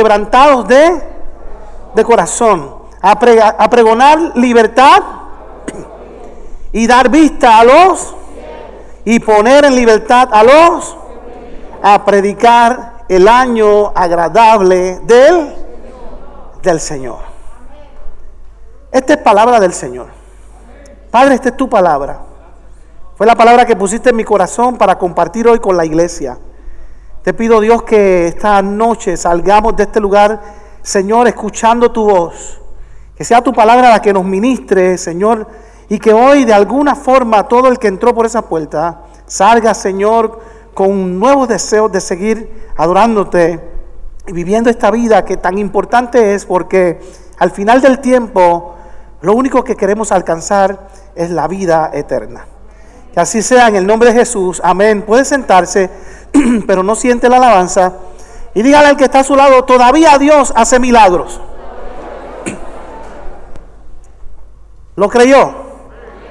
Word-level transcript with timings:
quebrantados 0.00 0.68
de, 0.68 1.02
de 1.92 2.04
corazón, 2.04 2.72
a, 3.02 3.18
pre- 3.18 3.42
a 3.42 3.68
pregonar 3.68 4.30
libertad 4.36 5.02
y 6.70 6.86
dar 6.86 7.08
vista 7.08 7.58
a 7.58 7.64
los 7.64 8.14
y 9.04 9.18
poner 9.18 9.64
en 9.64 9.74
libertad 9.74 10.28
a 10.30 10.44
los 10.44 10.96
a 11.82 12.04
predicar 12.04 13.06
el 13.08 13.26
año 13.26 13.88
agradable 13.92 15.00
del 15.00 15.56
del 16.62 16.78
Señor. 16.78 17.18
Esta 18.92 19.14
es 19.14 19.18
palabra 19.18 19.58
del 19.58 19.72
Señor. 19.72 20.06
Padre, 21.10 21.34
esta 21.34 21.48
es 21.48 21.56
tu 21.56 21.68
palabra. 21.68 22.20
Fue 23.16 23.26
la 23.26 23.34
palabra 23.34 23.66
que 23.66 23.74
pusiste 23.74 24.10
en 24.10 24.16
mi 24.16 24.22
corazón 24.22 24.78
para 24.78 24.96
compartir 24.96 25.48
hoy 25.48 25.58
con 25.58 25.76
la 25.76 25.84
iglesia. 25.84 26.38
Te 27.28 27.34
pido 27.34 27.60
Dios 27.60 27.82
que 27.82 28.26
esta 28.26 28.62
noche 28.62 29.14
salgamos 29.18 29.76
de 29.76 29.82
este 29.82 30.00
lugar, 30.00 30.40
Señor, 30.80 31.28
escuchando 31.28 31.92
tu 31.92 32.08
voz. 32.08 32.58
Que 33.14 33.22
sea 33.22 33.42
tu 33.42 33.52
palabra 33.52 33.90
la 33.90 34.00
que 34.00 34.14
nos 34.14 34.24
ministre, 34.24 34.96
Señor, 34.96 35.46
y 35.90 35.98
que 35.98 36.14
hoy 36.14 36.46
de 36.46 36.54
alguna 36.54 36.94
forma 36.94 37.46
todo 37.46 37.68
el 37.68 37.78
que 37.78 37.88
entró 37.88 38.14
por 38.14 38.24
esa 38.24 38.40
puerta 38.40 39.02
salga, 39.26 39.74
Señor, 39.74 40.40
con 40.72 41.18
nuevos 41.18 41.48
deseos 41.48 41.92
de 41.92 42.00
seguir 42.00 42.70
adorándote 42.78 43.60
y 44.26 44.32
viviendo 44.32 44.70
esta 44.70 44.90
vida 44.90 45.26
que 45.26 45.36
tan 45.36 45.58
importante 45.58 46.32
es 46.32 46.46
porque 46.46 46.98
al 47.36 47.50
final 47.50 47.82
del 47.82 47.98
tiempo 47.98 48.74
lo 49.20 49.34
único 49.34 49.64
que 49.64 49.76
queremos 49.76 50.12
alcanzar 50.12 50.88
es 51.14 51.28
la 51.28 51.46
vida 51.46 51.90
eterna. 51.92 52.46
Que 53.12 53.20
así 53.20 53.42
sea 53.42 53.68
en 53.68 53.76
el 53.76 53.86
nombre 53.86 54.14
de 54.14 54.18
Jesús. 54.18 54.62
Amén. 54.64 55.02
Puede 55.02 55.26
sentarse, 55.26 55.90
pero 56.66 56.82
no 56.82 56.94
siente 56.94 57.28
la 57.28 57.36
alabanza. 57.36 57.92
Y 58.54 58.62
dígale 58.62 58.88
al 58.88 58.96
que 58.96 59.04
está 59.04 59.20
a 59.20 59.24
su 59.24 59.36
lado, 59.36 59.64
todavía 59.64 60.18
Dios 60.18 60.52
hace 60.56 60.78
milagros. 60.78 61.40
¿Lo 64.96 65.08
creyó? 65.08 65.52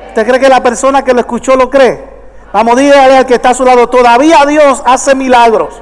¿Usted 0.09 0.27
cree 0.27 0.39
que 0.39 0.49
la 0.49 0.61
persona 0.61 1.03
que 1.03 1.13
lo 1.13 1.21
escuchó 1.21 1.55
lo 1.55 1.69
cree? 1.69 2.03
Vamos, 2.51 2.77
dígale 2.77 3.17
al 3.17 3.25
que 3.25 3.35
está 3.35 3.51
a 3.51 3.53
su 3.53 3.63
lado, 3.63 3.87
todavía 3.87 4.45
Dios 4.45 4.81
hace 4.85 5.15
milagros. 5.15 5.81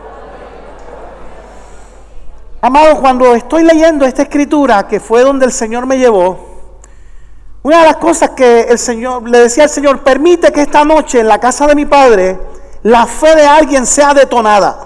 Amado, 2.62 3.00
cuando 3.00 3.36
estoy 3.36 3.64
leyendo 3.64 4.06
esta 4.06 4.24
escritura, 4.24 4.88
que 4.88 5.00
fue 5.00 5.22
donde 5.22 5.46
el 5.46 5.52
Señor 5.52 5.86
me 5.86 5.98
llevó, 5.98 6.56
una 7.62 7.80
de 7.80 7.86
las 7.86 7.98
cosas 7.98 8.32
que 8.32 8.62
el 8.62 8.78
Señor 8.78 9.28
le 9.28 9.40
decía 9.40 9.64
al 9.64 9.70
Señor, 9.70 10.02
permite 10.02 10.52
que 10.52 10.62
esta 10.62 10.84
noche 10.84 11.20
en 11.20 11.28
la 11.28 11.40
casa 11.40 11.66
de 11.66 11.76
mi 11.76 11.86
padre 11.86 12.40
la 12.86 13.08
fe 13.08 13.36
de 13.36 13.44
alguien 13.48 13.84
sea 13.84 14.14
detonada. 14.14 14.78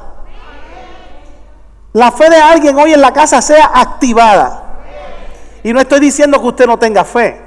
La 1.92 2.14
fe 2.14 2.30
de 2.30 2.38
alguien 2.38 2.78
hoy 2.80 2.94
en 2.94 3.02
la 3.02 3.12
casa 3.12 3.42
sea 3.42 3.72
activada. 3.74 4.64
Y 5.64 5.74
no 5.74 5.82
estoy 5.82 6.00
diciendo 6.00 6.40
que 6.40 6.48
usted 6.48 6.66
no 6.66 6.80
tenga 6.80 7.04
fe. 7.04 7.42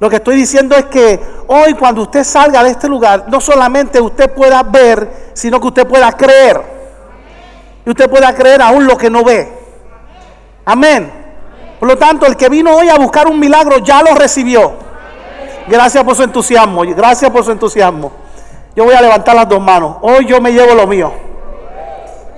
Lo 0.00 0.08
que 0.08 0.16
estoy 0.16 0.36
diciendo 0.36 0.74
es 0.74 0.86
que 0.86 1.20
hoy 1.48 1.74
cuando 1.74 2.00
usted 2.00 2.24
salga 2.24 2.64
de 2.64 2.70
este 2.70 2.88
lugar, 2.88 3.26
no 3.28 3.42
solamente 3.42 4.00
usted 4.00 4.32
pueda 4.32 4.62
ver, 4.62 5.32
sino 5.34 5.60
que 5.60 5.66
usted 5.66 5.86
pueda 5.86 6.12
creer. 6.12 6.62
Y 7.84 7.90
usted 7.90 8.08
pueda 8.08 8.34
creer 8.34 8.62
aún 8.62 8.86
lo 8.86 8.96
que 8.96 9.10
no 9.10 9.22
ve. 9.22 9.52
Amén. 10.64 11.12
Por 11.78 11.88
lo 11.90 11.98
tanto, 11.98 12.24
el 12.24 12.38
que 12.38 12.48
vino 12.48 12.74
hoy 12.74 12.88
a 12.88 12.96
buscar 12.96 13.26
un 13.26 13.38
milagro 13.38 13.80
ya 13.80 14.02
lo 14.02 14.14
recibió. 14.14 14.72
Gracias 15.66 16.02
por 16.04 16.16
su 16.16 16.22
entusiasmo. 16.22 16.84
Gracias 16.86 17.30
por 17.30 17.44
su 17.44 17.52
entusiasmo. 17.52 18.27
Yo 18.74 18.84
voy 18.84 18.94
a 18.94 19.00
levantar 19.00 19.34
las 19.34 19.48
dos 19.48 19.60
manos. 19.60 19.96
Hoy 20.02 20.26
yo 20.26 20.40
me 20.40 20.52
llevo 20.52 20.74
lo 20.74 20.86
mío. 20.86 21.12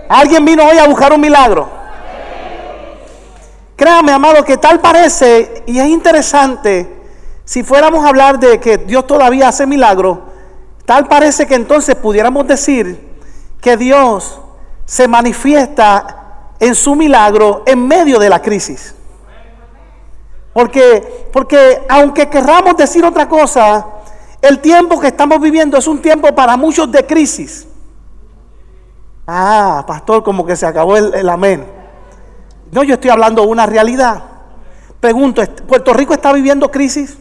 ¿Alguien 0.08 0.44
vino 0.44 0.66
hoy 0.66 0.78
a 0.78 0.86
buscar 0.86 1.12
un 1.12 1.20
milagro? 1.20 1.68
Créame, 3.76 4.12
amado, 4.12 4.44
que 4.44 4.56
tal 4.56 4.80
parece, 4.80 5.62
y 5.66 5.78
es 5.78 5.86
interesante, 5.86 7.00
si 7.44 7.62
fuéramos 7.62 8.04
a 8.04 8.08
hablar 8.08 8.38
de 8.38 8.60
que 8.60 8.76
Dios 8.76 9.06
todavía 9.06 9.48
hace 9.48 9.66
milagros, 9.66 10.18
tal 10.84 11.08
parece 11.08 11.46
que 11.46 11.54
entonces 11.54 11.94
pudiéramos 11.94 12.46
decir 12.46 13.08
que 13.60 13.76
Dios 13.76 14.40
se 14.84 15.08
manifiesta 15.08 16.52
en 16.58 16.74
su 16.74 16.94
milagro 16.94 17.62
en 17.64 17.86
medio 17.86 18.18
de 18.18 18.28
la 18.28 18.42
crisis. 18.42 18.94
Porque, 20.52 21.28
porque 21.32 21.82
aunque 21.88 22.28
querramos 22.28 22.76
decir 22.76 23.04
otra 23.04 23.28
cosa, 23.28 23.86
el 24.42 24.60
tiempo 24.60 24.98
que 25.00 25.08
estamos 25.08 25.40
viviendo 25.40 25.76
es 25.76 25.86
un 25.86 26.00
tiempo 26.00 26.34
para 26.34 26.56
muchos 26.56 26.90
de 26.90 27.06
crisis. 27.06 27.66
Ah, 29.26 29.84
pastor, 29.86 30.22
como 30.22 30.44
que 30.44 30.56
se 30.56 30.66
acabó 30.66 30.96
el, 30.96 31.14
el 31.14 31.28
amén. 31.28 31.66
No, 32.72 32.82
yo 32.82 32.94
estoy 32.94 33.10
hablando 33.10 33.42
de 33.42 33.48
una 33.48 33.66
realidad. 33.66 34.22
Pregunto, 35.00 35.42
¿Puerto 35.66 35.92
Rico 35.92 36.14
está 36.14 36.32
viviendo 36.32 36.70
crisis? 36.70 37.16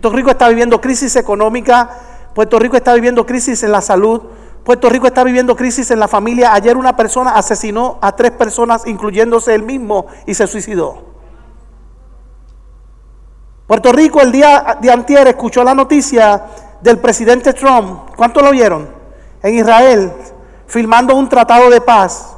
Puerto 0.00 0.16
Rico 0.16 0.30
está 0.30 0.48
viviendo 0.48 0.80
crisis 0.80 1.16
económica. 1.16 1.90
Puerto 2.34 2.58
Rico 2.58 2.76
está 2.76 2.94
viviendo 2.94 3.26
crisis 3.26 3.62
en 3.62 3.72
la 3.72 3.80
salud. 3.80 4.22
Puerto 4.64 4.88
Rico 4.88 5.06
está 5.06 5.24
viviendo 5.24 5.56
crisis 5.56 5.90
en 5.90 6.00
la 6.00 6.08
familia. 6.08 6.54
Ayer 6.54 6.76
una 6.76 6.96
persona 6.96 7.32
asesinó 7.32 7.98
a 8.00 8.14
tres 8.16 8.30
personas, 8.30 8.86
incluyéndose 8.86 9.54
él 9.54 9.62
mismo, 9.62 10.06
y 10.26 10.34
se 10.34 10.46
suicidó. 10.46 11.09
Puerto 13.70 13.92
Rico 13.92 14.20
el 14.20 14.32
día 14.32 14.78
de 14.80 14.90
antier 14.90 15.28
escuchó 15.28 15.62
la 15.62 15.76
noticia 15.76 16.42
del 16.80 16.98
presidente 16.98 17.52
Trump. 17.52 18.10
¿Cuánto 18.16 18.40
lo 18.40 18.50
vieron? 18.50 18.88
En 19.44 19.54
Israel, 19.54 20.12
filmando 20.66 21.14
un 21.14 21.28
tratado 21.28 21.70
de 21.70 21.80
paz. 21.80 22.36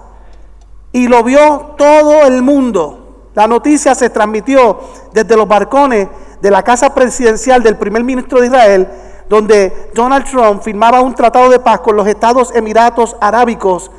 Y 0.93 1.09
lo 1.09 1.25
vio 1.25 1.75
todo 1.79 2.27
el 2.27 2.43
mundo. 2.43 3.31
La 3.33 3.47
noticia 3.47 3.95
se 3.95 4.11
transmitió 4.11 4.79
desde 5.15 5.35
los 5.35 5.49
balcones 5.49 6.09
de 6.43 6.51
la 6.51 6.63
casa 6.63 6.95
presidencial 6.95 7.63
del 7.63 7.79
primer 7.79 8.05
ministro 8.05 8.39
de 8.39 8.49
Israel, 8.49 8.89
donde 9.31 9.91
Donald 9.95 10.27
Trump 10.27 10.63
firmaba 10.63 11.01
un 11.01 11.15
tratado 11.15 11.49
de 11.49 11.61
paz 11.61 11.81
con 11.81 11.97
los 11.97 12.07
Estados 12.07 12.55
Emiratos 12.55 13.17
Arábicos 13.23 13.91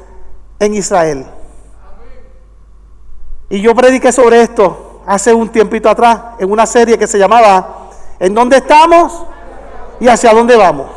en 0.59 0.75
Israel. 0.75 1.25
Y 3.49 3.59
yo 3.59 3.73
prediqué 3.73 4.11
sobre 4.11 4.43
esto 4.43 4.92
hace 5.06 5.34
un 5.34 5.50
tiempito 5.50 5.90
atrás 5.90 6.19
en 6.40 6.52
una 6.52 6.66
serie 6.66 6.97
que 6.97 7.08
se 7.08 7.18
llamaba 7.18 7.90
¿En 8.19 8.34
dónde 8.34 8.58
estamos 8.58 9.25
y 10.00 10.08
hacia 10.08 10.34
dónde 10.34 10.56
vamos? 10.56 10.88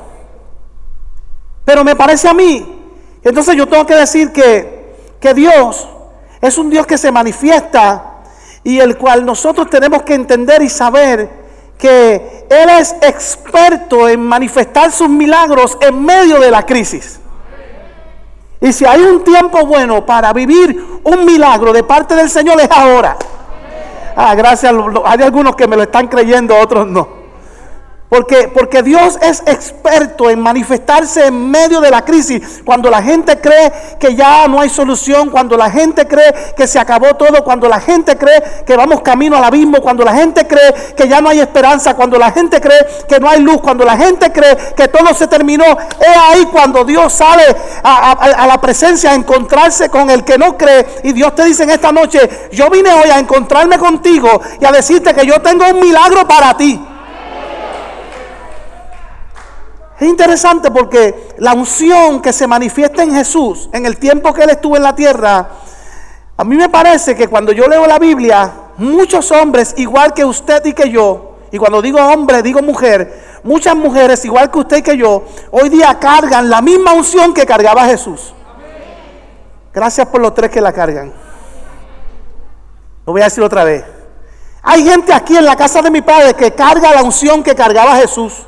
Pero 1.65 1.83
me 1.83 1.97
parece 1.97 2.29
a 2.29 2.35
mí, 2.35 2.85
entonces 3.23 3.57
yo 3.57 3.67
tengo 3.67 3.85
que 3.85 3.97
decir 3.97 4.33
que, 4.33 4.95
que 5.19 5.35
Dios 5.35 5.89
es 6.41 6.59
un 6.59 6.71
Dios 6.71 6.87
que 6.87 6.97
se 6.97 7.11
manifiesta 7.11 8.23
y 8.63 8.79
el 8.79 8.97
cual 8.97 9.25
nosotros 9.25 9.69
tenemos 9.69 10.03
que 10.03 10.15
entender 10.15 10.63
y 10.63 10.69
saber 10.69 11.29
que 11.79 12.47
Él 12.49 12.71
es 12.71 12.95
experto 13.03 14.09
en 14.09 14.21
manifestar 14.21 14.93
sus 14.93 15.09
milagros 15.09 15.77
en 15.81 16.05
medio 16.05 16.39
de 16.39 16.51
la 16.51 16.65
crisis. 16.65 17.21
Y 18.61 18.73
si 18.73 18.85
hay 18.85 19.03
un 19.03 19.23
tiempo 19.23 19.67
bueno 19.67 20.05
para 20.07 20.33
vivir 20.33 21.01
un 21.05 21.25
milagro 21.25 21.73
de 21.73 21.85
parte 21.85 22.15
del 22.15 22.31
Señor 22.31 22.61
es 22.61 22.71
ahora. 22.71 23.17
Ah, 24.17 24.35
gracias. 24.35 24.73
Hay 25.05 25.23
algunos 25.23 25.55
que 25.55 25.69
me 25.69 25.77
lo 25.77 25.83
están 25.83 26.09
creyendo, 26.09 26.57
otros 26.59 26.87
no. 26.87 27.16
Porque, 28.09 28.49
porque 28.55 28.85
Dios 28.85 29.19
es 29.21 29.43
experto 29.47 30.31
en 30.31 30.41
manifestarse 30.41 31.27
en 31.27 31.51
medio 31.51 31.81
de 31.81 31.91
la 31.91 32.05
crisis. 32.05 32.63
Cuando 32.65 32.89
la 32.89 33.03
gente 33.03 33.41
cree 33.41 33.73
que 33.99 34.15
ya 34.15 34.47
no 34.47 34.61
hay 34.61 34.71
solución, 34.71 35.31
cuando 35.31 35.57
la 35.57 35.71
gente 35.71 36.07
cree 36.07 36.33
que 36.57 36.69
se 36.69 36.79
acabó 36.79 37.15
todo, 37.15 37.43
cuando 37.43 37.69
la 37.69 37.81
gente 37.81 38.17
cree 38.17 38.43
que 38.65 38.77
vamos 38.77 39.01
camino 39.01 39.37
al 39.37 39.45
abismo, 39.45 39.81
cuando 39.81 40.05
la 40.05 40.15
gente 40.15 40.47
cree 40.47 40.73
que 40.97 41.09
ya 41.09 41.21
no 41.21 41.31
hay 41.31 41.41
esperanza, 41.41 41.95
cuando 41.95 42.17
la 42.17 42.31
gente 42.31 42.61
cree 42.61 42.87
que 43.09 43.19
no 43.19 43.29
hay 43.29 43.41
luz, 43.41 43.61
cuando 43.61 43.85
la 43.85 43.97
gente 43.97 44.31
cree 44.31 44.57
que 44.77 44.87
todo 44.87 45.13
se 45.13 45.27
terminó, 45.27 45.65
es 45.65 46.17
ahí 46.31 46.47
cuando 46.47 46.85
Dios 46.85 47.13
sale 47.13 47.45
a, 47.83 48.13
a, 48.13 48.13
a 48.13 48.47
la 48.47 48.61
presencia 48.61 49.11
a 49.11 49.15
encontrarse 49.15 49.89
con 49.89 50.11
el 50.11 50.23
que 50.23 50.39
no 50.39 50.57
cree. 50.57 50.87
Y 51.03 51.13
Dios 51.13 51.35
te 51.35 51.45
dice 51.45 51.65
en 51.65 51.71
esta 51.71 51.91
noche, 51.91 52.49
yo 52.53 52.71
vine 52.71 52.93
hoy 52.93 53.11
a 53.11 53.19
encontrarme 53.19 53.79
contigo 53.79 54.41
y 54.61 54.65
a 54.65 54.71
decirte 54.71 55.13
que 55.13 55.27
yo 55.27 55.43
tengo 55.43 55.65
un 55.67 55.81
milagro 55.81 56.29
para 56.29 56.57
ti. 56.57 56.81
Es 59.99 60.07
interesante 60.07 60.71
porque 60.71 61.35
la 61.39 61.55
unción 61.55 62.21
que 62.21 62.33
se 62.33 62.47
manifiesta 62.47 63.03
en 63.03 63.15
Jesús 63.15 63.69
en 63.73 63.87
el 63.87 63.97
tiempo 63.97 64.35
que 64.35 64.43
Él 64.43 64.51
estuvo 64.51 64.77
en 64.77 64.83
la 64.83 64.95
tierra, 64.95 65.49
a 66.37 66.45
mí 66.45 66.57
me 66.57 66.69
parece 66.69 67.17
que 67.17 67.29
cuando 67.29 67.53
yo 67.53 67.67
leo 67.67 67.87
la 67.87 67.99
Biblia, 67.99 68.53
muchos 68.77 69.33
hombres, 69.33 69.75
igual 69.79 70.13
que 70.13 70.25
usted 70.25 70.65
y 70.67 70.75
que 70.75 70.91
yo, 70.91 71.37
y 71.51 71.57
cuando 71.57 71.81
digo 71.81 71.99
hombre, 71.99 72.43
digo 72.43 72.61
mujer, 72.61 73.41
muchas 73.43 73.75
mujeres, 73.75 74.23
igual 74.27 74.51
que 74.51 74.59
usted 74.59 74.77
y 74.79 74.83
que 74.83 74.99
yo, 74.99 75.25
hoy 75.51 75.71
día 75.71 75.99
cargan 75.99 76.51
la 76.51 76.61
misma 76.61 76.93
unción 76.93 77.33
que 77.33 77.47
cargaba 77.47 77.87
Jesús. 77.87 78.35
Gracias 79.73 80.07
por 80.09 80.21
los 80.21 80.35
tres 80.35 80.51
que 80.51 80.61
la 80.61 80.73
cargan. 80.73 81.13
Lo 83.07 83.13
voy 83.13 83.23
a 83.23 83.25
decir 83.25 83.43
otra 83.43 83.65
vez. 83.65 83.85
Hay 84.63 84.85
gente 84.85 85.13
aquí 85.13 85.37
en 85.37 85.45
la 85.45 85.57
casa 85.57 85.81
de 85.81 85.91
mi 85.91 86.03
padre 86.03 86.35
que 86.35 86.53
carga 86.53 86.93
la 86.93 87.03
unción 87.03 87.43
que 87.43 87.55
cargaba 87.55 87.97
Jesús. 87.97 88.47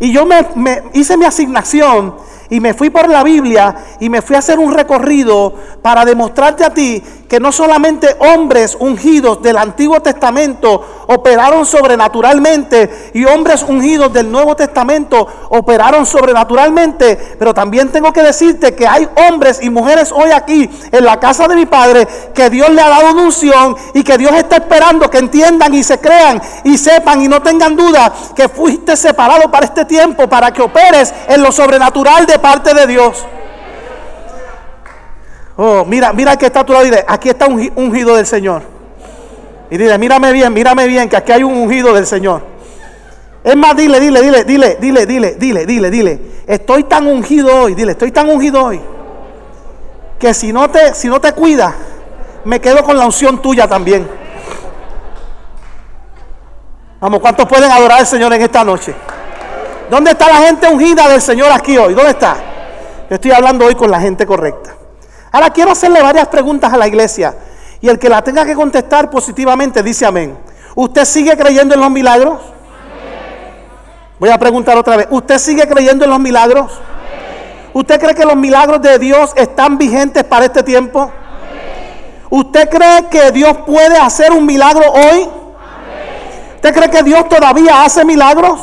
Y 0.00 0.12
yo 0.12 0.24
me, 0.24 0.82
hice 0.94 1.18
mi 1.18 1.26
asignación 1.26 2.16
y 2.48 2.58
me 2.58 2.72
fui 2.72 2.88
por 2.88 3.08
la 3.08 3.22
Biblia 3.22 3.76
y 4.00 4.08
me 4.08 4.22
fui 4.22 4.34
a 4.34 4.38
hacer 4.38 4.58
un 4.58 4.72
recorrido 4.72 5.54
para 5.82 6.06
demostrarte 6.06 6.64
a 6.64 6.72
ti 6.72 7.02
que 7.30 7.38
no 7.38 7.52
solamente 7.52 8.16
hombres 8.18 8.76
ungidos 8.80 9.40
del 9.40 9.56
Antiguo 9.56 10.02
Testamento 10.02 11.04
operaron 11.06 11.64
sobrenaturalmente 11.64 13.12
y 13.14 13.24
hombres 13.24 13.62
ungidos 13.62 14.12
del 14.12 14.32
Nuevo 14.32 14.56
Testamento 14.56 15.28
operaron 15.50 16.04
sobrenaturalmente, 16.04 17.36
pero 17.38 17.54
también 17.54 17.90
tengo 17.92 18.12
que 18.12 18.24
decirte 18.24 18.74
que 18.74 18.84
hay 18.84 19.08
hombres 19.28 19.60
y 19.62 19.70
mujeres 19.70 20.10
hoy 20.10 20.32
aquí 20.32 20.68
en 20.90 21.04
la 21.04 21.20
casa 21.20 21.46
de 21.46 21.54
mi 21.54 21.66
Padre 21.66 22.08
que 22.34 22.50
Dios 22.50 22.68
le 22.70 22.82
ha 22.82 22.88
dado 22.88 23.22
unción 23.22 23.76
y 23.94 24.02
que 24.02 24.18
Dios 24.18 24.32
está 24.32 24.56
esperando 24.56 25.08
que 25.08 25.18
entiendan 25.18 25.72
y 25.72 25.84
se 25.84 26.00
crean 26.00 26.42
y 26.64 26.76
sepan 26.78 27.22
y 27.22 27.28
no 27.28 27.40
tengan 27.42 27.76
duda 27.76 28.12
que 28.34 28.48
fuiste 28.48 28.96
separado 28.96 29.48
para 29.52 29.66
este 29.66 29.84
tiempo, 29.84 30.28
para 30.28 30.52
que 30.52 30.62
operes 30.62 31.14
en 31.28 31.40
lo 31.42 31.52
sobrenatural 31.52 32.26
de 32.26 32.40
parte 32.40 32.74
de 32.74 32.88
Dios. 32.88 33.24
Oh, 35.62 35.84
mira, 35.84 36.14
mira 36.14 36.38
que 36.38 36.46
está 36.46 36.64
tu 36.64 36.72
lado 36.72 36.86
aquí 37.06 37.28
está 37.28 37.46
un 37.46 37.70
ungido 37.76 38.16
del 38.16 38.24
Señor. 38.24 38.62
Y 39.70 39.76
dile, 39.76 39.98
mírame 39.98 40.32
bien, 40.32 40.54
mírame 40.54 40.86
bien, 40.86 41.06
que 41.06 41.18
aquí 41.18 41.32
hay 41.32 41.42
un 41.42 41.54
ungido 41.54 41.92
del 41.92 42.06
Señor. 42.06 42.40
Es 43.44 43.54
más, 43.56 43.76
dile, 43.76 44.00
dile, 44.00 44.22
dile, 44.22 44.44
dile, 44.44 44.76
dile, 44.80 45.04
dile, 45.04 45.34
dile, 45.34 45.66
dile, 45.66 45.90
dile. 45.90 46.20
Estoy 46.46 46.84
tan 46.84 47.06
ungido 47.06 47.54
hoy, 47.54 47.74
dile, 47.74 47.92
estoy 47.92 48.10
tan 48.10 48.30
ungido 48.30 48.64
hoy. 48.64 48.80
Que 50.18 50.32
si 50.32 50.50
no 50.50 50.70
te, 50.70 50.94
si 50.94 51.08
no 51.08 51.20
te 51.20 51.34
cuidas, 51.34 51.74
me 52.44 52.58
quedo 52.58 52.82
con 52.82 52.96
la 52.96 53.04
unción 53.04 53.42
tuya 53.42 53.68
también. 53.68 54.08
Vamos, 57.00 57.20
¿cuántos 57.20 57.46
pueden 57.46 57.70
adorar 57.70 57.98
al 57.98 58.06
Señor 58.06 58.32
en 58.32 58.40
esta 58.40 58.64
noche? 58.64 58.94
¿Dónde 59.90 60.12
está 60.12 60.26
la 60.26 60.36
gente 60.36 60.66
ungida 60.68 61.06
del 61.06 61.20
Señor 61.20 61.52
aquí 61.52 61.76
hoy? 61.76 61.92
¿Dónde 61.92 62.12
está? 62.12 62.38
Yo 63.10 63.16
estoy 63.16 63.32
hablando 63.32 63.66
hoy 63.66 63.74
con 63.74 63.90
la 63.90 64.00
gente 64.00 64.24
correcta. 64.24 64.79
Ahora 65.32 65.50
quiero 65.50 65.70
hacerle 65.70 66.02
varias 66.02 66.28
preguntas 66.28 66.72
a 66.72 66.76
la 66.76 66.88
iglesia. 66.88 67.34
Y 67.80 67.88
el 67.88 67.98
que 67.98 68.08
la 68.08 68.22
tenga 68.22 68.44
que 68.44 68.54
contestar 68.54 69.10
positivamente 69.10 69.82
dice 69.82 70.04
amén. 70.04 70.36
¿Usted 70.74 71.04
sigue 71.04 71.36
creyendo 71.36 71.74
en 71.74 71.80
los 71.80 71.90
milagros? 71.90 72.40
Voy 74.18 74.30
a 74.30 74.38
preguntar 74.38 74.76
otra 74.76 74.96
vez. 74.96 75.06
¿Usted 75.10 75.38
sigue 75.38 75.66
creyendo 75.66 76.04
en 76.04 76.10
los 76.10 76.20
milagros? 76.20 76.70
¿Usted 77.72 78.00
cree 78.00 78.14
que 78.14 78.24
los 78.24 78.36
milagros 78.36 78.82
de 78.82 78.98
Dios 78.98 79.32
están 79.36 79.78
vigentes 79.78 80.24
para 80.24 80.44
este 80.44 80.62
tiempo? 80.62 81.10
¿Usted 82.28 82.68
cree 82.68 83.06
que 83.10 83.30
Dios 83.32 83.56
puede 83.66 83.96
hacer 83.96 84.32
un 84.32 84.44
milagro 84.44 84.84
hoy? 84.92 85.28
¿Usted 86.56 86.74
cree 86.74 86.90
que 86.90 87.02
Dios 87.02 87.28
todavía 87.28 87.84
hace 87.84 88.04
milagros? 88.04 88.60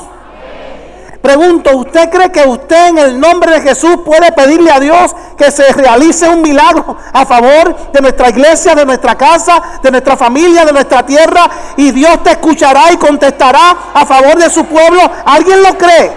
Pregunto, 1.21 1.75
¿usted 1.75 2.09
cree 2.09 2.31
que 2.31 2.47
usted 2.47 2.89
en 2.89 2.97
el 2.99 3.19
nombre 3.19 3.51
de 3.51 3.61
Jesús 3.61 3.97
puede 4.05 4.31
pedirle 4.31 4.71
a 4.71 4.79
Dios 4.79 5.15
que 5.37 5.51
se 5.51 5.71
realice 5.73 6.29
un 6.29 6.41
milagro 6.41 6.95
a 7.11 7.25
favor 7.25 7.91
de 7.91 8.01
nuestra 8.01 8.29
iglesia, 8.29 8.75
de 8.75 8.85
nuestra 8.85 9.15
casa, 9.15 9.79
de 9.81 9.91
nuestra 9.91 10.15
familia, 10.15 10.63
de 10.63 10.73
nuestra 10.73 11.05
tierra? 11.05 11.49
Y 11.75 11.91
Dios 11.91 12.23
te 12.23 12.31
escuchará 12.31 12.91
y 12.93 12.97
contestará 12.97 13.75
a 13.93 14.05
favor 14.05 14.37
de 14.37 14.49
su 14.49 14.65
pueblo. 14.65 15.01
¿Alguien 15.25 15.61
lo 15.63 15.77
cree? 15.77 16.11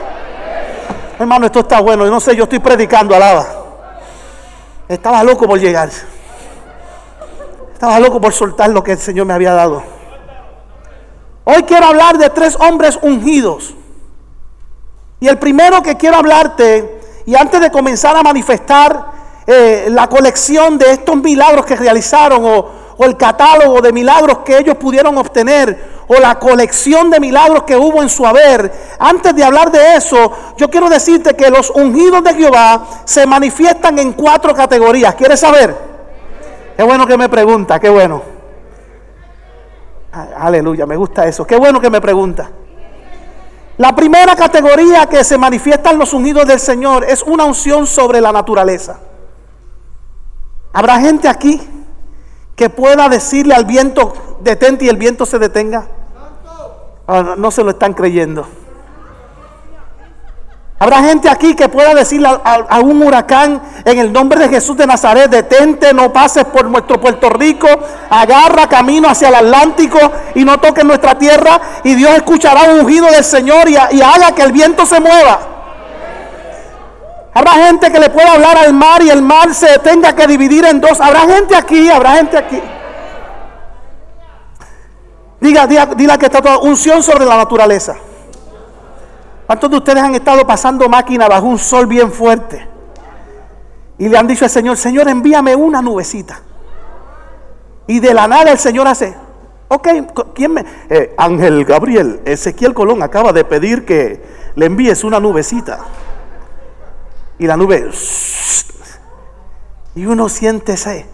Hermano, 1.18 1.46
esto 1.46 1.60
está 1.60 1.80
bueno. 1.80 2.04
Yo 2.04 2.10
no 2.10 2.20
sé, 2.20 2.36
yo 2.36 2.44
estoy 2.44 2.58
predicando, 2.60 3.14
alaba. 3.14 3.46
Estaba 4.86 5.22
loco 5.24 5.46
por 5.46 5.58
llegar. 5.58 5.90
Estaba 7.72 7.98
loco 7.98 8.20
por 8.20 8.32
soltar 8.32 8.70
lo 8.70 8.82
que 8.82 8.92
el 8.92 8.98
Señor 8.98 9.26
me 9.26 9.34
había 9.34 9.54
dado. 9.54 9.82
Hoy 11.44 11.62
quiero 11.62 11.86
hablar 11.86 12.18
de 12.18 12.28
tres 12.30 12.56
hombres 12.60 12.98
ungidos 13.00 13.74
y 15.20 15.28
el 15.28 15.38
primero 15.38 15.82
que 15.82 15.96
quiero 15.96 16.16
hablarte, 16.16 17.00
y 17.26 17.34
antes 17.34 17.60
de 17.60 17.70
comenzar 17.70 18.16
a 18.16 18.22
manifestar 18.22 19.06
eh, 19.46 19.88
la 19.90 20.08
colección 20.08 20.78
de 20.78 20.92
estos 20.92 21.16
milagros 21.16 21.66
que 21.66 21.76
realizaron, 21.76 22.44
o, 22.44 22.70
o 22.96 23.04
el 23.04 23.16
catálogo 23.16 23.80
de 23.80 23.92
milagros 23.92 24.38
que 24.38 24.58
ellos 24.58 24.76
pudieron 24.76 25.16
obtener, 25.18 26.00
o 26.08 26.14
la 26.18 26.38
colección 26.38 27.08
de 27.10 27.20
milagros 27.20 27.62
que 27.62 27.76
hubo 27.76 28.02
en 28.02 28.08
su 28.08 28.26
haber, 28.26 28.72
antes 28.98 29.34
de 29.34 29.44
hablar 29.44 29.70
de 29.70 29.94
eso, 29.94 30.32
yo 30.56 30.68
quiero 30.68 30.88
decirte 30.88 31.36
que 31.36 31.50
los 31.50 31.70
ungidos 31.70 32.24
de 32.24 32.34
Jehová 32.34 32.84
se 33.04 33.26
manifiestan 33.26 33.98
en 33.98 34.14
cuatro 34.14 34.54
categorías. 34.54 35.14
¿Quieres 35.14 35.38
saber? 35.38 35.76
Qué 36.76 36.82
bueno 36.82 37.06
que 37.06 37.16
me 37.16 37.28
pregunta, 37.28 37.78
qué 37.78 37.90
bueno. 37.90 38.22
Aleluya, 40.12 40.86
me 40.86 40.96
gusta 40.96 41.26
eso. 41.26 41.46
Qué 41.46 41.56
bueno 41.56 41.80
que 41.80 41.90
me 41.90 42.00
pregunta. 42.00 42.50
La 43.80 43.96
primera 43.96 44.36
categoría 44.36 45.06
que 45.06 45.24
se 45.24 45.38
manifiesta 45.38 45.90
en 45.90 45.98
los 45.98 46.12
ungidos 46.12 46.44
del 46.44 46.60
Señor 46.60 47.02
es 47.02 47.22
una 47.22 47.46
unción 47.46 47.86
sobre 47.86 48.20
la 48.20 48.30
naturaleza. 48.30 49.00
¿Habrá 50.74 51.00
gente 51.00 51.26
aquí 51.28 51.58
que 52.54 52.68
pueda 52.68 53.08
decirle 53.08 53.54
al 53.54 53.64
viento, 53.64 54.36
detente 54.42 54.84
y 54.84 54.90
el 54.90 54.98
viento 54.98 55.24
se 55.24 55.38
detenga? 55.38 55.88
Ah, 57.08 57.36
no 57.38 57.50
se 57.50 57.64
lo 57.64 57.70
están 57.70 57.94
creyendo. 57.94 58.46
Habrá 60.82 61.02
gente 61.02 61.28
aquí 61.28 61.54
que 61.54 61.68
pueda 61.68 61.94
decirle 61.94 62.26
a, 62.26 62.80
un 62.80 63.02
huracán 63.02 63.60
en 63.84 63.98
el 63.98 64.10
nombre 64.10 64.40
de 64.40 64.48
Jesús 64.48 64.78
de 64.78 64.86
Nazaret, 64.86 65.30
detente, 65.30 65.92
no 65.92 66.10
pases 66.10 66.44
por 66.44 66.64
nuestro 66.70 66.98
Puerto 66.98 67.28
Rico, 67.28 67.68
agarra 68.08 68.66
camino 68.66 69.06
hacia 69.06 69.28
el 69.28 69.34
Atlántico 69.34 69.98
y 70.34 70.42
no 70.42 70.58
toques 70.58 70.82
nuestra 70.82 71.18
tierra 71.18 71.60
y 71.84 71.94
Dios 71.96 72.16
escuchará 72.16 72.62
un 72.72 72.80
ungido 72.80 73.08
del 73.08 73.22
Señor 73.22 73.68
y, 73.68 73.76
haga 73.76 74.34
que 74.34 74.40
el 74.40 74.52
viento 74.52 74.86
se 74.86 74.98
mueva. 75.00 75.38
Habrá 77.34 77.52
gente 77.66 77.92
que 77.92 78.00
le 78.00 78.08
pueda 78.08 78.32
hablar 78.32 78.56
al 78.56 78.72
mar 78.72 79.02
y 79.02 79.10
el 79.10 79.20
mar 79.20 79.52
se 79.52 79.80
tenga 79.80 80.14
que 80.14 80.26
dividir 80.26 80.64
en 80.64 80.80
dos. 80.80 80.98
Habrá 80.98 81.20
gente 81.26 81.54
aquí, 81.54 81.90
habrá 81.90 82.12
gente 82.12 82.38
aquí. 82.38 82.62
Diga, 85.40 85.66
diga, 85.66 85.86
diga 85.94 86.16
que 86.16 86.24
está 86.24 86.40
toda 86.40 86.56
unción 86.60 87.02
sobre 87.02 87.26
la 87.26 87.36
naturaleza. 87.36 87.96
¿Cuántos 89.50 89.68
de 89.68 89.76
ustedes 89.78 90.00
han 90.00 90.14
estado 90.14 90.46
pasando 90.46 90.88
máquina 90.88 91.26
bajo 91.26 91.46
un 91.46 91.58
sol 91.58 91.88
bien 91.88 92.12
fuerte? 92.12 92.68
Y 93.98 94.08
le 94.08 94.16
han 94.16 94.28
dicho 94.28 94.44
al 94.44 94.50
Señor, 94.52 94.76
Señor, 94.76 95.08
envíame 95.08 95.56
una 95.56 95.82
nubecita. 95.82 96.40
Y 97.88 97.98
de 97.98 98.14
la 98.14 98.28
nada 98.28 98.52
el 98.52 98.58
Señor 98.60 98.86
hace, 98.86 99.12
ok, 99.66 99.88
¿quién 100.36 100.54
me? 100.54 100.64
Eh, 100.88 101.16
Ángel 101.18 101.64
Gabriel, 101.64 102.20
Ezequiel 102.26 102.74
Colón 102.74 103.02
acaba 103.02 103.32
de 103.32 103.44
pedir 103.44 103.84
que 103.84 104.22
le 104.54 104.66
envíes 104.66 105.02
una 105.02 105.18
nubecita. 105.18 105.80
Y 107.40 107.48
la 107.48 107.56
nube, 107.56 107.90
y 109.96 110.06
uno 110.06 110.28
siente 110.28 110.74
ese, 110.74 111.06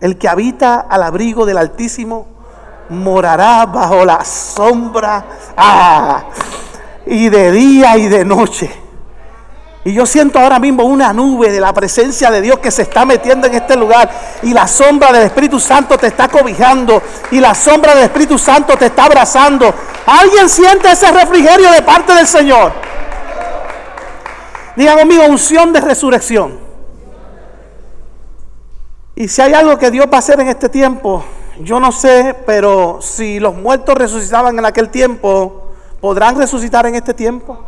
el 0.00 0.18
que 0.18 0.28
habita 0.28 0.80
al 0.80 1.04
abrigo 1.04 1.46
del 1.46 1.58
Altísimo 1.58 2.26
morará 2.88 3.66
bajo 3.66 4.04
la 4.04 4.24
sombra. 4.24 5.24
Ah, 5.56 6.24
y 7.06 7.28
de 7.28 7.52
día 7.52 7.96
y 7.96 8.08
de 8.08 8.24
noche. 8.24 8.70
Y 9.86 9.92
yo 9.92 10.06
siento 10.06 10.38
ahora 10.38 10.58
mismo 10.58 10.84
una 10.84 11.12
nube 11.12 11.50
de 11.50 11.60
la 11.60 11.72
presencia 11.74 12.30
de 12.30 12.40
Dios 12.40 12.58
que 12.58 12.70
se 12.70 12.82
está 12.82 13.04
metiendo 13.04 13.46
en 13.46 13.54
este 13.54 13.76
lugar. 13.76 14.10
Y 14.42 14.54
la 14.54 14.66
sombra 14.66 15.12
del 15.12 15.24
Espíritu 15.24 15.60
Santo 15.60 15.98
te 15.98 16.06
está 16.06 16.26
cobijando. 16.28 17.02
Y 17.30 17.38
la 17.38 17.54
sombra 17.54 17.94
del 17.94 18.04
Espíritu 18.04 18.38
Santo 18.38 18.78
te 18.78 18.86
está 18.86 19.04
abrazando. 19.04 19.74
¿Alguien 20.06 20.48
siente 20.48 20.90
ese 20.90 21.10
refrigerio 21.10 21.70
de 21.70 21.82
parte 21.82 22.14
del 22.14 22.26
Señor? 22.26 22.72
Digan 24.74 24.98
conmigo, 24.98 25.24
unción 25.24 25.70
de 25.72 25.82
resurrección. 25.82 26.58
Y 29.14 29.28
si 29.28 29.42
hay 29.42 29.52
algo 29.52 29.78
que 29.78 29.90
Dios 29.90 30.06
va 30.10 30.16
a 30.16 30.18
hacer 30.18 30.40
en 30.40 30.48
este 30.48 30.70
tiempo, 30.70 31.22
yo 31.60 31.78
no 31.78 31.92
sé, 31.92 32.34
pero 32.46 33.00
si 33.02 33.38
los 33.38 33.54
muertos 33.54 33.94
resucitaban 33.96 34.58
en 34.58 34.64
aquel 34.64 34.88
tiempo, 34.88 35.63
podrán 36.04 36.36
resucitar 36.36 36.84
en 36.84 36.96
este 36.96 37.14
tiempo. 37.14 37.64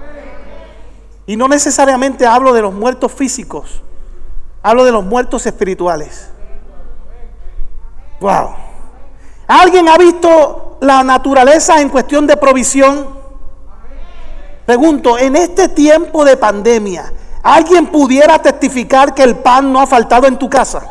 Y 1.25 1.38
no 1.38 1.49
necesariamente 1.49 2.26
hablo 2.26 2.52
de 2.52 2.61
los 2.61 2.75
muertos 2.75 3.11
físicos, 3.11 3.81
hablo 4.62 4.85
de 4.85 4.93
los 4.93 5.02
muertos 5.02 5.47
espirituales. 5.47 6.28
Wow. 8.21 8.50
¿Alguien 9.47 9.88
ha 9.88 9.97
visto 9.97 10.76
la 10.83 11.02
naturaleza 11.02 11.81
en 11.81 11.88
cuestión 11.88 12.26
de 12.26 12.37
provisión? 12.37 13.09
Pregunto, 14.66 15.16
en 15.16 15.35
este 15.35 15.71
tiempo 15.71 16.23
de 16.23 16.37
pandemia, 16.37 17.11
¿alguien 17.43 17.87
pudiera 17.87 18.38
testificar 18.43 19.14
que 19.14 19.23
el 19.23 19.37
pan 19.37 19.73
no 19.73 19.81
ha 19.81 19.87
faltado 19.87 20.26
en 20.26 20.37
tu 20.37 20.50
casa? 20.50 20.87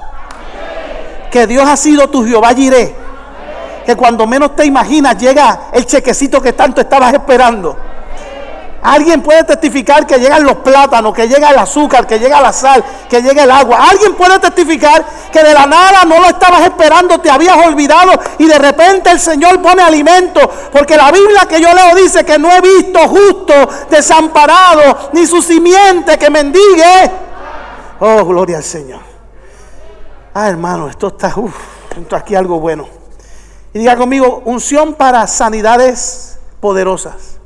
Que 1.29 1.45
Dios 1.45 1.67
ha 1.67 1.77
sido 1.77 2.09
tu 2.09 2.25
Jehová 2.25 2.55
Jireh 2.55 3.04
que 3.85 3.95
cuando 3.95 4.25
menos 4.25 4.55
te 4.55 4.65
imaginas 4.65 5.17
llega 5.17 5.67
el 5.71 5.85
chequecito 5.85 6.41
que 6.41 6.53
tanto 6.53 6.81
estabas 6.81 7.13
esperando. 7.13 7.77
Alguien 8.85 9.23
puede 9.23 9.43
testificar 9.43 10.05
que 10.05 10.19
llegan 10.19 10.43
los 10.43 10.57
plátanos, 10.57 11.11
que 11.11 11.27
llega 11.27 11.49
el 11.49 11.57
azúcar, 11.57 12.05
que 12.05 12.19
llega 12.19 12.39
la 12.39 12.53
sal, 12.53 12.83
que 13.09 13.19
llega 13.19 13.43
el 13.43 13.49
agua. 13.49 13.89
Alguien 13.89 14.13
puede 14.13 14.37
testificar 14.37 15.03
que 15.31 15.41
de 15.41 15.55
la 15.55 15.65
nada 15.65 16.03
no 16.05 16.19
lo 16.19 16.27
estabas 16.27 16.61
esperando, 16.61 17.19
te 17.19 17.31
habías 17.31 17.57
olvidado 17.65 18.11
y 18.37 18.45
de 18.45 18.59
repente 18.59 19.09
el 19.09 19.19
Señor 19.19 19.59
pone 19.59 19.81
alimento. 19.81 20.39
Porque 20.71 20.95
la 20.95 21.11
Biblia 21.11 21.47
que 21.49 21.59
yo 21.59 21.73
leo 21.73 21.95
dice 21.95 22.23
que 22.23 22.37
no 22.37 22.51
he 22.51 22.61
visto 22.61 22.99
justo 23.07 23.53
desamparado, 23.89 25.09
ni 25.13 25.25
su 25.25 25.41
simiente 25.41 26.19
que 26.19 26.29
mendigue. 26.29 27.11
Oh, 28.01 28.23
gloria 28.23 28.57
al 28.57 28.63
Señor. 28.63 29.01
Ah, 30.35 30.47
hermano, 30.47 30.89
esto 30.89 31.07
está, 31.07 31.33
uff, 31.35 31.55
esto 31.99 32.15
aquí 32.15 32.35
algo 32.35 32.59
bueno. 32.59 32.87
Y 33.75 33.79
diga 33.79 33.97
conmigo, 33.97 34.41
unción 34.45 34.93
para 34.93 35.27
sanidades 35.27 36.39
poderosas. 36.61 37.39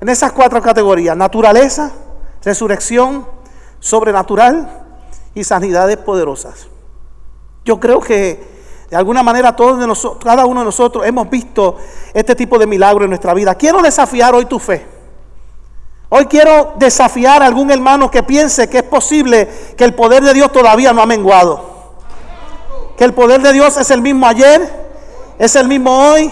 En 0.00 0.08
esas 0.08 0.32
cuatro 0.32 0.60
categorías, 0.60 1.16
naturaleza, 1.16 1.92
resurrección, 2.42 3.24
sobrenatural 3.78 4.68
y 5.32 5.44
sanidades 5.44 5.98
poderosas. 5.98 6.66
Yo 7.64 7.78
creo 7.78 8.00
que 8.00 8.44
de 8.90 8.96
alguna 8.96 9.22
manera 9.22 9.54
todos 9.54 9.78
de 9.78 9.86
nosotros, 9.86 10.24
cada 10.24 10.46
uno 10.46 10.62
de 10.62 10.66
nosotros 10.66 11.06
hemos 11.06 11.30
visto 11.30 11.76
este 12.12 12.34
tipo 12.34 12.58
de 12.58 12.66
milagro 12.66 13.04
en 13.04 13.10
nuestra 13.10 13.32
vida. 13.32 13.54
Quiero 13.54 13.80
desafiar 13.82 14.34
hoy 14.34 14.46
tu 14.46 14.58
fe. 14.58 14.84
Hoy 16.08 16.26
quiero 16.26 16.74
desafiar 16.76 17.40
a 17.40 17.46
algún 17.46 17.70
hermano 17.70 18.10
que 18.10 18.24
piense 18.24 18.68
que 18.68 18.78
es 18.78 18.82
posible 18.82 19.48
que 19.76 19.84
el 19.84 19.94
poder 19.94 20.24
de 20.24 20.34
Dios 20.34 20.50
todavía 20.50 20.92
no 20.92 21.00
ha 21.00 21.06
menguado. 21.06 21.94
Que 22.96 23.04
el 23.04 23.14
poder 23.14 23.40
de 23.42 23.52
Dios 23.52 23.76
es 23.76 23.92
el 23.92 24.02
mismo 24.02 24.26
ayer, 24.26 24.89
es 25.40 25.56
el 25.56 25.66
mismo 25.66 25.90
hoy, 25.90 26.30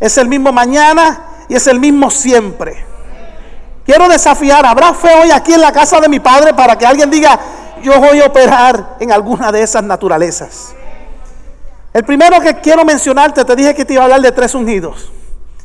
es 0.00 0.16
el 0.16 0.26
mismo 0.26 0.52
mañana 0.52 1.20
y 1.50 1.54
es 1.54 1.66
el 1.66 1.78
mismo 1.78 2.10
siempre. 2.10 2.82
Quiero 3.84 4.08
desafiar, 4.08 4.64
¿habrá 4.64 4.94
fe 4.94 5.10
hoy 5.22 5.30
aquí 5.30 5.52
en 5.52 5.60
la 5.60 5.70
casa 5.70 6.00
de 6.00 6.08
mi 6.08 6.18
padre 6.18 6.54
para 6.54 6.76
que 6.78 6.86
alguien 6.86 7.10
diga, 7.10 7.38
yo 7.82 8.00
voy 8.00 8.20
a 8.20 8.26
operar 8.26 8.96
en 9.00 9.12
alguna 9.12 9.52
de 9.52 9.62
esas 9.62 9.84
naturalezas? 9.84 10.74
El 11.92 12.04
primero 12.04 12.40
que 12.40 12.54
quiero 12.54 12.86
mencionarte, 12.86 13.44
te 13.44 13.54
dije 13.54 13.74
que 13.74 13.84
te 13.84 13.92
iba 13.92 14.02
a 14.02 14.04
hablar 14.04 14.22
de 14.22 14.32
tres 14.32 14.54
ungidos. 14.54 15.12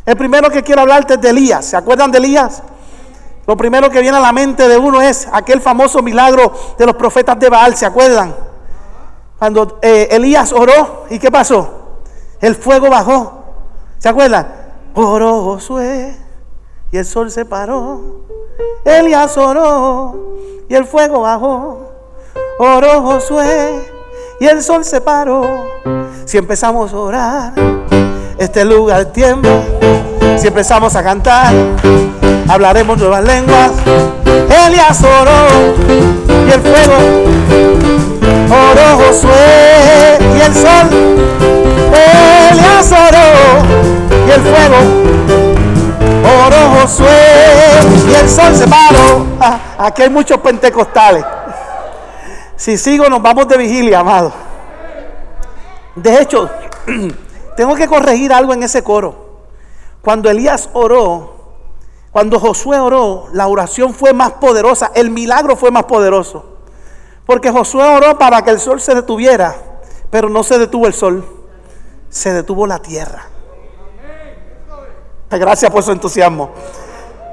El 0.05 0.17
primero 0.17 0.49
que 0.49 0.61
quiero 0.61 0.81
hablarte 0.81 1.13
es 1.13 1.21
de 1.21 1.29
Elías. 1.29 1.63
¿Se 1.63 1.77
acuerdan 1.77 2.11
de 2.11 2.17
Elías? 2.17 2.63
Lo 3.47 3.55
primero 3.55 3.89
que 3.89 4.01
viene 4.01 4.17
a 4.17 4.21
la 4.21 4.33
mente 4.33 4.67
de 4.67 4.77
uno 4.77 5.01
es 5.01 5.25
aquel 5.31 5.61
famoso 5.61 6.01
milagro 6.01 6.53
de 6.77 6.85
los 6.85 6.95
profetas 6.95 7.39
de 7.39 7.47
Baal. 7.47 7.77
¿Se 7.77 7.85
acuerdan? 7.85 8.35
Cuando 9.39 9.79
eh, 9.81 10.09
Elías 10.11 10.51
oró, 10.51 11.05
¿y 11.09 11.17
qué 11.17 11.31
pasó? 11.31 11.82
El 12.43 12.55
fuego 12.55 12.89
bajó. 12.89 13.31
¿Se 13.99 14.09
acuerdan? 14.09 14.45
Oró 14.95 15.43
Josué 15.43 16.13
y 16.91 16.97
el 16.97 17.05
sol 17.05 17.31
se 17.31 17.45
paró. 17.45 18.25
Elías 18.83 19.37
oró 19.37 20.35
y 20.67 20.75
el 20.75 20.83
fuego 20.83 21.21
bajó. 21.21 21.89
Oró 22.59 23.01
Josué 23.01 23.89
y 24.41 24.45
el 24.45 24.61
sol 24.61 24.83
se 24.83 24.99
paró. 24.99 25.45
Si 26.25 26.37
empezamos 26.37 26.91
a 26.91 26.97
orar, 26.97 27.53
este 28.37 28.65
lugar 28.65 29.05
tiembla. 29.05 29.61
Si 30.35 30.47
empezamos 30.47 30.97
a 30.97 31.01
cantar, 31.01 31.53
hablaremos 32.49 32.97
nuevas 32.97 33.23
lenguas. 33.23 33.71
Elías 34.67 35.01
oró 35.01 35.47
y 36.45 36.51
el 36.51 36.59
fuego. 36.59 36.97
Oró 38.49 39.05
Josué 39.05 40.17
y 40.35 40.41
el 40.41 40.53
sol. 40.53 41.62
Elías 42.51 42.91
oró 42.91 44.27
y 44.27 44.31
el 44.31 44.41
fuego 44.41 45.03
oró 46.45 46.81
Josué 46.81 47.07
y 48.07 48.13
el 48.13 48.29
sol 48.29 48.55
se 48.55 48.67
paró. 48.67 49.25
Ah, 49.39 49.59
aquí 49.77 50.03
hay 50.03 50.09
muchos 50.09 50.37
pentecostales. 50.39 51.23
Si 52.55 52.77
sigo, 52.77 53.09
nos 53.09 53.21
vamos 53.21 53.47
de 53.47 53.57
vigilia, 53.57 53.99
amado. 53.99 54.31
De 55.95 56.21
hecho, 56.21 56.49
tengo 57.57 57.75
que 57.75 57.87
corregir 57.87 58.33
algo 58.33 58.53
en 58.53 58.63
ese 58.63 58.83
coro. 58.83 59.23
Cuando 60.01 60.29
Elías 60.29 60.69
oró, 60.73 61.33
cuando 62.11 62.39
Josué 62.39 62.79
oró, 62.79 63.27
la 63.33 63.47
oración 63.47 63.93
fue 63.93 64.13
más 64.13 64.33
poderosa, 64.33 64.91
el 64.95 65.09
milagro 65.09 65.55
fue 65.55 65.71
más 65.71 65.85
poderoso. 65.85 66.45
Porque 67.25 67.51
Josué 67.51 67.83
oró 67.83 68.17
para 68.17 68.41
que 68.43 68.51
el 68.51 68.59
sol 68.59 68.81
se 68.81 68.93
detuviera, 68.93 69.55
pero 70.09 70.29
no 70.29 70.43
se 70.43 70.59
detuvo 70.59 70.87
el 70.87 70.93
sol, 70.93 71.25
se 72.13 72.31
detuvo 72.31 72.67
la 72.67 72.77
tierra. 72.77 73.23
Gracias 75.31 75.71
por 75.71 75.81
su 75.81 75.91
entusiasmo. 75.91 76.51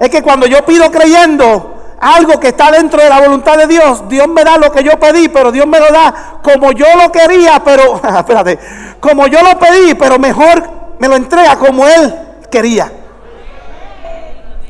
Es 0.00 0.08
que 0.08 0.22
cuando 0.22 0.46
yo 0.46 0.64
pido 0.64 0.90
creyendo 0.90 1.74
algo 2.00 2.40
que 2.40 2.48
está 2.48 2.70
dentro 2.72 3.02
de 3.02 3.10
la 3.10 3.20
voluntad 3.20 3.58
de 3.58 3.66
Dios, 3.66 4.08
Dios 4.08 4.26
me 4.26 4.42
da 4.42 4.56
lo 4.56 4.72
que 4.72 4.82
yo 4.82 4.98
pedí, 4.98 5.28
pero 5.28 5.52
Dios 5.52 5.66
me 5.66 5.78
lo 5.78 5.88
da 5.88 6.38
como 6.42 6.72
yo 6.72 6.86
lo 6.96 7.12
quería, 7.12 7.62
pero, 7.62 8.00
espérate, 8.18 8.58
como 9.00 9.26
yo 9.26 9.42
lo 9.42 9.58
pedí, 9.58 9.94
pero 9.94 10.18
mejor 10.18 10.62
me 10.98 11.08
lo 11.08 11.16
entrega 11.16 11.56
como 11.56 11.86
Él 11.86 12.14
quería. 12.50 12.90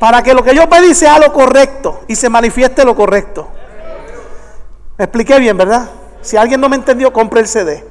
Para 0.01 0.25
que 0.25 0.35
lo 0.35 0.43
que 0.43 0.57
yo 0.57 0.69
pedí 0.69 0.93
sea 0.93 1.21
lo 1.21 1.33
correcto 1.33 2.01
y 2.09 2.17
se 2.17 2.29
manifieste 2.29 2.85
lo 2.85 2.97
correcto. 2.97 3.47
Me 4.99 5.05
expliqué 5.05 5.39
bien, 5.39 5.57
¿verdad? 5.57 5.89
Si 6.21 6.37
alguien 6.37 6.61
no 6.61 6.69
me 6.69 6.75
entendió, 6.75 7.13
compre 7.13 7.41
el 7.41 7.47
CD. 7.47 7.90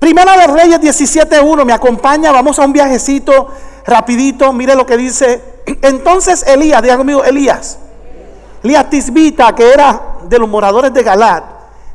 Primera 0.00 0.34
de 0.34 0.46
Reyes 0.46 0.80
17.1, 0.80 1.64
me 1.66 1.74
acompaña, 1.74 2.32
vamos 2.32 2.58
a 2.58 2.64
un 2.64 2.72
viajecito 2.72 3.48
rapidito, 3.84 4.50
mire 4.50 4.74
lo 4.74 4.86
que 4.86 4.96
dice. 4.96 5.60
Entonces 5.82 6.42
Elías, 6.46 6.80
diga 6.80 6.96
conmigo, 6.96 7.22
Elías, 7.22 7.78
Elías 8.64 8.88
Tisbita, 8.88 9.54
que 9.54 9.70
era 9.70 10.00
de 10.22 10.38
los 10.38 10.48
moradores 10.48 10.94
de 10.94 11.02
Galat, 11.02 11.44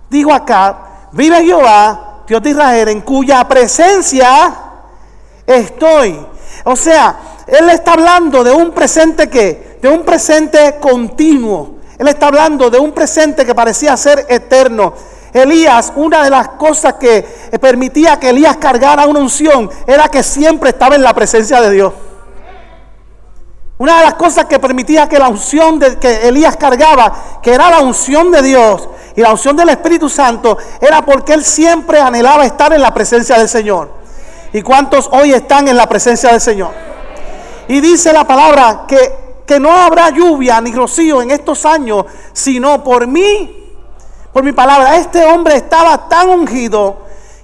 dijo 0.08 0.32
acá, 0.32 1.08
vive 1.14 1.44
Jehová, 1.44 2.22
Dios 2.28 2.44
de 2.44 2.52
Israel, 2.52 2.90
en 2.90 3.02
cuya 3.02 3.48
presencia 3.48 4.54
estoy. 5.48 6.24
O 6.64 6.76
sea, 6.76 7.18
él 7.48 7.70
está 7.72 7.94
hablando 7.94 8.44
de 8.44 8.52
un 8.52 8.70
presente 8.70 9.30
que, 9.32 9.80
de 9.82 9.90
un 9.90 10.04
presente 10.04 10.78
continuo. 10.80 11.76
Él 11.98 12.08
está 12.08 12.28
hablando 12.28 12.70
de 12.70 12.78
un 12.78 12.92
presente 12.92 13.48
que 13.48 13.56
parecía 13.56 13.98
ser 13.98 14.28
eterno. 14.30 14.94
Elías, 15.36 15.92
una 15.98 16.24
de 16.24 16.30
las 16.30 16.48
cosas 16.50 16.94
que 16.94 17.22
permitía 17.60 18.18
que 18.18 18.30
Elías 18.30 18.56
cargara 18.56 19.06
una 19.06 19.20
unción 19.20 19.70
era 19.86 20.08
que 20.08 20.24
siempre 20.24 20.70
estaba 20.70 20.96
en 20.96 21.04
la 21.04 21.14
presencia 21.14 21.60
de 21.60 21.72
Dios. 21.72 21.94
Una 23.78 23.98
de 23.98 24.06
las 24.06 24.14
cosas 24.14 24.46
que 24.46 24.60
permitía 24.60 25.10
que 25.10 25.20
la 25.20 25.28
unción 25.28 25.78
de, 25.78 26.00
que 26.00 26.30
Elías 26.30 26.56
cargaba, 26.56 27.42
que 27.44 27.54
era 27.54 27.70
la 27.70 27.82
unción 27.82 28.32
de 28.32 28.42
Dios 28.42 28.88
y 29.18 29.22
la 29.22 29.32
unción 29.32 29.58
del 29.58 29.68
Espíritu 29.68 30.08
Santo, 30.08 30.58
era 30.80 31.04
porque 31.06 31.34
él 31.34 31.44
siempre 31.44 32.00
anhelaba 32.00 32.46
estar 32.46 32.72
en 32.72 32.82
la 32.82 32.94
presencia 32.94 33.38
del 33.38 33.50
Señor. 33.50 33.92
¿Y 34.54 34.62
cuántos 34.62 35.10
hoy 35.12 35.34
están 35.34 35.68
en 35.68 35.76
la 35.76 35.90
presencia 35.90 36.32
del 36.32 36.40
Señor? 36.40 36.72
Y 37.68 37.82
dice 37.82 38.14
la 38.14 38.26
palabra 38.26 38.86
que, 38.88 39.44
que 39.46 39.60
no 39.60 39.70
habrá 39.70 40.12
lluvia 40.12 40.62
ni 40.62 40.72
rocío 40.72 41.22
en 41.22 41.32
estos 41.32 41.66
años, 41.66 42.06
sino 42.32 42.82
por 42.86 43.06
mí 43.06 43.65
por 44.36 44.44
mi 44.44 44.52
palabra. 44.52 44.98
Este 44.98 45.24
hombre 45.24 45.56
estaba 45.56 46.10
tan 46.10 46.28
ungido 46.28 47.04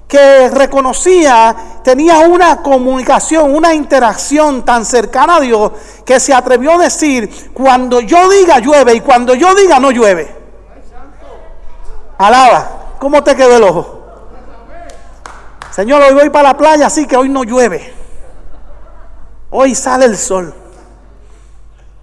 que 0.09 0.49
reconocía, 0.49 1.55
tenía 1.85 2.19
una 2.19 2.61
comunicación, 2.61 3.55
una 3.55 3.73
interacción 3.73 4.65
tan 4.65 4.83
cercana 4.83 5.37
a 5.37 5.39
Dios 5.39 5.71
que 6.03 6.19
se 6.19 6.33
atrevió 6.33 6.73
a 6.73 6.79
decir, 6.79 7.53
cuando 7.53 8.01
yo 8.01 8.29
diga 8.29 8.59
llueve 8.59 8.95
y 8.95 8.99
cuando 8.99 9.33
yo 9.35 9.55
diga 9.55 9.79
no 9.79 9.91
llueve. 9.91 10.35
Alaba, 12.17 12.69
¿cómo 12.99 13.23
te 13.23 13.37
quedó 13.37 13.55
el 13.55 13.63
ojo? 13.63 14.01
Señor, 15.71 16.01
hoy 16.01 16.13
voy 16.13 16.29
para 16.29 16.49
la 16.49 16.57
playa, 16.57 16.87
así 16.87 17.07
que 17.07 17.15
hoy 17.15 17.29
no 17.29 17.45
llueve. 17.45 17.93
Hoy 19.49 19.75
sale 19.75 20.03
el 20.03 20.17
sol. 20.17 20.53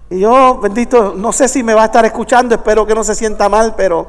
Y 0.09 0.21
yo, 0.21 0.57
bendito, 0.57 1.13
no 1.15 1.31
sé 1.31 1.47
si 1.47 1.61
me 1.61 1.75
va 1.75 1.83
a 1.83 1.85
estar 1.85 2.03
escuchando, 2.05 2.55
espero 2.55 2.87
que 2.87 2.95
no 2.95 3.03
se 3.03 3.13
sienta 3.13 3.49
mal, 3.49 3.75
pero 3.77 4.07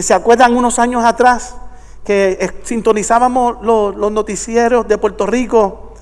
¿Se 0.00 0.14
acuerdan 0.14 0.56
unos 0.56 0.78
años 0.78 1.04
atrás 1.04 1.54
que 2.02 2.38
eh, 2.40 2.50
sintonizábamos 2.64 3.62
los, 3.62 3.94
noticieros 4.10 4.88
de 4.88 4.96
Puerto 4.96 5.26
Rico 5.26 5.92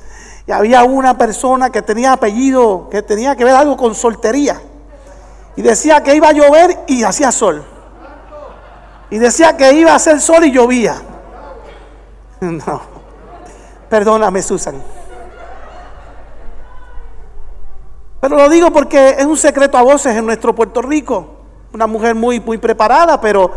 y 0.47 0.53
había 0.53 0.85
una 0.85 1.19
persona 1.19 1.71
que 1.71 1.83
tenía 1.83 2.13
apellido, 2.13 2.89
que 2.89 3.03
tenía 3.03 3.35
que 3.35 3.45
ver 3.45 3.55
algo 3.55 3.77
con 3.77 3.97
soltería? 3.97 4.63
Y 5.57 5.63
decía 5.63 6.03
que 6.05 6.15
iba 6.15 6.29
a 6.29 6.33
llover 6.33 6.85
y 6.87 7.03
hacía 7.03 7.33
sol. 7.33 7.65
Y 9.11 9.19
decía 9.19 9.57
que 9.57 9.73
iba 9.73 9.91
a 9.91 9.97
hacer 9.97 10.21
sol 10.21 10.45
y 10.45 10.53
llovía. 10.53 10.97
No. 12.41 12.81
Perdóname, 13.91 14.41
Susan. 14.41 14.83
Pero 18.19 18.37
lo 18.37 18.49
digo 18.49 18.71
porque 18.71 19.17
es 19.19 19.27
un 19.27 19.37
secreto 19.37 19.77
a 19.77 19.83
voces 19.83 20.17
en 20.17 20.25
nuestro 20.25 20.55
Puerto 20.55 20.81
Rico 20.81 21.40
una 21.73 21.87
mujer 21.87 22.15
muy, 22.15 22.41
muy 22.41 22.59
preparada, 22.59 23.21
pero 23.21 23.53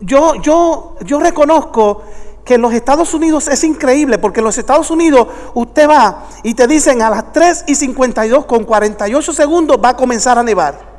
yo, 0.00 0.34
yo, 0.36 0.96
yo 1.04 1.18
reconozco 1.20 2.02
que 2.44 2.54
en 2.54 2.62
los 2.62 2.74
Estados 2.74 3.14
Unidos 3.14 3.48
es 3.48 3.64
increíble, 3.64 4.18
porque 4.18 4.40
en 4.40 4.44
los 4.44 4.58
Estados 4.58 4.90
Unidos 4.90 5.28
usted 5.54 5.88
va 5.88 6.24
y 6.42 6.54
te 6.54 6.66
dicen 6.66 7.00
a 7.00 7.10
las 7.10 7.32
3 7.32 7.64
y 7.68 7.74
52 7.74 8.44
con 8.44 8.64
48 8.64 9.32
segundos 9.32 9.78
va 9.82 9.90
a 9.90 9.96
comenzar 9.96 10.38
a 10.38 10.42
nevar. 10.42 10.94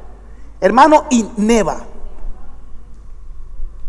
Hermano, 0.59 1.05
y 1.09 1.27
neva. 1.37 1.77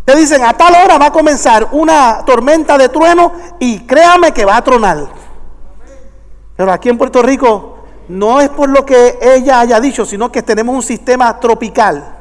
Te 0.04 0.14
dicen 0.14 0.44
a 0.44 0.52
tal 0.52 0.74
hora 0.74 0.98
va 0.98 1.06
a 1.06 1.12
comenzar 1.12 1.68
una 1.72 2.22
tormenta 2.24 2.76
de 2.78 2.88
trueno 2.88 3.32
y 3.58 3.80
créame 3.80 4.32
que 4.32 4.44
va 4.44 4.56
a 4.56 4.62
tronar. 4.62 5.08
Pero 6.56 6.72
aquí 6.72 6.88
en 6.88 6.98
Puerto 6.98 7.22
Rico 7.22 7.78
no 8.08 8.40
es 8.40 8.48
por 8.50 8.68
lo 8.68 8.84
que 8.86 9.18
ella 9.20 9.60
haya 9.60 9.80
dicho, 9.80 10.04
sino 10.04 10.30
que 10.30 10.42
tenemos 10.42 10.74
un 10.74 10.82
sistema 10.82 11.40
tropical. 11.40 12.15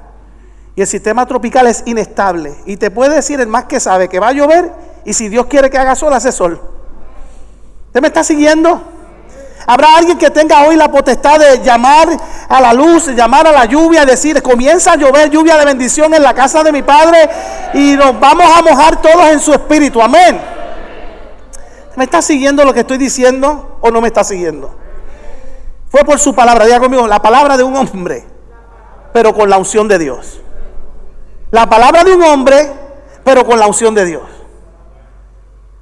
Y 0.75 0.81
el 0.81 0.87
sistema 0.87 1.25
tropical 1.25 1.67
es 1.67 1.83
inestable. 1.85 2.55
Y 2.65 2.77
te 2.77 2.91
puede 2.91 3.15
decir 3.15 3.39
el 3.39 3.47
más 3.47 3.65
que 3.65 3.79
sabe 3.79 4.09
que 4.09 4.19
va 4.19 4.29
a 4.29 4.33
llover 4.33 4.71
y 5.05 5.13
si 5.13 5.29
Dios 5.29 5.45
quiere 5.45 5.69
que 5.69 5.77
haga 5.77 5.95
sol, 5.95 6.13
hace 6.13 6.31
sol. 6.31 6.59
¿Usted 7.87 8.01
me 8.01 8.07
está 8.07 8.23
siguiendo? 8.23 8.81
Habrá 9.67 9.95
alguien 9.95 10.17
que 10.17 10.29
tenga 10.29 10.63
hoy 10.65 10.75
la 10.75 10.91
potestad 10.91 11.39
de 11.39 11.63
llamar 11.63 12.09
a 12.49 12.61
la 12.61 12.73
luz, 12.73 13.07
llamar 13.15 13.47
a 13.47 13.51
la 13.51 13.65
lluvia 13.65 14.05
decir, 14.05 14.41
comienza 14.41 14.91
a 14.91 14.95
llover 14.95 15.29
lluvia 15.29 15.57
de 15.57 15.65
bendición 15.65 16.13
en 16.13 16.21
la 16.21 16.33
casa 16.33 16.63
de 16.63 16.71
mi 16.71 16.83
Padre 16.83 17.29
y 17.73 17.95
nos 17.95 18.19
vamos 18.19 18.45
a 18.45 18.61
mojar 18.61 19.01
todos 19.01 19.25
en 19.31 19.39
su 19.39 19.53
espíritu. 19.53 20.01
Amén. 20.01 20.39
¿Me 21.95 22.03
está 22.03 22.21
siguiendo 22.21 22.65
lo 22.65 22.73
que 22.73 22.81
estoy 22.81 22.97
diciendo 22.97 23.79
o 23.81 23.89
no 23.89 24.01
me 24.01 24.07
está 24.07 24.23
siguiendo? 24.23 24.75
Fue 25.89 26.03
por 26.03 26.19
su 26.19 26.35
palabra, 26.35 26.65
diga 26.65 26.79
conmigo, 26.79 27.07
la 27.07 27.21
palabra 27.21 27.55
de 27.55 27.63
un 27.63 27.75
hombre, 27.75 28.25
pero 29.13 29.33
con 29.33 29.49
la 29.49 29.57
unción 29.57 29.87
de 29.87 29.97
Dios. 29.97 30.41
La 31.55 31.69
palabra 31.69 32.03
de 32.03 32.13
un 32.13 32.21
hombre, 32.21 32.69
pero 33.23 33.45
con 33.45 33.57
la 33.57 33.65
unción 33.65 33.95
de 33.95 34.03
Dios. 34.03 34.23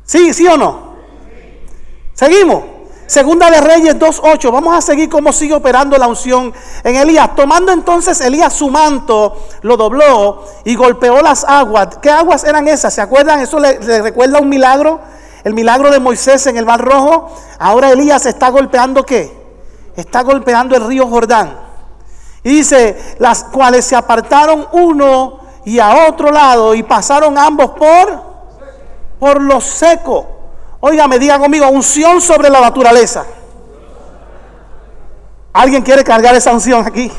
¿Sí, 0.06 0.32
sí 0.32 0.46
o 0.46 0.56
no? 0.56 0.94
Seguimos. 2.14 2.64
Segunda 3.08 3.50
de 3.50 3.60
Reyes 3.60 3.98
2.8. 3.98 4.52
Vamos 4.52 4.78
a 4.78 4.82
seguir 4.84 5.10
cómo 5.10 5.34
sigue 5.34 5.56
operando 5.56 5.98
la 5.98 6.08
unción 6.08 6.54
en 6.84 6.96
Elías. 6.96 7.36
Tomando 7.36 7.72
entonces 7.72 8.22
Elías 8.22 8.54
su 8.54 8.70
manto, 8.70 9.36
lo 9.64 9.76
dobló 9.76 10.46
y 10.64 10.76
golpeó 10.76 11.24
las 11.24 11.44
aguas. 11.44 11.98
¿Qué 12.04 12.12
aguas 12.12 12.44
eran 12.44 12.68
esas? 12.68 12.94
¿Se 12.94 13.02
acuerdan? 13.02 13.40
Eso 13.40 13.58
le, 13.58 13.80
recuerda 14.04 14.40
un 14.40 14.50
milagro. 14.50 15.00
El 15.44 15.56
milagro 15.56 15.90
de 15.90 15.98
Moisés 15.98 16.46
en 16.46 16.56
el 16.56 16.68
Mar 16.68 16.82
Rojo. 16.82 17.36
Ahora 17.58 17.90
Elías 17.90 18.28
está 18.28 18.50
golpeando 18.50 19.04
qué? 19.08 19.36
Está 19.96 20.22
golpeando 20.22 20.76
el 20.76 20.86
río 20.86 21.08
Jordán. 21.08 21.58
Y 22.44 22.58
dice, 22.58 23.16
las 23.18 23.46
cuales 23.46 23.86
se 23.86 23.96
apartaron 23.96 24.68
uno 24.74 25.42
y 25.66 25.80
a 25.80 26.08
otro 26.08 26.32
lado 26.32 26.76
y 26.76 26.84
pasaron 26.84 27.38
ambos 27.38 27.72
por 27.72 28.34
por 29.24 29.42
lo 29.42 29.62
seco. 29.62 30.28
Oiga, 30.82 31.08
me 31.08 31.18
diga 31.18 31.40
conmigo, 31.40 31.66
unción 31.70 32.20
sobre 32.20 32.50
la 32.50 32.60
naturaleza. 32.60 33.26
¿Alguien 35.54 35.82
quiere 35.82 36.04
cargar 36.04 36.36
esa 36.36 36.52
unción 36.52 36.86
aquí? 36.86 37.10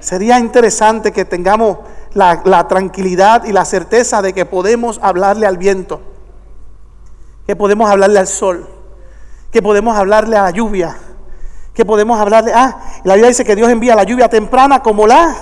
Sería 0.00 0.38
interesante 0.38 1.12
que 1.12 1.26
tengamos 1.26 1.76
la, 2.14 2.40
la, 2.46 2.66
tranquilidad 2.68 3.44
y 3.44 3.52
la 3.52 3.66
certeza 3.66 4.22
de 4.22 4.32
que 4.32 4.46
podemos 4.46 4.98
hablarle 5.02 5.46
al 5.46 5.58
viento, 5.58 6.00
que 7.46 7.54
podemos 7.54 7.90
hablarle 7.90 8.18
al 8.18 8.26
sol, 8.26 8.66
que 9.50 9.60
podemos 9.60 9.94
hablarle 9.94 10.38
a 10.38 10.44
la 10.44 10.50
lluvia, 10.52 10.96
que 11.74 11.84
podemos 11.84 12.18
hablarle, 12.18 12.52
ah, 12.54 12.80
la 13.04 13.14
Biblia 13.14 13.28
dice 13.28 13.44
que 13.44 13.56
Dios 13.56 13.68
envía 13.68 13.94
la 13.94 14.04
lluvia 14.04 14.30
temprana 14.30 14.82
como 14.82 15.06
la, 15.06 15.36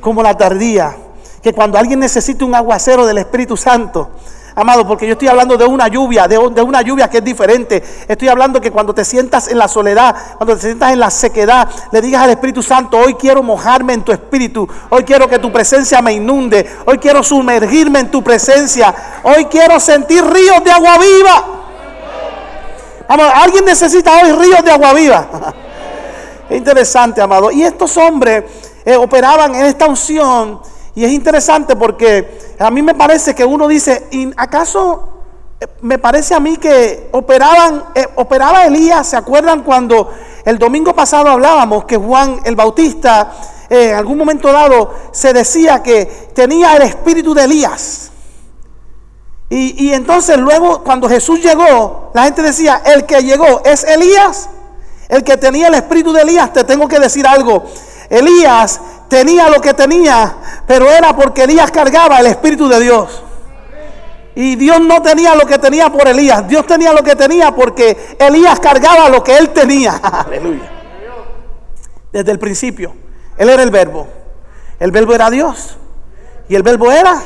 como 0.00 0.22
la 0.22 0.36
tardía, 0.36 0.96
que 1.42 1.52
cuando 1.52 1.78
alguien 1.78 2.00
necesita 2.00 2.44
un 2.44 2.54
aguacero 2.54 3.06
del 3.06 3.18
Espíritu 3.18 3.56
Santo, 3.56 4.10
Amado, 4.58 4.86
porque 4.86 5.06
yo 5.06 5.12
estoy 5.12 5.28
hablando 5.28 5.58
de 5.58 5.66
una 5.66 5.86
lluvia, 5.86 6.26
de, 6.26 6.38
una 6.38 6.80
lluvia 6.80 7.10
que 7.10 7.18
es 7.18 7.24
diferente. 7.24 7.82
Estoy 8.08 8.28
hablando 8.28 8.58
que 8.58 8.70
cuando 8.70 8.94
te 8.94 9.04
sientas 9.04 9.48
en 9.48 9.58
la 9.58 9.68
soledad, 9.68 10.16
cuando 10.38 10.56
te 10.56 10.62
sientas 10.62 10.94
en 10.94 10.98
la 10.98 11.10
sequedad, 11.10 11.68
le 11.92 12.00
digas 12.00 12.22
al 12.22 12.30
Espíritu 12.30 12.62
Santo, 12.62 12.96
hoy 12.96 13.16
quiero 13.16 13.42
mojarme 13.42 13.92
en 13.92 14.02
tu 14.02 14.12
espíritu, 14.12 14.66
hoy 14.88 15.04
quiero 15.04 15.28
que 15.28 15.38
tu 15.38 15.52
presencia 15.52 16.00
me 16.00 16.14
inunde, 16.14 16.66
hoy 16.86 16.96
quiero 16.96 17.22
sumergirme 17.22 18.00
en 18.00 18.10
tu 18.10 18.24
presencia, 18.24 18.94
hoy 19.24 19.44
quiero 19.44 19.78
sentir 19.78 20.24
ríos 20.24 20.64
de 20.64 20.70
agua 20.70 20.96
viva. 20.96 21.44
Vamos, 23.08 23.26
alguien 23.34 23.66
necesita 23.66 24.22
hoy 24.22 24.32
ríos 24.32 24.64
de 24.64 24.70
agua 24.70 24.94
viva. 24.94 25.28
Es 26.48 26.56
interesante, 26.56 27.20
amado. 27.20 27.50
Y 27.50 27.64
estos 27.64 27.96
hombres 27.96 28.44
eh, 28.86 28.94
operaban 28.94 29.52
en 29.56 29.66
esta 29.66 29.86
unción 29.86 30.60
y 30.94 31.04
es 31.04 31.10
interesante 31.10 31.74
porque 31.74 32.54
a 32.56 32.70
mí 32.70 32.82
me 32.82 32.94
parece 32.94 33.34
que 33.34 33.44
uno 33.44 33.66
dice, 33.66 34.06
¿acaso 34.36 35.24
eh, 35.60 35.66
me 35.80 35.98
parece 35.98 36.36
a 36.36 36.40
mí 36.40 36.56
que 36.56 37.08
operaban, 37.10 37.86
eh, 37.96 38.06
operaba 38.14 38.64
Elías? 38.64 39.08
¿Se 39.08 39.16
acuerdan 39.16 39.64
cuando 39.64 40.08
el 40.44 40.56
domingo 40.56 40.94
pasado 40.94 41.28
hablábamos 41.28 41.84
que 41.84 41.96
Juan 41.96 42.40
el 42.44 42.54
Bautista 42.54 43.32
en 43.68 43.96
algún 43.96 44.18
momento 44.18 44.52
dado 44.52 44.94
se 45.10 45.32
decía 45.32 45.82
que 45.82 46.06
tenía 46.32 46.76
el 46.76 46.82
espíritu 46.82 47.34
de 47.34 47.42
Elías? 47.42 48.12
Y, 49.50 49.84
y 49.84 49.94
entonces 49.94 50.36
luego 50.38 50.84
cuando 50.84 51.08
Jesús 51.08 51.40
llegó, 51.40 52.12
la 52.14 52.22
gente 52.22 52.40
decía, 52.40 52.82
el 52.86 53.04
que 53.04 53.20
llegó 53.24 53.62
es 53.64 53.82
Elías, 53.82 54.48
el 55.08 55.24
que 55.24 55.36
tenía 55.36 55.66
el 55.66 55.74
espíritu 55.74 56.12
de 56.12 56.22
Elías, 56.22 56.52
te 56.52 56.62
tengo 56.62 56.86
que 56.86 57.00
decir 57.00 57.26
algo. 57.26 57.64
Elías 58.08 58.80
tenía 59.08 59.48
lo 59.48 59.60
que 59.60 59.74
tenía, 59.74 60.36
pero 60.66 60.90
era 60.90 61.14
porque 61.14 61.44
Elías 61.44 61.70
cargaba 61.70 62.18
el 62.18 62.26
Espíritu 62.26 62.68
de 62.68 62.80
Dios. 62.80 63.22
Y 64.34 64.54
Dios 64.56 64.80
no 64.80 65.00
tenía 65.00 65.34
lo 65.34 65.46
que 65.46 65.58
tenía 65.58 65.90
por 65.90 66.06
Elías. 66.06 66.46
Dios 66.46 66.66
tenía 66.66 66.92
lo 66.92 67.02
que 67.02 67.16
tenía 67.16 67.54
porque 67.54 68.16
Elías 68.18 68.60
cargaba 68.60 69.08
lo 69.08 69.24
que 69.24 69.36
él 69.36 69.48
tenía. 69.48 69.92
Aleluya. 70.02 70.70
Desde 72.12 72.32
el 72.32 72.38
principio. 72.38 72.94
Él 73.38 73.48
era 73.48 73.62
el 73.62 73.70
verbo. 73.70 74.06
El 74.78 74.90
verbo 74.90 75.14
era 75.14 75.30
Dios. 75.30 75.78
Y 76.50 76.54
el 76.54 76.62
verbo 76.62 76.92
era 76.92 77.18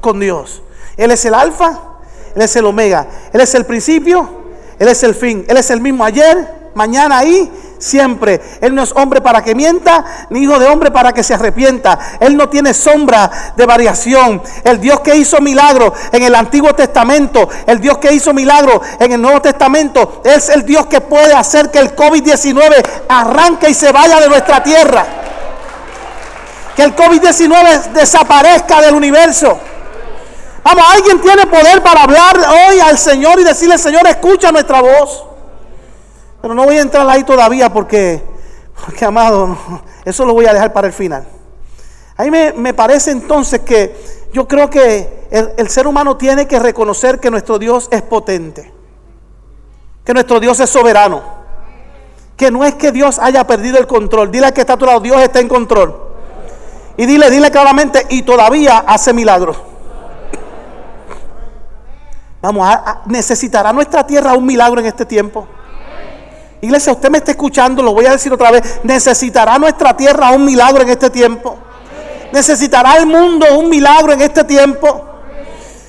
con 0.00 0.18
Dios. 0.18 0.62
Él 0.96 1.12
es 1.12 1.24
el 1.24 1.34
alfa. 1.34 1.80
Él 2.34 2.42
es 2.42 2.56
el 2.56 2.64
omega. 2.64 3.06
Él 3.32 3.40
es 3.40 3.54
el 3.54 3.64
principio. 3.64 4.28
Él 4.80 4.88
es 4.88 5.04
el 5.04 5.14
fin. 5.14 5.44
Él 5.48 5.56
es 5.56 5.70
el 5.70 5.80
mismo 5.80 6.04
ayer, 6.04 6.70
mañana 6.74 7.24
y 7.24 7.50
siempre. 7.84 8.40
Él 8.60 8.74
no 8.74 8.82
es 8.82 8.92
hombre 8.96 9.20
para 9.20 9.42
que 9.42 9.54
mienta, 9.54 10.04
ni 10.30 10.40
hijo 10.40 10.58
de 10.58 10.66
hombre 10.66 10.90
para 10.90 11.12
que 11.12 11.22
se 11.22 11.34
arrepienta. 11.34 11.98
Él 12.18 12.36
no 12.36 12.48
tiene 12.48 12.72
sombra 12.72 13.30
de 13.56 13.66
variación. 13.66 14.42
El 14.64 14.80
Dios 14.80 15.00
que 15.00 15.14
hizo 15.16 15.40
milagro 15.40 15.92
en 16.10 16.22
el 16.22 16.34
Antiguo 16.34 16.74
Testamento, 16.74 17.48
el 17.66 17.80
Dios 17.80 17.98
que 17.98 18.12
hizo 18.12 18.32
milagro 18.32 18.80
en 18.98 19.12
el 19.12 19.20
Nuevo 19.20 19.42
Testamento, 19.42 20.22
es 20.24 20.48
el 20.48 20.64
Dios 20.64 20.86
que 20.86 21.00
puede 21.00 21.34
hacer 21.34 21.70
que 21.70 21.78
el 21.78 21.94
COVID-19 21.94 22.82
arranque 23.08 23.70
y 23.70 23.74
se 23.74 23.92
vaya 23.92 24.18
de 24.20 24.28
nuestra 24.28 24.62
tierra. 24.62 25.04
Que 26.74 26.82
el 26.82 26.96
COVID-19 26.96 27.92
desaparezca 27.92 28.80
del 28.80 28.94
universo. 28.94 29.58
Vamos, 30.64 30.84
alguien 30.90 31.20
tiene 31.20 31.46
poder 31.46 31.82
para 31.82 32.04
hablar 32.04 32.38
hoy 32.38 32.80
al 32.80 32.96
Señor 32.98 33.38
y 33.38 33.44
decirle, 33.44 33.76
Señor, 33.76 34.06
escucha 34.08 34.50
nuestra 34.50 34.80
voz. 34.80 35.33
Pero 36.44 36.52
no 36.52 36.64
voy 36.66 36.76
a 36.76 36.82
entrar 36.82 37.08
ahí 37.08 37.24
todavía 37.24 37.72
porque, 37.72 38.22
porque 38.78 39.02
amado, 39.02 39.56
eso 40.04 40.26
lo 40.26 40.34
voy 40.34 40.44
a 40.44 40.52
dejar 40.52 40.74
para 40.74 40.86
el 40.86 40.92
final. 40.92 41.26
A 42.18 42.22
mí 42.22 42.30
me, 42.30 42.52
me 42.52 42.74
parece 42.74 43.12
entonces 43.12 43.60
que 43.60 43.96
yo 44.30 44.46
creo 44.46 44.68
que 44.68 45.26
el, 45.30 45.70
ser 45.70 45.86
humano 45.86 46.18
tiene 46.18 46.46
que 46.46 46.58
reconocer 46.58 47.18
que 47.18 47.30
nuestro 47.30 47.58
Dios 47.58 47.88
es 47.90 48.02
potente, 48.02 48.70
que 50.04 50.12
nuestro 50.12 50.38
Dios 50.38 50.60
es 50.60 50.68
soberano, 50.68 51.22
que 52.36 52.50
no 52.50 52.62
es 52.62 52.74
que 52.74 52.92
Dios 52.92 53.18
haya 53.20 53.46
perdido 53.46 53.78
el 53.78 53.86
control. 53.86 54.30
Dile 54.30 54.52
que 54.52 54.60
está 54.60 54.74
a 54.74 54.76
tu 54.76 54.84
lado, 54.84 55.00
Dios 55.00 55.22
está 55.22 55.40
en 55.40 55.48
control. 55.48 55.98
Y 56.98 57.06
dile, 57.06 57.30
dile 57.30 57.50
claramente, 57.50 58.04
y 58.10 58.20
todavía 58.20 58.84
hace 58.86 59.14
milagros. 59.14 59.56
Vamos, 62.42 62.68
a, 62.68 62.72
a, 62.74 63.02
necesitará 63.06 63.72
nuestra 63.72 64.06
tierra 64.06 64.34
un 64.34 64.44
milagro 64.44 64.78
en 64.78 64.88
este 64.88 65.06
tiempo. 65.06 65.48
Iglesia, 66.64 66.92
usted 66.92 67.10
me 67.10 67.18
está 67.18 67.32
escuchando, 67.32 67.82
lo 67.82 67.92
voy 67.92 68.06
a 68.06 68.12
decir 68.12 68.32
otra 68.32 68.50
vez. 68.50 68.80
Necesitará 68.82 69.58
nuestra 69.58 69.96
tierra 69.96 70.30
un 70.30 70.44
milagro 70.44 70.82
en 70.82 70.88
este 70.88 71.10
tiempo. 71.10 71.56
Necesitará 72.32 72.96
el 72.96 73.06
mundo 73.06 73.46
un 73.58 73.68
milagro 73.68 74.12
en 74.12 74.22
este 74.22 74.44
tiempo. 74.44 75.04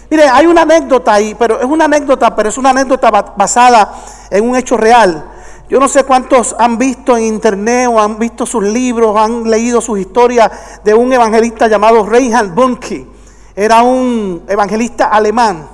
Mire, 0.10 0.28
hay 0.28 0.46
una 0.46 0.62
anécdota 0.62 1.14
ahí, 1.14 1.34
pero 1.34 1.60
es 1.60 1.66
una 1.66 1.86
anécdota, 1.86 2.36
pero 2.36 2.50
es 2.50 2.58
una 2.58 2.70
anécdota 2.70 3.10
basada 3.10 3.94
en 4.30 4.48
un 4.48 4.56
hecho 4.56 4.78
real. 4.78 5.32
Yo 5.68 5.80
no 5.80 5.88
sé 5.88 6.04
cuántos 6.04 6.56
han 6.60 6.78
visto 6.78 7.18
en 7.18 7.24
internet 7.24 7.90
o 7.92 8.00
han 8.00 8.20
visto 8.20 8.46
sus 8.46 8.64
libros, 8.64 9.18
han 9.18 9.50
leído 9.50 9.82
sus 9.82 9.98
historias 9.98 10.52
de 10.84 10.94
un 10.94 11.12
evangelista 11.12 11.68
llamado 11.68 12.06
Reinhard 12.06 12.54
Bunke. 12.54 13.08
Era 13.56 13.82
un 13.82 14.44
evangelista 14.48 15.06
alemán. 15.06 15.68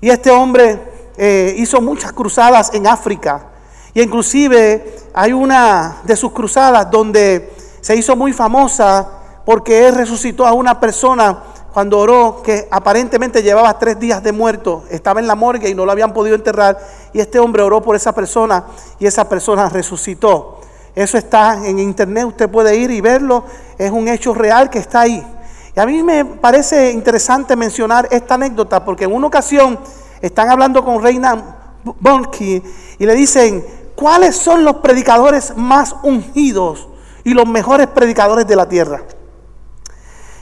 Y 0.00 0.10
este 0.10 0.30
hombre 0.32 1.10
eh, 1.16 1.54
hizo 1.58 1.80
muchas 1.80 2.12
cruzadas 2.12 2.74
en 2.74 2.88
África. 2.88 3.51
Y 3.94 4.02
inclusive 4.02 4.96
hay 5.12 5.32
una 5.32 5.98
de 6.04 6.16
sus 6.16 6.32
cruzadas 6.32 6.90
donde 6.90 7.52
se 7.80 7.96
hizo 7.96 8.16
muy 8.16 8.32
famosa 8.32 9.08
porque 9.44 9.86
él 9.86 9.94
resucitó 9.94 10.46
a 10.46 10.52
una 10.52 10.80
persona 10.80 11.42
cuando 11.72 11.98
oró 11.98 12.42
que 12.42 12.68
aparentemente 12.70 13.42
llevaba 13.42 13.78
tres 13.78 13.98
días 13.98 14.22
de 14.22 14.32
muerto, 14.32 14.84
estaba 14.90 15.20
en 15.20 15.26
la 15.26 15.34
morgue 15.34 15.70
y 15.70 15.74
no 15.74 15.86
lo 15.86 15.92
habían 15.92 16.12
podido 16.12 16.36
enterrar, 16.36 16.78
y 17.14 17.20
este 17.20 17.38
hombre 17.38 17.62
oró 17.62 17.80
por 17.80 17.96
esa 17.96 18.14
persona 18.14 18.64
y 18.98 19.06
esa 19.06 19.28
persona 19.28 19.68
resucitó. 19.70 20.60
Eso 20.94 21.16
está 21.16 21.66
en 21.66 21.78
internet, 21.78 22.26
usted 22.26 22.50
puede 22.50 22.76
ir 22.76 22.90
y 22.90 23.00
verlo, 23.00 23.44
es 23.78 23.90
un 23.90 24.08
hecho 24.08 24.34
real 24.34 24.68
que 24.68 24.78
está 24.78 25.00
ahí. 25.00 25.26
Y 25.74 25.80
a 25.80 25.86
mí 25.86 26.02
me 26.02 26.26
parece 26.26 26.90
interesante 26.90 27.56
mencionar 27.56 28.06
esta 28.10 28.34
anécdota 28.34 28.84
porque 28.84 29.04
en 29.04 29.14
una 29.14 29.28
ocasión 29.28 29.78
están 30.20 30.50
hablando 30.50 30.84
con 30.84 31.02
Reina 31.02 31.56
Bonke 31.82 32.62
y 32.98 33.06
le 33.06 33.14
dicen, 33.14 33.64
¿cuáles 34.02 34.34
son 34.34 34.64
los 34.64 34.78
predicadores 34.78 35.56
más 35.56 35.94
ungidos 36.02 36.88
y 37.22 37.34
los 37.34 37.46
mejores 37.46 37.86
predicadores 37.86 38.48
de 38.48 38.56
la 38.56 38.68
tierra? 38.68 39.04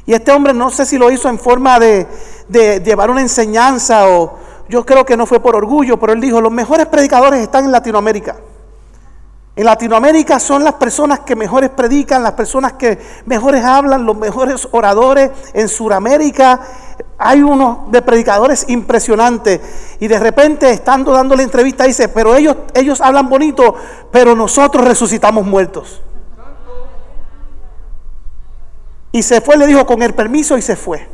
Y 0.07 0.15
este 0.15 0.33
hombre 0.33 0.55
no 0.55 0.71
sé 0.71 0.87
si 0.87 0.97
lo 0.97 1.11
hizo 1.11 1.29
en 1.29 1.39
forma 1.39 1.79
de, 1.79 2.07
llevar 2.83 3.11
una 3.11 3.21
enseñanza 3.21 4.09
o 4.09 4.39
yo 4.71 4.87
creo 4.87 5.05
que 5.05 5.15
no 5.15 5.27
fue 5.27 5.41
por 5.41 5.57
orgullo, 5.57 6.01
pero 6.01 6.15
él 6.15 6.23
dijo, 6.23 6.41
los 6.41 6.51
mejores 6.51 6.87
predicadores 6.87 7.41
están 7.41 7.67
en 7.67 7.73
Latinoamérica. 7.73 8.37
En 9.61 9.67
Latinoamérica 9.67 10.41
son 10.41 10.65
las 10.65 10.73
personas 10.73 11.21
que 11.21 11.37
mejores 11.37 11.69
predican, 11.69 12.23
las 12.23 12.33
personas 12.33 12.73
que 12.73 12.99
mejores 13.27 13.63
hablan, 13.63 14.07
los 14.07 14.17
mejores 14.17 14.67
oradores. 14.71 15.31
En 15.53 15.69
Sudamérica 15.69 16.59
hay 17.19 17.43
unos 17.43 17.93
de 17.93 18.01
predicadores 18.01 18.65
impresionantes. 18.71 19.61
Y 20.01 20.09
de 20.09 20.19
repente, 20.19 20.71
estando 20.71 21.13
dando 21.13 21.37
la 21.37 21.43
entrevista, 21.43 21.85
dice, 21.85 22.09
pero 22.09 22.35
ellos, 22.37 22.57
ellos 22.73 23.03
hablan 23.03 23.29
bonito, 23.29 23.75
pero 24.11 24.35
nosotros 24.35 24.83
resucitamos 24.83 25.45
muertos. 25.45 26.01
Y 29.13 29.23
se 29.23 29.43
fue, 29.43 29.59
le 29.59 29.67
dijo, 29.67 29.85
con 29.85 30.01
el 30.01 30.15
permiso 30.15 30.57
y 30.57 30.63
se 30.63 30.75
fue. 30.75 31.07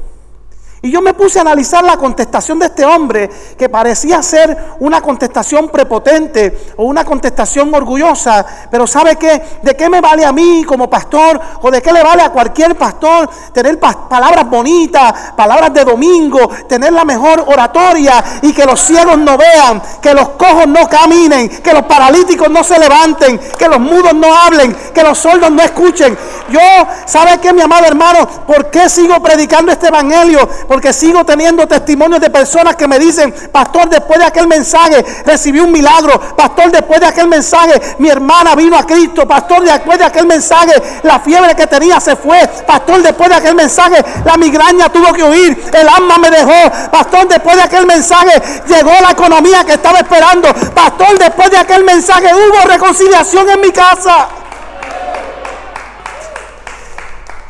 Y 0.86 0.92
yo 0.92 1.02
me 1.02 1.14
puse 1.14 1.40
a 1.40 1.42
analizar 1.42 1.82
la 1.82 1.96
contestación 1.96 2.60
de 2.60 2.66
este 2.66 2.84
hombre, 2.84 3.28
que 3.58 3.68
parecía 3.68 4.22
ser 4.22 4.76
una 4.78 5.00
contestación 5.00 5.68
prepotente 5.68 6.56
o 6.76 6.84
una 6.84 7.04
contestación 7.04 7.74
orgullosa. 7.74 8.46
Pero 8.70 8.86
¿sabe 8.86 9.16
qué? 9.16 9.42
¿De 9.62 9.74
qué 9.74 9.90
me 9.90 10.00
vale 10.00 10.24
a 10.24 10.30
mí 10.30 10.62
como 10.62 10.88
pastor 10.88 11.40
o 11.60 11.72
de 11.72 11.82
qué 11.82 11.92
le 11.92 12.04
vale 12.04 12.22
a 12.22 12.30
cualquier 12.30 12.76
pastor 12.76 13.28
tener 13.52 13.80
palabras 13.80 14.48
bonitas, 14.48 15.32
palabras 15.36 15.74
de 15.74 15.84
domingo, 15.84 16.48
tener 16.68 16.92
la 16.92 17.04
mejor 17.04 17.44
oratoria 17.48 18.22
y 18.42 18.52
que 18.52 18.64
los 18.64 18.78
ciegos 18.78 19.18
no 19.18 19.36
vean, 19.36 19.82
que 20.00 20.14
los 20.14 20.28
cojos 20.30 20.68
no 20.68 20.88
caminen, 20.88 21.48
que 21.48 21.72
los 21.72 21.82
paralíticos 21.82 22.48
no 22.48 22.62
se 22.62 22.78
levanten, 22.78 23.40
que 23.58 23.66
los 23.66 23.80
mudos 23.80 24.14
no 24.14 24.32
hablen, 24.32 24.72
que 24.94 25.02
los 25.02 25.18
sordos 25.18 25.50
no 25.50 25.64
escuchen? 25.64 26.16
Yo, 26.48 26.60
¿sabe 27.06 27.40
qué, 27.40 27.52
mi 27.52 27.62
amado 27.62 27.86
hermano? 27.86 28.28
¿Por 28.46 28.70
qué 28.70 28.88
sigo 28.88 29.20
predicando 29.20 29.72
este 29.72 29.88
evangelio? 29.88 30.48
Sigo 30.92 31.24
teniendo 31.24 31.66
testimonios 31.66 32.20
de 32.20 32.30
personas 32.30 32.76
que 32.76 32.86
me 32.86 32.98
dicen, 32.98 33.34
pastor, 33.52 33.88
después 33.88 34.18
de 34.18 34.26
aquel 34.26 34.46
mensaje 34.46 35.04
recibí 35.24 35.60
un 35.60 35.72
milagro, 35.72 36.18
pastor, 36.36 36.70
después 36.70 37.00
de 37.00 37.06
aquel 37.06 37.28
mensaje 37.28 37.80
mi 37.98 38.08
hermana 38.08 38.54
vino 38.54 38.76
a 38.76 38.86
Cristo, 38.86 39.26
pastor, 39.26 39.62
después 39.62 39.98
de 39.98 40.04
aquel 40.04 40.26
mensaje 40.26 40.72
la 41.02 41.20
fiebre 41.20 41.54
que 41.54 41.66
tenía 41.66 42.00
se 42.00 42.16
fue, 42.16 42.38
pastor, 42.66 43.02
después 43.02 43.28
de 43.28 43.36
aquel 43.36 43.54
mensaje 43.54 44.04
la 44.24 44.36
migraña 44.36 44.88
tuvo 44.88 45.12
que 45.12 45.24
huir, 45.24 45.70
el 45.72 45.88
alma 45.88 46.18
me 46.18 46.30
dejó, 46.30 46.90
pastor, 46.90 47.28
después 47.28 47.56
de 47.56 47.62
aquel 47.62 47.86
mensaje 47.86 48.40
llegó 48.68 48.92
la 49.00 49.10
economía 49.10 49.64
que 49.64 49.74
estaba 49.74 49.98
esperando, 49.98 50.52
pastor, 50.74 51.18
después 51.18 51.50
de 51.50 51.58
aquel 51.58 51.84
mensaje 51.84 52.32
hubo 52.34 52.68
reconciliación 52.68 53.48
en 53.50 53.60
mi 53.60 53.70
casa. 53.70 54.45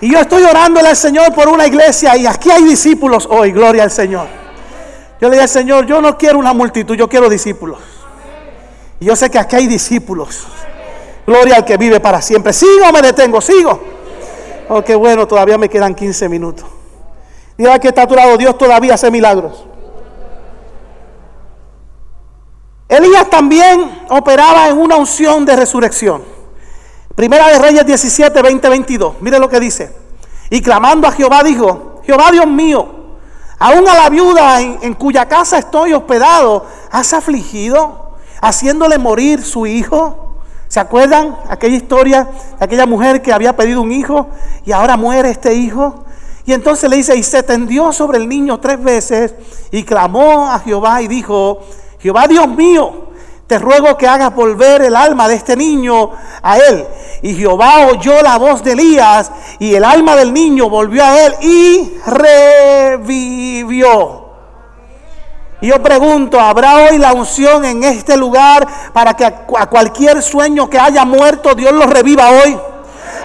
Y 0.00 0.12
yo 0.12 0.20
estoy 0.20 0.42
orándole 0.42 0.88
al 0.88 0.96
Señor 0.96 1.34
por 1.34 1.48
una 1.48 1.66
iglesia 1.66 2.16
y 2.16 2.26
aquí 2.26 2.50
hay 2.50 2.64
discípulos 2.64 3.26
hoy, 3.30 3.52
gloria 3.52 3.82
al 3.82 3.90
Señor. 3.90 4.28
Yo 5.20 5.28
le 5.28 5.36
dije 5.36 5.42
al 5.42 5.48
Señor, 5.48 5.86
yo 5.86 6.02
no 6.02 6.18
quiero 6.18 6.38
una 6.38 6.52
multitud, 6.52 6.94
yo 6.94 7.08
quiero 7.08 7.30
discípulos. 7.30 7.78
Y 9.00 9.06
yo 9.06 9.16
sé 9.16 9.30
que 9.30 9.38
aquí 9.38 9.56
hay 9.56 9.66
discípulos. 9.66 10.46
Gloria 11.26 11.56
al 11.56 11.64
que 11.64 11.76
vive 11.76 11.98
para 12.00 12.20
siempre. 12.20 12.52
¿Sigo 12.52 12.92
me 12.92 13.00
detengo? 13.00 13.40
¿Sigo? 13.40 13.80
Oh, 14.68 14.82
qué 14.82 14.94
bueno, 14.94 15.26
todavía 15.26 15.56
me 15.56 15.68
quedan 15.68 15.94
15 15.94 16.28
minutos. 16.28 16.66
Diga 17.56 17.78
que 17.78 17.88
está 17.88 18.02
a 18.02 18.06
tu 18.06 18.14
lado, 18.14 18.36
Dios 18.36 18.58
todavía 18.58 18.94
hace 18.94 19.10
milagros. 19.10 19.64
Elías 22.88 23.28
también 23.30 24.06
operaba 24.10 24.68
en 24.68 24.78
una 24.78 24.96
unción 24.96 25.44
de 25.44 25.56
resurrección. 25.56 26.35
Primera 27.16 27.48
de 27.48 27.58
Reyes 27.58 27.86
17, 27.86 28.42
20, 28.42 28.68
22. 28.68 29.14
Mire 29.22 29.38
lo 29.38 29.48
que 29.48 29.58
dice. 29.58 29.90
Y 30.50 30.60
clamando 30.60 31.08
a 31.08 31.12
Jehová 31.12 31.42
dijo, 31.42 32.02
Jehová 32.04 32.30
Dios 32.30 32.46
mío, 32.46 32.86
aún 33.58 33.88
a 33.88 33.94
la 33.94 34.10
viuda 34.10 34.60
en, 34.60 34.78
en 34.82 34.94
cuya 34.94 35.26
casa 35.26 35.58
estoy 35.58 35.94
hospedado, 35.94 36.66
¿has 36.90 37.14
afligido 37.14 38.16
haciéndole 38.42 38.98
morir 38.98 39.42
su 39.42 39.66
hijo? 39.66 40.36
¿Se 40.68 40.78
acuerdan 40.78 41.38
aquella 41.48 41.76
historia 41.76 42.28
de 42.58 42.64
aquella 42.64 42.84
mujer 42.84 43.22
que 43.22 43.32
había 43.32 43.56
pedido 43.56 43.80
un 43.80 43.92
hijo 43.92 44.28
y 44.66 44.72
ahora 44.72 44.98
muere 44.98 45.30
este 45.30 45.54
hijo? 45.54 46.04
Y 46.44 46.52
entonces 46.52 46.90
le 46.90 46.96
dice, 46.96 47.16
y 47.16 47.22
se 47.22 47.42
tendió 47.42 47.92
sobre 47.92 48.18
el 48.18 48.28
niño 48.28 48.60
tres 48.60 48.82
veces 48.82 49.34
y 49.70 49.84
clamó 49.84 50.50
a 50.50 50.58
Jehová 50.58 51.00
y 51.00 51.08
dijo, 51.08 51.60
Jehová 51.98 52.28
Dios 52.28 52.46
mío, 52.46 53.06
te 53.46 53.58
ruego 53.58 53.96
que 53.96 54.08
hagas 54.08 54.34
volver 54.34 54.82
el 54.82 54.96
alma 54.96 55.28
de 55.28 55.36
este 55.36 55.56
niño 55.56 56.10
a 56.42 56.58
él. 56.58 56.86
Y 57.22 57.34
Jehová 57.34 57.86
oyó 57.86 58.20
la 58.22 58.36
voz 58.38 58.64
de 58.64 58.72
Elías 58.72 59.30
y 59.58 59.74
el 59.74 59.84
alma 59.84 60.16
del 60.16 60.32
niño 60.32 60.68
volvió 60.68 61.04
a 61.04 61.26
él 61.26 61.34
y 61.40 61.94
revivió. 62.86 63.06
Y 65.60 65.68
yo 65.68 65.82
pregunto, 65.82 66.38
¿habrá 66.38 66.76
hoy 66.76 66.98
la 66.98 67.12
unción 67.14 67.64
en 67.64 67.82
este 67.84 68.16
lugar 68.16 68.66
para 68.92 69.14
que 69.14 69.24
a 69.24 69.66
cualquier 69.66 70.22
sueño 70.22 70.68
que 70.68 70.78
haya 70.78 71.04
muerto 71.04 71.54
Dios 71.54 71.72
lo 71.72 71.86
reviva 71.86 72.30
hoy? 72.30 72.58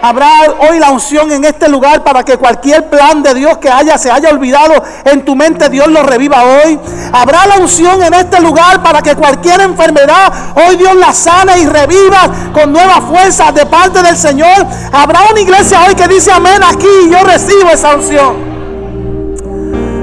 Habrá 0.01 0.29
hoy 0.69 0.79
la 0.79 0.89
unción 0.89 1.31
en 1.31 1.45
este 1.45 1.69
lugar 1.69 2.03
para 2.03 2.23
que 2.23 2.37
cualquier 2.37 2.89
plan 2.89 3.21
de 3.21 3.33
Dios 3.33 3.57
que 3.59 3.69
haya 3.69 3.97
se 3.97 4.09
haya 4.09 4.29
olvidado 4.29 4.73
en 5.05 5.23
tu 5.23 5.35
mente, 5.35 5.69
Dios 5.69 5.87
lo 5.87 6.03
reviva 6.03 6.43
hoy. 6.43 6.79
Habrá 7.13 7.45
la 7.45 7.57
unción 7.57 8.01
en 8.01 8.13
este 8.13 8.39
lugar 8.41 8.81
para 8.81 9.01
que 9.01 9.15
cualquier 9.15 9.61
enfermedad 9.61 10.33
hoy 10.67 10.75
Dios 10.77 10.95
la 10.95 11.13
sane 11.13 11.59
y 11.59 11.65
reviva 11.65 12.29
con 12.53 12.71
nuevas 12.71 13.01
fuerzas 13.01 13.53
de 13.53 13.65
parte 13.65 14.01
del 14.01 14.17
Señor. 14.17 14.65
Habrá 14.91 15.21
una 15.31 15.39
iglesia 15.39 15.83
hoy 15.87 15.95
que 15.95 16.07
dice 16.07 16.31
amén 16.31 16.61
aquí 16.63 16.87
y 17.05 17.09
yo 17.11 17.19
recibo 17.23 17.69
esa 17.71 17.95
unción. 17.95 18.51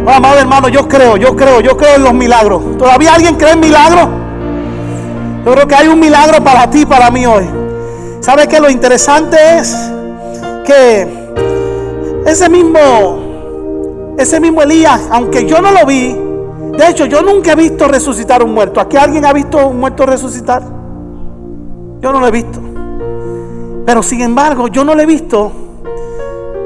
Oh, 0.07 0.11
amado 0.11 0.39
hermano, 0.39 0.69
yo 0.69 0.89
creo, 0.89 1.17
yo 1.17 1.37
creo, 1.37 1.61
yo 1.61 1.77
creo 1.77 1.97
en 1.97 2.05
los 2.05 2.15
milagros. 2.15 2.79
¿Todavía 2.79 3.15
alguien 3.15 3.35
cree 3.35 3.53
en 3.53 3.61
milagros? 3.61 4.09
Yo 5.45 5.53
creo 5.53 5.69
que 5.69 5.75
hay 5.75 5.89
un 5.89 6.01
milagro 6.01 6.43
para 6.43 6.71
ti, 6.71 6.87
para 6.87 7.11
mí 7.11 7.27
hoy. 7.27 7.68
¿Sabe 8.21 8.49
que 8.49 8.61
lo 8.61 8.69
interesante 8.69 9.37
es 9.59 9.75
que 10.65 11.07
ese 12.27 12.49
mismo, 12.49 14.15
ese 14.19 14.41
mismo 14.41 14.63
Elías, 14.63 15.01
aunque 15.11 15.47
yo 15.47 15.61
no 15.63 15.71
lo 15.71 15.87
vi, 15.87 16.17
de 16.77 16.89
hecho 16.89 17.07
yo 17.07 17.23
nunca 17.23 17.53
he 17.53 17.57
visto 17.57 17.89
resucitar 17.89 18.43
un 18.43 18.53
muerto. 18.53 18.81
¿Aquí 18.81 18.97
alguien 18.97 19.25
ha 19.25 19.33
visto 19.33 19.67
un 19.67 19.81
muerto 19.81 20.05
resucitar? 20.05 20.63
Yo 22.01 22.13
no 22.13 22.21
lo 22.21 22.27
he 22.27 22.31
visto. 22.31 22.61
Pero 23.87 24.03
sin 24.03 24.21
embargo, 24.21 24.69
yo 24.69 24.85
no 24.85 24.95
lo 24.95 25.03
he 25.03 25.07
visto. 25.07 25.51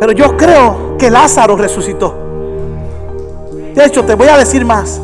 Pero 0.01 0.13
yo 0.13 0.37
creo 0.37 0.97
que 0.99 1.11
Lázaro 1.11 1.57
resucitó. 1.57 2.15
De 3.75 3.85
hecho, 3.85 4.05
te 4.05 4.15
voy 4.15 4.29
a 4.29 4.37
decir 4.37 4.65
más. 4.65 5.01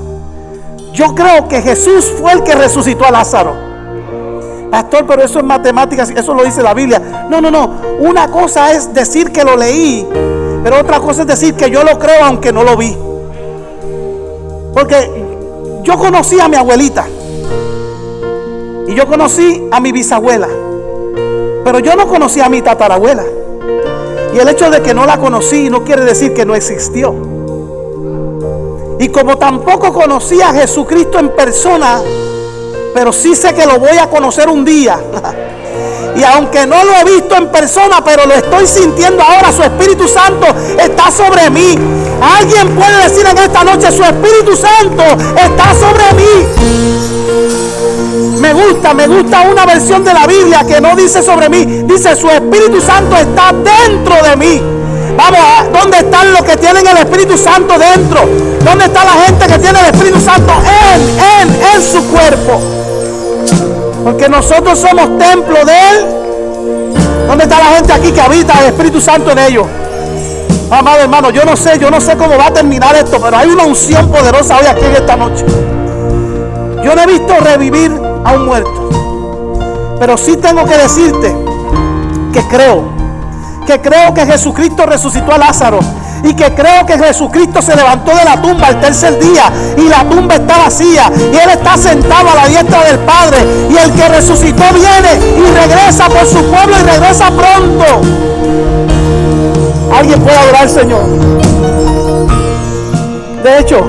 Yo 0.93 1.15
creo 1.15 1.47
que 1.47 1.63
Jesús 1.63 2.13
fue 2.19 2.33
el 2.33 2.43
que 2.43 2.55
resucitó 2.55 3.07
a 3.07 3.11
Lázaro. 3.11 3.68
Pastor, 4.71 5.07
pero 5.07 5.23
eso 5.23 5.39
es 5.39 5.45
matemáticas, 5.45 6.11
eso 6.11 6.35
lo 6.35 6.45
dice 6.45 6.63
la 6.63 6.75
Biblia. 6.75 7.27
No, 7.31 7.41
no, 7.41 7.51
no. 7.51 7.71
Una 8.01 8.31
cosa 8.31 8.73
es 8.73 8.93
decir 8.93 9.33
que 9.33 9.45
lo 9.45 9.57
leí, 9.57 10.07
pero 10.63 10.81
otra 10.81 11.01
cosa 11.01 11.23
es 11.23 11.29
decir 11.29 11.55
que 11.55 11.71
yo 11.71 11.85
lo 11.85 11.99
creo 11.99 12.25
aunque 12.25 12.53
no 12.53 12.65
lo 12.65 12.77
vi. 12.77 12.97
Porque 14.75 15.25
yo 15.83 15.99
conocí 15.99 16.39
a 16.39 16.49
mi 16.49 16.57
abuelita 16.57 17.07
y 18.87 18.95
yo 18.95 19.07
conocí 19.07 19.67
a 19.71 19.81
mi 19.81 19.93
bisabuela, 19.93 20.49
pero 21.65 21.79
yo 21.79 21.97
no 21.97 22.07
conocí 22.07 22.41
a 22.41 22.49
mi 22.49 22.61
tatarabuela. 22.61 23.25
Y 24.35 24.39
el 24.39 24.49
hecho 24.49 24.71
de 24.71 24.83
que 24.83 24.93
no 24.93 25.07
la 25.07 25.19
conocí 25.19 25.71
no 25.71 25.83
quiere 25.83 26.05
decir 26.05 26.35
que 26.35 26.45
no 26.45 26.55
existió. 26.55 27.15
Y 29.01 29.09
como 29.09 29.39
tampoco 29.39 29.93
conocí 29.93 30.41
a 30.43 30.53
Jesucristo 30.53 31.19
en 31.19 31.31
persona, 31.31 32.01
pero 32.99 33.13
sí 33.13 33.37
sé 33.37 33.55
que 33.55 33.65
lo 33.65 33.79
voy 33.79 33.97
a 33.97 34.09
conocer 34.11 34.49
un 34.49 34.65
día. 34.65 34.99
Y 36.17 36.25
aunque 36.25 36.67
no 36.67 36.83
lo 36.83 36.97
he 36.97 37.05
visto 37.05 37.37
en 37.37 37.47
persona, 37.47 38.03
pero 38.05 38.27
lo 38.27 38.35
estoy 38.35 38.67
sintiendo 38.67 39.23
ahora, 39.23 39.53
su 39.53 39.63
Espíritu 39.63 40.09
Santo 40.09 40.49
está 40.77 41.13
sobre 41.13 41.49
mí. 41.49 41.79
Alguien 42.21 42.75
puede 42.75 43.05
decir 43.09 43.25
en 43.25 43.39
esta 43.39 43.63
noche, 43.63 43.93
su 43.93 44.03
Espíritu 44.03 44.57
Santo 44.57 45.05
está 45.05 45.73
sobre 45.75 46.13
mí. 46.15 46.49
Me 48.41 48.53
gusta, 48.53 48.95
me 48.95 49.07
gusta 49.07 49.43
una 49.43 49.65
versión 49.65 50.03
de 50.03 50.13
la 50.13 50.27
Biblia 50.27 50.65
que 50.67 50.81
no 50.81 50.97
dice 50.97 51.23
sobre 51.23 51.49
mí, 51.49 51.65
dice 51.85 52.17
su 52.17 52.29
Espíritu 52.29 52.81
Santo 52.81 53.15
está 53.15 53.53
dentro 53.53 54.17
de 54.29 54.37
mí. 54.37 54.61
Vamos, 55.17 55.41
¿dónde 55.73 55.99
están 55.99 56.33
los 56.33 56.43
que 56.43 56.57
tienen 56.57 56.85
el 56.85 56.97
Espíritu 56.97 57.37
Santo 57.37 57.79
dentro? 57.79 58.29
¿Dónde 58.65 58.87
está 58.87 59.05
la 59.05 59.13
gente 59.25 59.47
que 59.47 59.59
tiene 59.61 59.79
el 59.81 59.87
Espíritu 59.87 60.21
Santo 60.21 60.53
en, 60.95 61.01
en, 61.21 61.63
en 61.75 61.83
su 61.83 62.05
cuerpo? 62.09 62.78
Porque 64.09 64.27
nosotros 64.27 64.79
somos 64.79 65.19
templo 65.19 65.67
de 65.67 65.73
Él. 65.73 66.07
¿Dónde 67.29 67.45
está 67.45 67.59
la 67.59 67.77
gente 67.77 67.93
aquí 67.93 68.11
que 68.11 68.21
habita 68.23 68.59
el 68.61 68.69
Espíritu 68.69 69.03
Santo 69.03 69.33
en 69.33 69.39
ellos? 69.39 69.67
Amado 70.71 71.01
hermano, 71.01 71.29
yo 71.29 71.45
no 71.45 71.55
sé, 71.55 71.79
yo 71.79 71.91
no 71.91 72.01
sé 72.01 72.17
cómo 72.17 72.39
va 72.39 72.47
a 72.47 72.51
terminar 72.51 72.97
esto, 72.97 73.21
pero 73.21 73.37
hay 73.37 73.51
una 73.51 73.65
unción 73.65 74.11
poderosa 74.11 74.57
hoy 74.57 74.67
aquí 74.67 74.87
en 74.87 74.93
esta 74.93 75.15
noche. 75.15 75.45
Yo 76.83 76.95
no 76.95 77.03
he 77.03 77.07
visto 77.07 77.35
revivir 77.39 78.01
a 78.25 78.33
un 78.33 78.47
muerto, 78.47 78.89
pero 80.01 80.17
sí 80.17 80.39
tengo 80.39 80.65
que 80.65 80.79
decirte 80.79 81.37
que 82.33 82.43
creo 82.49 82.85
que 83.67 83.79
creo 83.79 84.15
que 84.15 84.25
Jesucristo 84.25 84.87
resucitó 84.87 85.35
a 85.35 85.39
Lázaro 85.39 85.81
y 86.23 86.35
que 86.35 86.55
creo 86.55 86.85
que 86.87 86.99
Jesucristo 86.99 87.63
se 87.63 87.77
levantó 87.77 88.15
de 88.15 88.25
la 88.25 88.41
tumba 88.41 88.69
el 88.69 88.81
tercer 88.81 89.19
día 89.19 89.53
y 89.77 89.89
la 89.89 90.09
tumba 90.09 90.35
está 90.37 90.59
vacía 90.59 91.11
y 91.33 91.37
Él 91.37 91.51
está 91.51 91.77
sentado 91.77 92.31
a 92.31 92.35
la 92.35 92.47
diestra 92.47 92.85
del 92.85 92.99
Padre 93.01 93.39
y 93.71 93.77
el 93.77 93.93
que 93.93 94.09
resucitó 94.09 94.65
viene 94.75 95.39
y 95.39 95.55
regresa 95.55 96.09
por 96.09 96.27
su 96.27 96.45
pueblo 96.45 96.77
y 96.79 96.83
regresa 96.83 97.31
pronto. 97.31 97.85
Alguien 99.95 100.21
puede 100.21 100.37
adorar 100.37 100.63
al 100.63 100.71
Señor. 100.71 101.03
De 103.43 103.59
hecho, 103.59 103.87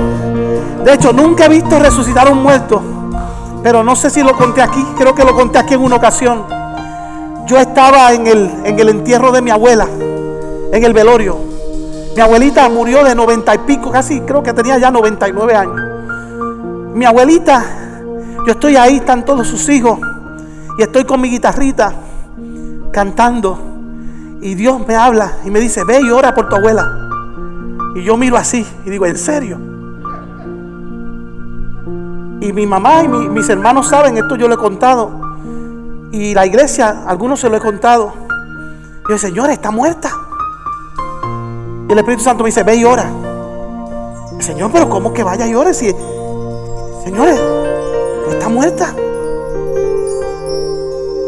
de 0.84 0.94
hecho 0.94 1.12
nunca 1.12 1.46
he 1.46 1.50
visto 1.50 1.80
resucitar 1.80 2.28
a 2.28 2.32
un 2.32 2.42
muerto, 2.42 2.82
pero 3.64 3.84
no 3.84 3.96
sé 3.96 4.10
si 4.10 4.24
lo 4.24 4.36
conté 4.38 4.62
aquí, 4.62 4.86
creo 4.98 5.14
que 5.14 5.24
lo 5.24 5.36
conté 5.36 5.60
aquí 5.60 5.74
en 5.74 5.82
una 5.82 5.98
ocasión. 5.98 6.46
Yo 7.46 7.58
estaba 7.58 8.14
en 8.14 8.28
el, 8.28 8.52
en 8.64 8.80
el 8.80 8.90
entierro 8.90 9.32
de 9.32 9.42
mi 9.42 9.50
abuela, 9.50 9.88
en 10.72 10.84
el 10.84 10.94
velorio. 10.94 11.59
Mi 12.20 12.24
abuelita 12.24 12.68
murió 12.68 13.02
de 13.06 13.16
noventa 13.16 13.56
y 13.56 13.60
pico, 13.60 13.92
casi 13.92 14.20
creo 14.20 14.44
que 14.44 14.52
tenía 14.52 14.78
ya 14.78 14.92
99 14.92 15.56
años. 15.56 15.80
Mi 16.94 17.06
abuelita, 17.06 17.64
yo 18.46 18.52
estoy 18.52 18.76
ahí, 18.76 18.98
están 18.98 19.24
todos 19.24 19.48
sus 19.48 19.70
hijos, 19.70 19.98
y 20.78 20.82
estoy 20.82 21.06
con 21.06 21.22
mi 21.22 21.30
guitarrita 21.30 21.94
cantando. 22.92 23.58
Y 24.42 24.54
Dios 24.56 24.86
me 24.86 24.98
habla 24.98 25.36
y 25.46 25.50
me 25.50 25.62
dice, 25.62 25.86
ve 25.86 26.02
y 26.02 26.10
ora 26.10 26.34
por 26.34 26.50
tu 26.50 26.58
abuela. 26.58 26.86
Y 27.96 28.04
yo 28.04 28.18
miro 28.18 28.36
así 28.36 28.68
y 28.86 28.90
digo, 28.90 29.06
¿en 29.06 29.18
serio? 29.18 29.58
Y 32.42 32.52
mi 32.52 32.68
mamá 32.68 33.02
y 33.02 33.08
mis 33.08 33.48
hermanos 33.48 33.88
saben, 33.88 34.18
esto 34.18 34.36
yo 34.36 34.50
lo 34.50 34.56
he 34.56 34.58
contado. 34.58 35.10
Y 36.12 36.34
la 36.34 36.46
iglesia, 36.46 37.06
algunos 37.08 37.40
se 37.40 37.50
lo 37.50 37.56
he 37.56 37.62
contado. 37.62 38.12
Y 39.08 39.12
yo, 39.14 39.18
Señor, 39.18 39.50
está 39.52 39.72
muerta. 39.72 40.12
Y 41.90 41.92
el 41.92 41.98
Espíritu 41.98 42.24
Santo 42.24 42.44
me 42.44 42.50
dice, 42.50 42.62
ve 42.62 42.76
y 42.76 42.86
ora. 42.86 43.10
Señor, 44.40 44.70
pero 44.72 44.88
¿cómo 44.88 45.12
que 45.12 45.24
vaya 45.24 45.48
y 45.48 45.56
ore 45.56 45.74
si, 45.74 45.94
señores, 47.04 47.42
está 48.30 48.48
muerta? 48.48 48.94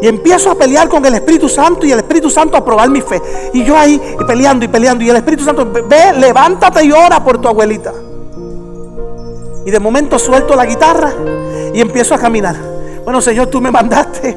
Y 0.00 0.06
empiezo 0.06 0.52
a 0.52 0.54
pelear 0.54 0.88
con 0.88 1.04
el 1.04 1.14
Espíritu 1.14 1.48
Santo 1.48 1.84
y 1.84 1.90
el 1.90 1.98
Espíritu 1.98 2.30
Santo 2.30 2.56
a 2.56 2.64
probar 2.64 2.88
mi 2.90 3.00
fe. 3.00 3.20
Y 3.52 3.64
yo 3.64 3.76
ahí 3.76 4.00
peleando 4.26 4.64
y 4.64 4.68
peleando. 4.68 5.02
Y 5.04 5.10
el 5.10 5.16
Espíritu 5.16 5.44
Santo, 5.44 5.66
ve, 5.66 6.12
levántate 6.18 6.84
y 6.84 6.92
ora 6.92 7.22
por 7.22 7.40
tu 7.40 7.48
abuelita. 7.48 7.92
Y 9.66 9.70
de 9.70 9.80
momento 9.80 10.18
suelto 10.18 10.54
la 10.54 10.64
guitarra 10.64 11.12
y 11.74 11.80
empiezo 11.80 12.14
a 12.14 12.18
caminar. 12.18 12.56
Bueno, 13.04 13.20
Señor, 13.20 13.48
tú 13.48 13.60
me 13.60 13.70
mandaste. 13.70 14.36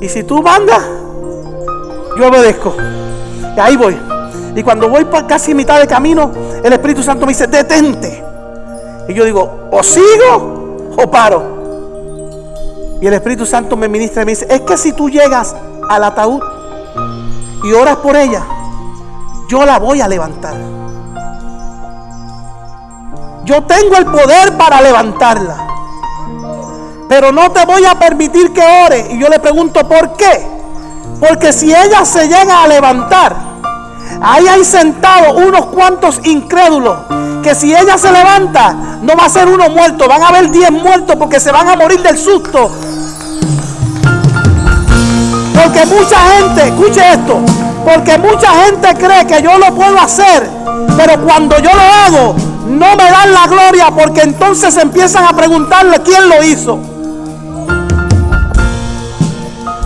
Y 0.00 0.08
si 0.08 0.24
tú 0.24 0.42
mandas, 0.42 0.82
yo 2.18 2.28
obedezco. 2.28 2.74
Y 3.54 3.60
ahí 3.60 3.76
voy. 3.76 4.13
Y 4.54 4.62
cuando 4.62 4.88
voy 4.88 5.04
por 5.04 5.26
casi 5.26 5.54
mitad 5.54 5.80
de 5.80 5.86
camino, 5.86 6.30
el 6.62 6.72
Espíritu 6.72 7.02
Santo 7.02 7.26
me 7.26 7.32
dice, 7.32 7.46
detente. 7.46 8.24
Y 9.08 9.14
yo 9.14 9.24
digo, 9.24 9.68
o 9.70 9.82
sigo 9.82 10.94
o 10.96 11.10
paro. 11.10 11.54
Y 13.00 13.06
el 13.06 13.14
Espíritu 13.14 13.44
Santo 13.44 13.76
me 13.76 13.88
ministra 13.88 14.22
y 14.22 14.26
me 14.26 14.32
dice, 14.32 14.46
es 14.48 14.60
que 14.60 14.76
si 14.76 14.92
tú 14.92 15.10
llegas 15.10 15.54
al 15.88 16.04
ataúd 16.04 16.40
y 17.64 17.72
oras 17.72 17.96
por 17.96 18.16
ella, 18.16 18.42
yo 19.48 19.64
la 19.64 19.78
voy 19.78 20.00
a 20.00 20.08
levantar. 20.08 20.54
Yo 23.44 23.62
tengo 23.64 23.96
el 23.96 24.06
poder 24.06 24.56
para 24.56 24.80
levantarla. 24.80 25.56
Pero 27.08 27.30
no 27.30 27.50
te 27.52 27.64
voy 27.66 27.84
a 27.84 27.98
permitir 27.98 28.52
que 28.52 28.62
ore. 28.86 29.08
Y 29.10 29.18
yo 29.18 29.28
le 29.28 29.38
pregunto, 29.38 29.86
¿por 29.86 30.16
qué? 30.16 30.46
Porque 31.20 31.52
si 31.52 31.74
ella 31.74 32.04
se 32.04 32.26
llega 32.26 32.62
a 32.62 32.66
levantar, 32.66 33.53
ahí 34.20 34.46
hay 34.46 34.64
sentados 34.64 35.34
unos 35.36 35.66
cuantos 35.66 36.20
incrédulos. 36.24 36.98
Que 37.42 37.54
si 37.54 37.74
ella 37.74 37.98
se 37.98 38.10
levanta, 38.10 38.72
no 39.02 39.14
va 39.16 39.26
a 39.26 39.28
ser 39.28 39.48
uno 39.48 39.68
muerto, 39.68 40.08
van 40.08 40.22
a 40.22 40.28
haber 40.28 40.50
diez 40.50 40.70
muertos 40.70 41.16
porque 41.16 41.38
se 41.38 41.52
van 41.52 41.68
a 41.68 41.76
morir 41.76 42.00
del 42.00 42.16
susto. 42.16 42.70
Porque 45.54 45.86
mucha 45.86 46.16
gente, 46.38 46.68
escuche 46.68 47.00
esto, 47.12 47.40
porque 47.84 48.18
mucha 48.18 48.48
gente 48.64 48.94
cree 48.94 49.26
que 49.26 49.42
yo 49.42 49.58
lo 49.58 49.74
puedo 49.74 49.98
hacer, 49.98 50.48
pero 50.96 51.20
cuando 51.22 51.58
yo 51.58 51.70
lo 51.72 51.82
hago, 51.82 52.34
no 52.66 52.96
me 52.96 53.10
dan 53.10 53.32
la 53.32 53.46
gloria 53.46 53.90
porque 53.90 54.22
entonces 54.22 54.76
empiezan 54.76 55.24
a 55.24 55.36
preguntarle 55.36 56.00
quién 56.02 56.28
lo 56.28 56.42
hizo. 56.42 56.93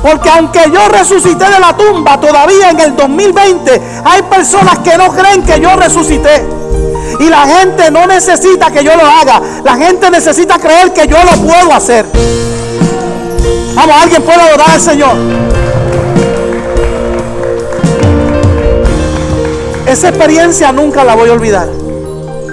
Porque 0.09 0.31
aunque 0.31 0.61
yo 0.73 0.89
resucité 0.89 1.45
de 1.45 1.61
la 1.61 1.77
tumba, 1.77 2.19
todavía 2.19 2.71
en 2.71 2.81
el 2.81 2.97
2020 2.97 3.83
hay 4.05 4.23
personas 4.23 4.79
que 4.79 4.97
no 4.97 5.13
creen 5.13 5.43
que 5.43 5.61
yo 5.61 5.77
resucité. 5.77 6.47
Y 7.21 7.29
la 7.29 7.47
gente 7.47 7.91
no 7.91 8.07
necesita 8.07 8.71
que 8.71 8.83
yo 8.83 8.97
lo 8.97 9.05
haga. 9.05 9.43
La 9.65 9.77
gente 9.77 10.11
necesita 10.11 10.59
creer 10.59 10.95
que 10.95 11.07
yo 11.07 11.19
lo 11.23 11.47
puedo 11.47 11.75
hacer. 11.75 12.07
Vamos, 13.75 13.97
alguien 14.03 14.23
puede 14.23 14.41
adorar 14.41 14.71
al 14.71 14.81
Señor. 14.81 15.15
Esa 19.87 20.09
experiencia 20.09 20.73
nunca 20.73 21.05
la 21.05 21.17
voy 21.17 21.29
a 21.29 21.33
olvidar. 21.35 21.69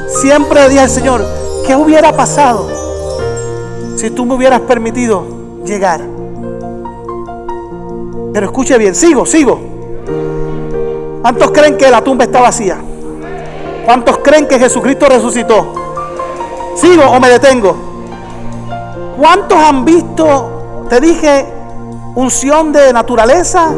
Siempre 0.09 0.67
dije 0.67 0.81
al 0.81 0.89
Señor, 0.89 1.25
¿qué 1.65 1.75
hubiera 1.77 2.11
pasado 2.17 2.67
si 3.95 4.09
tú 4.09 4.25
me 4.25 4.33
hubieras 4.33 4.59
permitido 4.61 5.25
llegar? 5.63 6.14
Pero 8.35 8.47
escuche 8.47 8.77
bien, 8.77 8.93
sigo, 8.93 9.25
sigo. 9.25 9.57
¿Cuántos 11.21 11.51
creen 11.51 11.77
que 11.77 11.89
la 11.89 12.03
tumba 12.03 12.25
está 12.25 12.41
vacía? 12.41 12.77
¿Cuántos 13.85 14.17
creen 14.17 14.45
que 14.45 14.59
Jesucristo 14.59 15.07
resucitó? 15.07 15.73
¿Sigo 16.75 17.03
o 17.03 17.17
me 17.21 17.29
detengo? 17.29 17.77
¿Cuántos 19.17 19.57
han 19.57 19.85
visto, 19.85 20.85
te 20.89 20.99
dije, 20.99 21.45
unción 22.15 22.73
de 22.73 22.91
naturaleza, 22.91 23.69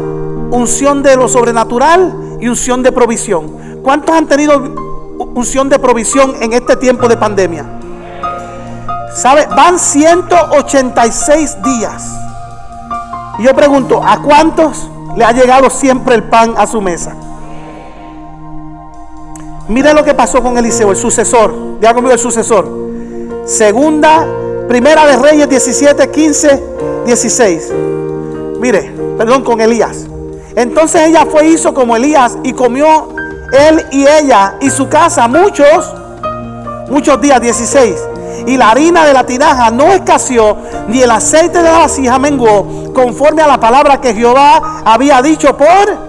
unción 0.50 1.04
de 1.04 1.14
lo 1.14 1.28
sobrenatural 1.28 2.38
y 2.40 2.48
unción 2.48 2.82
de 2.82 2.90
provisión? 2.90 3.80
¿Cuántos 3.84 4.16
han 4.16 4.26
tenido 4.26 4.60
unción 5.36 5.68
de 5.68 5.78
provisión 5.78 6.34
en 6.42 6.52
este 6.52 6.74
tiempo 6.74 7.06
de 7.06 7.16
pandemia? 7.16 7.64
¿Sabe? 9.14 9.46
Van 9.54 9.78
186 9.78 11.62
días 11.62 12.27
y 13.38 13.44
yo 13.44 13.54
pregunto, 13.54 14.02
¿a 14.04 14.20
cuántos 14.20 14.88
le 15.16 15.24
ha 15.24 15.32
llegado 15.32 15.70
siempre 15.70 16.14
el 16.14 16.24
pan 16.24 16.54
a 16.56 16.66
su 16.66 16.80
mesa? 16.80 17.14
Mire 19.68 19.94
lo 19.94 20.02
que 20.02 20.14
pasó 20.14 20.42
con 20.42 20.56
Eliseo, 20.58 20.90
el 20.90 20.96
sucesor. 20.96 21.54
Ya 21.80 21.94
conmigo 21.94 22.14
el 22.14 22.18
sucesor. 22.18 22.68
Segunda, 23.44 24.26
primera 24.66 25.06
de 25.06 25.16
Reyes 25.16 25.48
17, 25.48 26.10
15, 26.10 26.64
16. 27.06 27.72
Mire, 28.60 28.92
perdón, 29.16 29.44
con 29.44 29.60
Elías. 29.60 30.06
Entonces 30.56 31.02
ella 31.02 31.26
fue, 31.26 31.46
hizo 31.46 31.72
como 31.72 31.96
Elías 31.96 32.36
y 32.42 32.52
comió 32.52 33.08
él 33.52 33.86
y 33.92 34.06
ella 34.06 34.56
y 34.60 34.70
su 34.70 34.88
casa 34.88 35.28
muchos, 35.28 35.94
muchos 36.88 37.20
días, 37.20 37.40
16 37.40 37.94
y 38.48 38.56
la 38.56 38.70
harina 38.70 39.04
de 39.04 39.12
la 39.12 39.26
tinaja 39.26 39.70
no 39.70 39.88
escaseó, 39.88 40.56
ni 40.88 41.02
el 41.02 41.10
aceite 41.10 41.58
de 41.58 41.70
la 41.70 41.78
vasija 41.78 42.18
menguó, 42.18 42.92
conforme 42.94 43.42
a 43.42 43.46
la 43.46 43.60
palabra 43.60 44.00
que 44.00 44.14
Jehová 44.14 44.82
había 44.86 45.20
dicho 45.20 45.54
por 45.54 46.07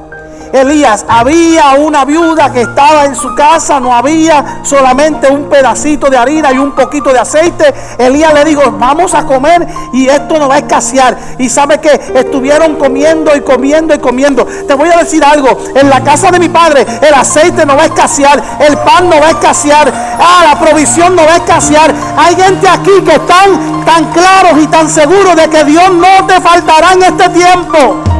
Elías, 0.51 1.05
había 1.07 1.73
una 1.73 2.05
viuda 2.05 2.51
que 2.51 2.61
estaba 2.61 3.05
en 3.05 3.15
su 3.15 3.33
casa, 3.35 3.79
no 3.79 3.93
había 3.93 4.61
solamente 4.63 5.29
un 5.29 5.49
pedacito 5.49 6.09
de 6.09 6.17
harina 6.17 6.51
y 6.51 6.57
un 6.57 6.71
poquito 6.71 7.11
de 7.11 7.19
aceite. 7.19 7.73
Elías 7.97 8.33
le 8.33 8.45
dijo, 8.45 8.61
vamos 8.71 9.13
a 9.13 9.25
comer 9.25 9.67
y 9.93 10.07
esto 10.07 10.37
no 10.39 10.47
va 10.47 10.55
a 10.55 10.59
escasear. 10.59 11.17
Y 11.37 11.49
sabe 11.49 11.79
que 11.79 11.91
estuvieron 12.15 12.75
comiendo 12.75 13.35
y 13.35 13.41
comiendo 13.41 13.93
y 13.93 13.99
comiendo. 13.99 14.45
Te 14.45 14.73
voy 14.73 14.89
a 14.89 14.97
decir 14.97 15.23
algo, 15.23 15.57
en 15.75 15.89
la 15.89 16.03
casa 16.03 16.31
de 16.31 16.39
mi 16.39 16.49
padre 16.49 16.85
el 17.01 17.13
aceite 17.13 17.65
no 17.65 17.75
va 17.75 17.83
a 17.83 17.85
escasear, 17.85 18.41
el 18.59 18.77
pan 18.79 19.09
no 19.09 19.19
va 19.19 19.27
a 19.27 19.31
escasear, 19.31 19.91
ah, 20.19 20.43
la 20.45 20.59
provisión 20.59 21.15
no 21.15 21.25
va 21.25 21.33
a 21.33 21.37
escasear. 21.37 21.93
Hay 22.17 22.35
gente 22.35 22.67
aquí 22.67 23.01
que 23.05 23.15
están 23.15 23.85
tan 23.85 24.05
claros 24.11 24.61
y 24.61 24.67
tan 24.67 24.89
seguros 24.89 25.35
de 25.35 25.49
que 25.49 25.63
Dios 25.63 25.91
no 25.91 26.25
te 26.27 26.39
faltará 26.41 26.93
en 26.93 27.03
este 27.03 27.29
tiempo. 27.29 28.18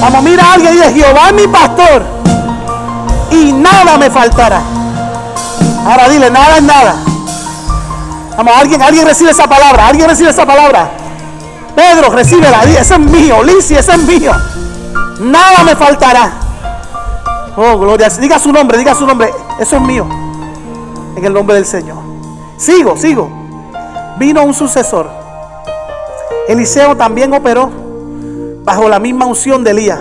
Vamos, 0.00 0.22
mira 0.22 0.44
a 0.44 0.54
alguien 0.54 0.74
y 0.74 0.76
dice, 0.76 0.92
Jehová 0.92 1.28
es 1.28 1.34
mi 1.34 1.46
pastor. 1.46 2.02
y 3.30 3.52
nada 3.52 3.96
me 3.98 4.10
faltará. 4.10 4.60
Ahora 5.86 6.08
dile, 6.08 6.30
nada 6.30 6.56
es 6.56 6.62
nada. 6.62 6.94
Vamos, 8.36 8.54
alguien, 8.56 8.82
alguien 8.82 9.06
recibe 9.06 9.30
esa 9.30 9.46
palabra, 9.46 9.86
alguien 9.88 10.08
recibe 10.08 10.30
esa 10.30 10.46
palabra. 10.46 10.90
Pedro, 11.74 12.10
recíbela, 12.10 12.62
ese 12.64 12.94
es 12.94 13.00
mío, 13.00 13.42
Lisi, 13.42 13.74
ese 13.74 13.92
es 13.92 14.02
mío. 14.02 14.32
Nada 15.20 15.64
me 15.64 15.74
faltará. 15.76 16.32
Oh, 17.56 17.78
gloria. 17.78 18.08
Diga 18.08 18.38
su 18.38 18.52
nombre, 18.52 18.78
diga 18.78 18.94
su 18.94 19.06
nombre. 19.06 19.32
Eso 19.58 19.76
es 19.76 19.82
mío. 19.82 20.06
En 21.16 21.24
el 21.24 21.32
nombre 21.32 21.54
del 21.56 21.66
Señor. 21.66 21.98
Sigo, 22.56 22.96
sigo. 22.96 23.30
Vino 24.18 24.42
un 24.42 24.54
sucesor. 24.54 25.08
Eliseo 26.48 26.96
también 26.96 27.32
operó 27.32 27.70
bajo 28.64 28.88
la 28.88 28.98
misma 28.98 29.26
unción 29.26 29.62
de 29.62 29.70
Elías. 29.70 30.00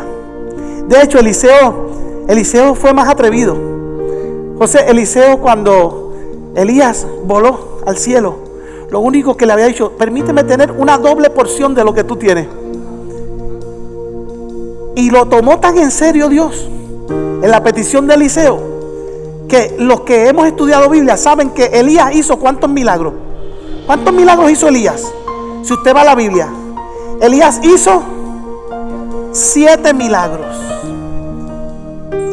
De 0.88 1.02
hecho, 1.02 1.20
Eliseo, 1.20 1.90
Eliseo 2.28 2.74
fue 2.76 2.94
más 2.94 3.10
atrevido. 3.10 3.56
José, 4.58 4.86
Eliseo 4.88 5.40
cuando 5.40 6.14
Elías 6.56 7.06
voló 7.26 7.80
al 7.86 7.98
cielo, 7.98 8.36
lo 8.90 9.00
único 9.00 9.36
que 9.36 9.46
le 9.46 9.54
había 9.54 9.66
dicho, 9.66 9.92
permíteme 9.92 10.44
tener 10.44 10.72
una 10.72 10.98
doble 10.98 11.30
porción 11.30 11.76
de 11.76 11.84
lo 11.84 11.94
que 11.94 12.04
tú 12.04 12.16
tienes. 12.16 12.48
Y 14.96 15.10
lo 15.10 15.28
tomó 15.28 15.60
tan 15.60 15.78
en 15.78 15.92
serio 15.92 16.30
Dios 16.30 16.70
en 17.10 17.50
la 17.50 17.64
petición 17.64 18.08
de 18.08 18.14
Eliseo 18.14 18.74
que 19.50 19.76
los 19.78 20.02
que 20.02 20.28
hemos 20.28 20.48
estudiado 20.48 20.90
Biblia 20.90 21.18
saben 21.18 21.50
que 21.50 21.66
Elías 21.66 22.16
hizo 22.16 22.38
cuántos 22.38 22.70
milagros. 22.70 23.14
¿Cuántos 23.86 24.14
milagros 24.14 24.50
hizo 24.52 24.68
Elías? 24.68 25.04
Si 25.64 25.74
usted 25.74 25.94
va 25.96 26.02
a 26.02 26.06
la 26.06 26.16
Biblia, 26.16 26.48
Elías 27.20 27.60
hizo 27.64 28.02
siete 29.34 29.94
milagros. 29.94 30.56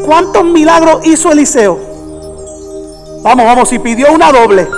¿Cuántos 0.07 0.45
milagros 0.45 1.05
hizo 1.07 1.33
Eliseo? 1.33 1.79
Vamos, 3.23 3.45
vamos, 3.45 3.69
si 3.69 3.79
pidió 3.79 4.13
una 4.13 4.31
doble. 4.31 4.69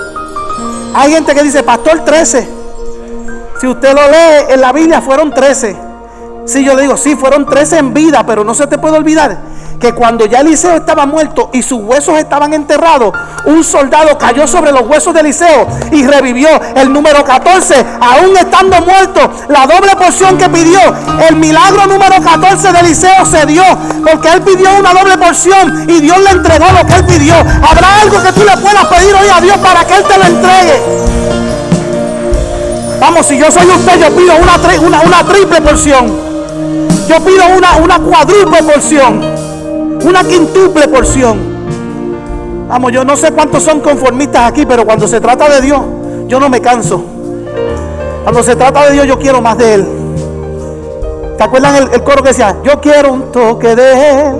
Hay 0.95 1.13
gente 1.13 1.35
que 1.35 1.43
dice, 1.43 1.63
pastor 1.63 2.05
13. 2.05 2.49
Si 3.61 3.67
usted 3.67 3.95
lo 3.95 4.09
lee 4.11 4.55
en 4.55 4.61
la 4.61 4.73
Biblia, 4.73 5.01
fueron 5.01 5.33
13. 5.33 5.77
Si 6.47 6.65
yo 6.65 6.75
le 6.75 6.83
digo, 6.83 6.97
sí, 6.97 7.15
fueron 7.17 7.47
13 7.47 7.79
en 7.79 7.95
vida, 7.95 8.25
pero 8.27 8.43
no 8.43 8.55
se 8.55 8.67
te 8.67 8.79
puede 8.79 8.97
olvidar 8.97 9.52
que 9.81 9.93
cuando 9.95 10.27
ya 10.27 10.41
Eliseo 10.41 10.77
estaba 10.77 11.07
muerto 11.07 11.51
y 11.53 11.63
sus 11.63 11.81
huesos 11.81 12.19
estaban 12.19 12.53
enterrados, 12.55 13.13
un 13.47 13.65
soldado 13.65 14.17
cayó 14.17 14.47
sobre 14.47 14.73
los 14.73 14.83
huesos 14.83 15.13
de 15.13 15.21
Eliseo 15.21 15.67
y 15.91 16.07
revivió 16.07 16.49
el 16.77 16.93
número 16.93 17.25
14, 17.25 17.75
aún 18.01 18.37
estando 18.37 18.81
muerto, 18.81 19.31
la 19.49 19.67
doble 19.67 19.97
porción 19.97 20.39
que 20.39 20.49
pidió, 20.49 20.79
el 21.29 21.37
milagro 21.37 21.87
número 21.87 22.23
14 22.23 22.73
de 22.73 22.81
Eliseo 22.81 23.27
se 23.27 23.45
dio, 23.47 23.65
porque 24.09 24.29
él 24.29 24.43
pidió 24.43 24.69
una 24.79 24.93
doble 24.93 25.19
porción 25.19 25.85
y 25.89 26.01
Dios 26.01 26.19
le 26.19 26.31
entregó 26.31 26.67
lo 26.73 26.87
que 26.87 26.95
él 26.95 27.05
pidió. 27.05 27.35
¿Habrá 27.35 28.01
algo 28.03 28.23
que 28.23 28.33
tú 28.33 28.45
le 28.45 28.57
puedas 28.59 28.85
pedir 28.87 29.15
hoy 29.15 29.29
a 29.35 29.41
Dios 29.41 29.59
para 29.59 29.85
que 29.85 29.97
él 29.97 30.05
te 30.05 30.19
lo 30.19 30.25
entregue? 30.25 30.83
Vamos, 33.01 33.27
si 33.27 33.37
yo 33.37 33.51
soy 33.51 33.67
usted, 33.67 33.99
yo 34.01 34.17
pido 34.17 34.37
una, 34.37 35.01
una, 35.03 35.25
triple 35.25 35.61
porción. 35.61 36.07
Yo 37.09 37.21
pido 37.25 37.45
una, 37.57 37.77
una 37.77 37.99
cuádruple 37.99 38.63
porción 38.63 39.32
una 40.05 40.25
quintuple 40.25 40.89
porción. 40.89 41.53
Vamos, 42.69 42.93
yo 42.93 43.05
no 43.05 43.17
sé 43.17 43.33
cuántos 43.33 43.63
son 43.63 43.81
conformistas 43.81 44.49
aquí, 44.51 44.65
pero 44.65 44.85
cuando 44.85 45.07
se 45.07 45.21
trata 45.21 45.49
de 45.49 45.61
Dios, 45.61 45.81
yo 46.27 46.41
no 46.41 46.49
me 46.49 46.61
canso. 46.61 47.05
Cuando 48.23 48.43
se 48.43 48.57
trata 48.57 48.87
de 48.87 48.93
Dios, 48.93 49.07
yo 49.07 49.19
quiero 49.19 49.43
más 49.43 49.59
de 49.59 49.75
Él. 49.75 49.87
¿Te 51.37 51.43
acuerdan 51.43 51.91
el, 51.93 52.03
coro 52.03 52.23
que 52.23 52.29
decía? 52.29 52.57
Yo 52.65 52.81
quiero 52.81 53.13
un 53.13 53.33
toque 53.33 53.75
de 53.75 54.11
Él, 54.11 54.37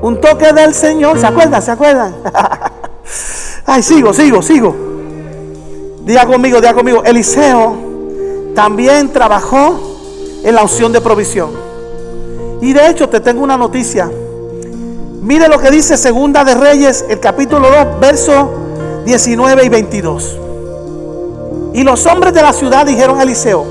un 0.00 0.20
toque 0.20 0.52
del 0.52 0.72
Señor. 0.74 1.18
¿Se 1.18 1.26
acuerdan? 1.26 1.60
¿Se 1.60 1.70
acuerdan? 1.70 2.14
Ay, 3.66 3.82
sigo, 3.82 4.12
sigo, 4.14 4.40
sigo. 4.40 4.74
Diga 6.02 6.26
conmigo, 6.26 6.60
diga 6.60 6.74
conmigo. 6.74 7.02
Eliseo 7.04 7.76
también 8.54 9.12
trabajó 9.12 9.78
en 10.44 10.54
la 10.54 10.62
unción 10.62 10.92
de 10.92 11.00
provisión. 11.00 11.50
Y 12.60 12.72
de 12.72 12.88
hecho 12.88 13.08
te 13.08 13.20
tengo 13.20 13.42
una 13.42 13.56
noticia. 13.56 14.10
Mire 15.24 15.48
lo 15.48 15.58
que 15.58 15.70
dice 15.70 15.96
Segunda 15.96 16.44
de 16.44 16.54
Reyes, 16.54 17.02
el 17.08 17.18
capítulo 17.18 17.70
2, 17.70 17.98
versos 17.98 18.46
19 19.06 19.64
y 19.64 19.68
22. 19.70 20.38
Y 21.72 21.82
los 21.82 22.04
hombres 22.04 22.34
de 22.34 22.42
la 22.42 22.52
ciudad 22.52 22.84
dijeron 22.84 23.18
a 23.18 23.22
Eliseo, 23.22 23.64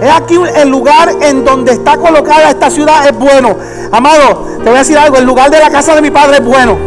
es 0.00 0.08
aquí 0.08 0.38
el 0.54 0.68
lugar 0.68 1.16
en 1.20 1.44
donde 1.44 1.72
está 1.72 1.96
colocada 1.96 2.50
esta 2.50 2.70
ciudad 2.70 3.08
es 3.08 3.18
bueno. 3.18 3.56
Amado, 3.90 4.46
te 4.58 4.70
voy 4.70 4.76
a 4.76 4.78
decir 4.78 4.96
algo, 4.96 5.16
el 5.16 5.24
lugar 5.24 5.50
de 5.50 5.58
la 5.58 5.68
casa 5.68 5.96
de 5.96 6.00
mi 6.00 6.12
padre 6.12 6.36
es 6.36 6.44
bueno. 6.44 6.78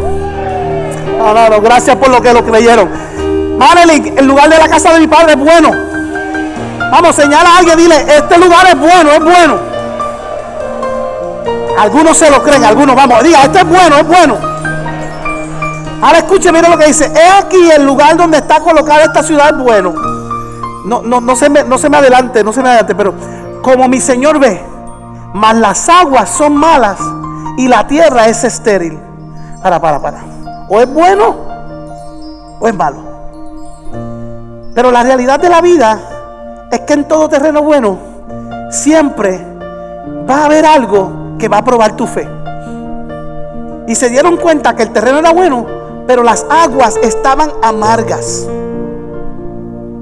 Amado, 1.19 1.60
gracias 1.60 1.97
por 1.97 2.12
lo 2.12 2.21
que 2.21 2.32
lo 2.32 2.45
creyeron. 2.45 2.89
Marilyn, 3.58 4.17
el 4.17 4.25
lugar 4.25 4.49
de 4.49 4.58
la 4.58 4.69
casa 4.69 4.93
de 4.93 5.01
mi 5.01 5.08
padre 5.08 5.34
es 5.34 5.38
bueno. 5.38 5.69
Vamos, 6.89 7.13
señala 7.13 7.56
a 7.56 7.58
alguien, 7.58 7.77
dile, 7.77 8.06
este 8.08 8.38
lugar 8.38 8.67
es 8.67 8.80
bueno, 8.80 9.12
es 9.12 9.19
bueno. 9.21 9.70
Algunos 11.82 12.15
se 12.15 12.30
lo 12.30 12.44
creen, 12.44 12.63
algunos 12.63 12.96
vamos, 12.96 13.24
diga, 13.24 13.41
esto 13.41 13.58
es 13.58 13.67
bueno, 13.67 13.98
es 13.98 14.08
bueno. 14.08 14.38
Ahora 16.00 16.20
escuche, 16.20 16.52
mira 16.52 16.70
lo 16.70 16.78
que 16.78 16.86
dice. 16.86 17.12
He 17.12 17.39
aquí 17.44 17.72
el 17.72 17.84
lugar 17.84 18.15
donde 18.15 18.38
está 18.38 18.60
colocada 18.60 19.06
esta 19.06 19.24
ciudad 19.24 19.58
bueno. 19.58 19.96
No, 20.86 21.02
no, 21.02 21.20
no, 21.20 21.36
se 21.36 21.50
me, 21.50 21.63
no 21.63 21.80
se 21.80 21.89
me 21.89 21.98
adelante, 21.98 22.44
no 22.44 22.54
se 22.54 22.62
me 22.62 22.70
adelante, 22.70 22.94
pero 22.94 23.15
como 23.63 23.88
mi 23.88 24.00
Señor 24.00 24.38
ve, 24.38 24.63
mas 25.34 25.56
las 25.56 25.89
aguas 25.89 26.30
son 26.30 26.56
malas 26.56 27.00
y 27.58 27.67
la 27.67 27.88
tierra 27.88 28.28
es 28.28 28.44
estéril. 28.44 29.00
Para, 29.63 29.82
para, 29.82 30.00
para. 30.00 30.20
O 30.70 30.80
es 30.80 30.88
bueno 30.88 31.36
o 32.60 32.67
es 32.67 32.76
malo. 32.76 32.98
Pero 34.76 34.91
la 34.91 35.02
realidad 35.02 35.39
de 35.39 35.50
la 35.50 35.62
vida 35.62 36.00
es 36.72 36.82
que 36.82 36.94
en 36.94 37.08
todo 37.08 37.28
terreno 37.28 37.63
bueno 37.63 37.98
siempre 38.70 39.44
va 40.30 40.41
a 40.41 40.46
haber 40.46 40.63
algo 40.63 41.20
que 41.41 41.49
va 41.49 41.58
a 41.58 41.65
probar 41.65 41.97
tu 41.97 42.06
fe. 42.06 42.30
Y 43.88 43.95
se 43.95 44.10
dieron 44.10 44.38
cuenta 44.38 44.75
que 44.75 44.84
el 44.84 44.91
terreno 44.91 45.17
era 45.17 45.34
bueno, 45.34 45.65
pero 46.06 46.21
las 46.21 46.45
aguas 46.47 46.97
estaban 47.01 47.51
amargas. 47.63 48.47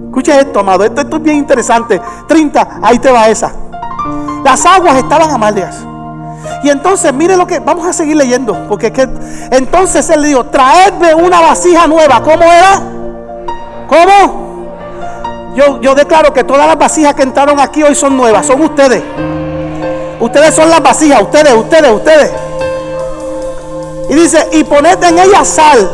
Escucha 0.07 0.39
esto, 0.41 0.59
amado. 0.59 0.83
Esto, 0.83 1.01
es 1.01 1.23
bien 1.23 1.37
interesante. 1.37 2.01
30, 2.27 2.79
ahí 2.81 2.99
te 2.99 3.09
va 3.09 3.29
esa. 3.29 3.53
Las 4.43 4.65
aguas 4.65 4.97
estaban 4.97 5.31
amargas. 5.31 5.77
Y 6.61 6.69
entonces, 6.69 7.13
mire 7.13 7.37
lo 7.37 7.47
que. 7.47 7.59
Vamos 7.59 7.87
a 7.87 7.93
seguir 7.93 8.17
leyendo. 8.17 8.67
Porque 8.67 8.91
que, 8.91 9.07
entonces 9.51 10.09
él 10.09 10.21
le 10.21 10.27
dijo: 10.27 10.45
Traedme 10.47 11.13
una 11.13 11.39
vasija 11.39 11.87
nueva. 11.87 12.21
¿Cómo 12.21 12.43
era? 12.43 12.81
¿Cómo? 13.87 14.65
Yo, 15.55 15.79
yo 15.79 15.95
declaro 15.95 16.33
que 16.33 16.43
todas 16.43 16.67
las 16.67 16.77
vasijas 16.77 17.13
que 17.13 17.23
entraron 17.23 17.59
aquí 17.59 17.81
hoy 17.81 17.95
son 17.95 18.17
nuevas. 18.17 18.45
Son 18.45 18.61
ustedes. 18.61 19.01
Ustedes 20.19 20.53
son 20.53 20.69
las 20.69 20.83
vasijas, 20.83 21.21
ustedes, 21.21 21.53
ustedes, 21.53 21.91
ustedes. 21.91 22.31
Y 24.09 24.15
dice, 24.15 24.47
y 24.51 24.63
poned 24.63 25.01
en 25.03 25.19
ella 25.19 25.45
sal. 25.45 25.89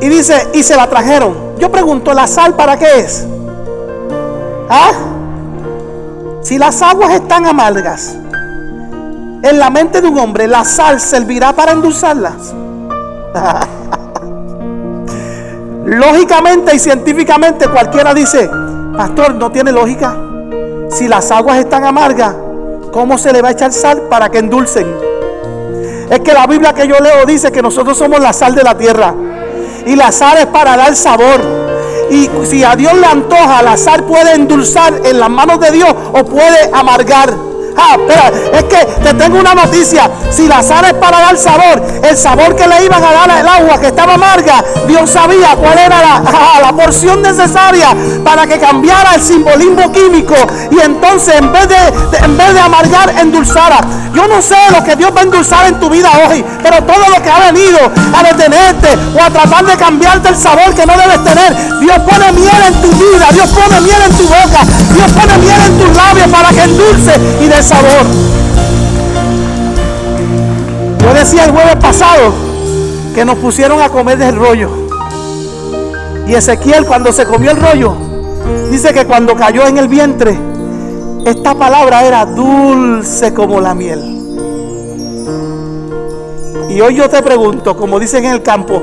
Y 0.00 0.08
dice, 0.08 0.48
y 0.54 0.62
se 0.62 0.76
la 0.76 0.88
trajeron. 0.88 1.58
Yo 1.58 1.70
pregunto, 1.70 2.14
¿la 2.14 2.26
sal 2.26 2.54
para 2.54 2.78
qué 2.78 3.00
es? 3.00 3.26
¿Ah? 4.70 4.92
Si 6.40 6.56
las 6.56 6.80
aguas 6.80 7.12
están 7.12 7.44
amargas, 7.46 8.14
en 9.42 9.58
la 9.58 9.68
mente 9.68 10.00
de 10.00 10.08
un 10.08 10.18
hombre, 10.18 10.46
la 10.46 10.64
sal 10.64 11.00
servirá 11.00 11.52
para 11.52 11.72
endulzarlas. 11.72 12.54
Lógicamente 15.84 16.74
y 16.74 16.78
científicamente 16.78 17.68
cualquiera 17.68 18.14
dice, 18.14 18.48
pastor, 18.96 19.34
no 19.34 19.50
tiene 19.50 19.72
lógica. 19.72 20.29
Si 20.90 21.06
las 21.06 21.30
aguas 21.30 21.58
están 21.58 21.84
amargas, 21.84 22.34
¿cómo 22.92 23.16
se 23.16 23.32
le 23.32 23.40
va 23.40 23.48
a 23.48 23.52
echar 23.52 23.72
sal 23.72 24.02
para 24.10 24.28
que 24.28 24.38
endulcen? 24.38 24.86
Es 26.10 26.20
que 26.20 26.32
la 26.32 26.46
Biblia 26.46 26.72
que 26.72 26.88
yo 26.88 26.96
leo 26.98 27.24
dice 27.26 27.52
que 27.52 27.62
nosotros 27.62 27.96
somos 27.96 28.18
la 28.20 28.32
sal 28.32 28.54
de 28.54 28.64
la 28.64 28.76
tierra. 28.76 29.14
Y 29.86 29.94
la 29.94 30.10
sal 30.10 30.38
es 30.38 30.46
para 30.46 30.76
dar 30.76 30.96
sabor. 30.96 31.40
Y 32.10 32.28
si 32.44 32.64
a 32.64 32.74
Dios 32.74 32.92
le 32.94 33.06
antoja, 33.06 33.62
la 33.62 33.76
sal 33.76 34.02
puede 34.02 34.34
endulzar 34.34 35.00
en 35.04 35.20
las 35.20 35.30
manos 35.30 35.60
de 35.60 35.70
Dios 35.70 35.94
o 36.12 36.24
puede 36.24 36.70
amargar. 36.72 37.49
Ah, 37.82 37.96
es 38.52 38.64
que 38.64 38.84
te 39.02 39.14
tengo 39.14 39.38
una 39.38 39.54
noticia. 39.54 40.10
Si 40.30 40.46
la 40.46 40.62
sal 40.62 40.84
es 40.84 40.94
para 40.94 41.20
dar 41.20 41.36
sabor, 41.36 41.82
el 42.02 42.16
sabor 42.16 42.54
que 42.54 42.66
le 42.66 42.84
iban 42.84 43.02
a 43.02 43.12
dar 43.12 43.30
al 43.30 43.48
agua 43.48 43.80
que 43.80 43.88
estaba 43.88 44.14
amarga, 44.14 44.62
Dios 44.86 45.08
sabía 45.10 45.56
cuál 45.56 45.78
era 45.78 46.00
la, 46.00 46.60
la 46.62 46.72
porción 46.72 47.22
necesaria 47.22 47.88
para 48.24 48.46
que 48.46 48.58
cambiara 48.58 49.14
el 49.14 49.22
simbolismo 49.22 49.90
químico 49.92 50.34
y 50.70 50.78
entonces 50.80 51.36
en 51.36 51.52
vez 51.52 51.68
de, 51.68 51.76
en 52.24 52.36
vez 52.36 52.54
de 52.54 52.60
amargar, 52.60 53.14
endulzara. 53.18 53.80
Yo 54.14 54.26
no 54.26 54.42
sé 54.42 54.56
lo 54.72 54.82
que 54.82 54.96
Dios 54.96 55.12
va 55.14 55.20
a 55.20 55.22
endulzar 55.22 55.66
en 55.66 55.78
tu 55.78 55.88
vida 55.88 56.10
hoy, 56.26 56.44
pero 56.62 56.82
todo 56.82 57.08
lo 57.08 57.22
que 57.22 57.30
ha 57.30 57.52
venido 57.52 57.78
a 57.78 58.22
detenerte 58.24 58.88
o 59.16 59.22
a 59.22 59.30
tratar 59.30 59.64
de 59.64 59.76
cambiarte 59.76 60.28
el 60.30 60.36
sabor 60.36 60.74
que 60.74 60.84
no 60.84 60.94
debes 60.96 61.22
tener, 61.22 61.78
Dios 61.78 61.98
pone 62.00 62.32
miel 62.32 62.62
en 62.66 62.82
tu 62.82 62.88
vida, 62.88 63.26
Dios 63.32 63.48
pone 63.50 63.80
miel 63.80 64.02
en 64.04 64.16
tu 64.16 64.24
boca, 64.24 64.64
Dios 64.94 65.12
pone 65.12 65.38
miel 65.38 65.60
en 65.64 65.78
tus 65.78 65.96
labios 65.96 66.28
para 66.28 66.50
que 66.50 66.62
endulce 66.62 67.12
y 67.40 67.46
de 67.46 67.62
sabor. 67.70 68.06
Yo 71.00 71.14
decía 71.14 71.44
el 71.44 71.52
jueves 71.52 71.76
pasado 71.76 72.32
que 73.14 73.24
nos 73.24 73.38
pusieron 73.38 73.80
a 73.80 73.88
comer 73.88 74.18
del 74.18 74.36
rollo. 74.36 74.70
Y 76.26 76.34
Ezequiel 76.34 76.84
cuando 76.84 77.12
se 77.12 77.26
comió 77.26 77.52
el 77.52 77.56
rollo, 77.56 77.94
dice 78.70 78.92
que 78.92 79.06
cuando 79.06 79.36
cayó 79.36 79.66
en 79.66 79.78
el 79.78 79.88
vientre, 79.88 80.36
esta 81.24 81.54
palabra 81.54 82.04
era 82.04 82.26
dulce 82.26 83.32
como 83.34 83.60
la 83.60 83.74
miel. 83.74 84.16
Y 86.70 86.80
hoy 86.80 86.94
yo 86.94 87.08
te 87.08 87.22
pregunto, 87.22 87.76
como 87.76 87.98
dicen 87.98 88.24
en 88.24 88.32
el 88.32 88.42
campo, 88.42 88.80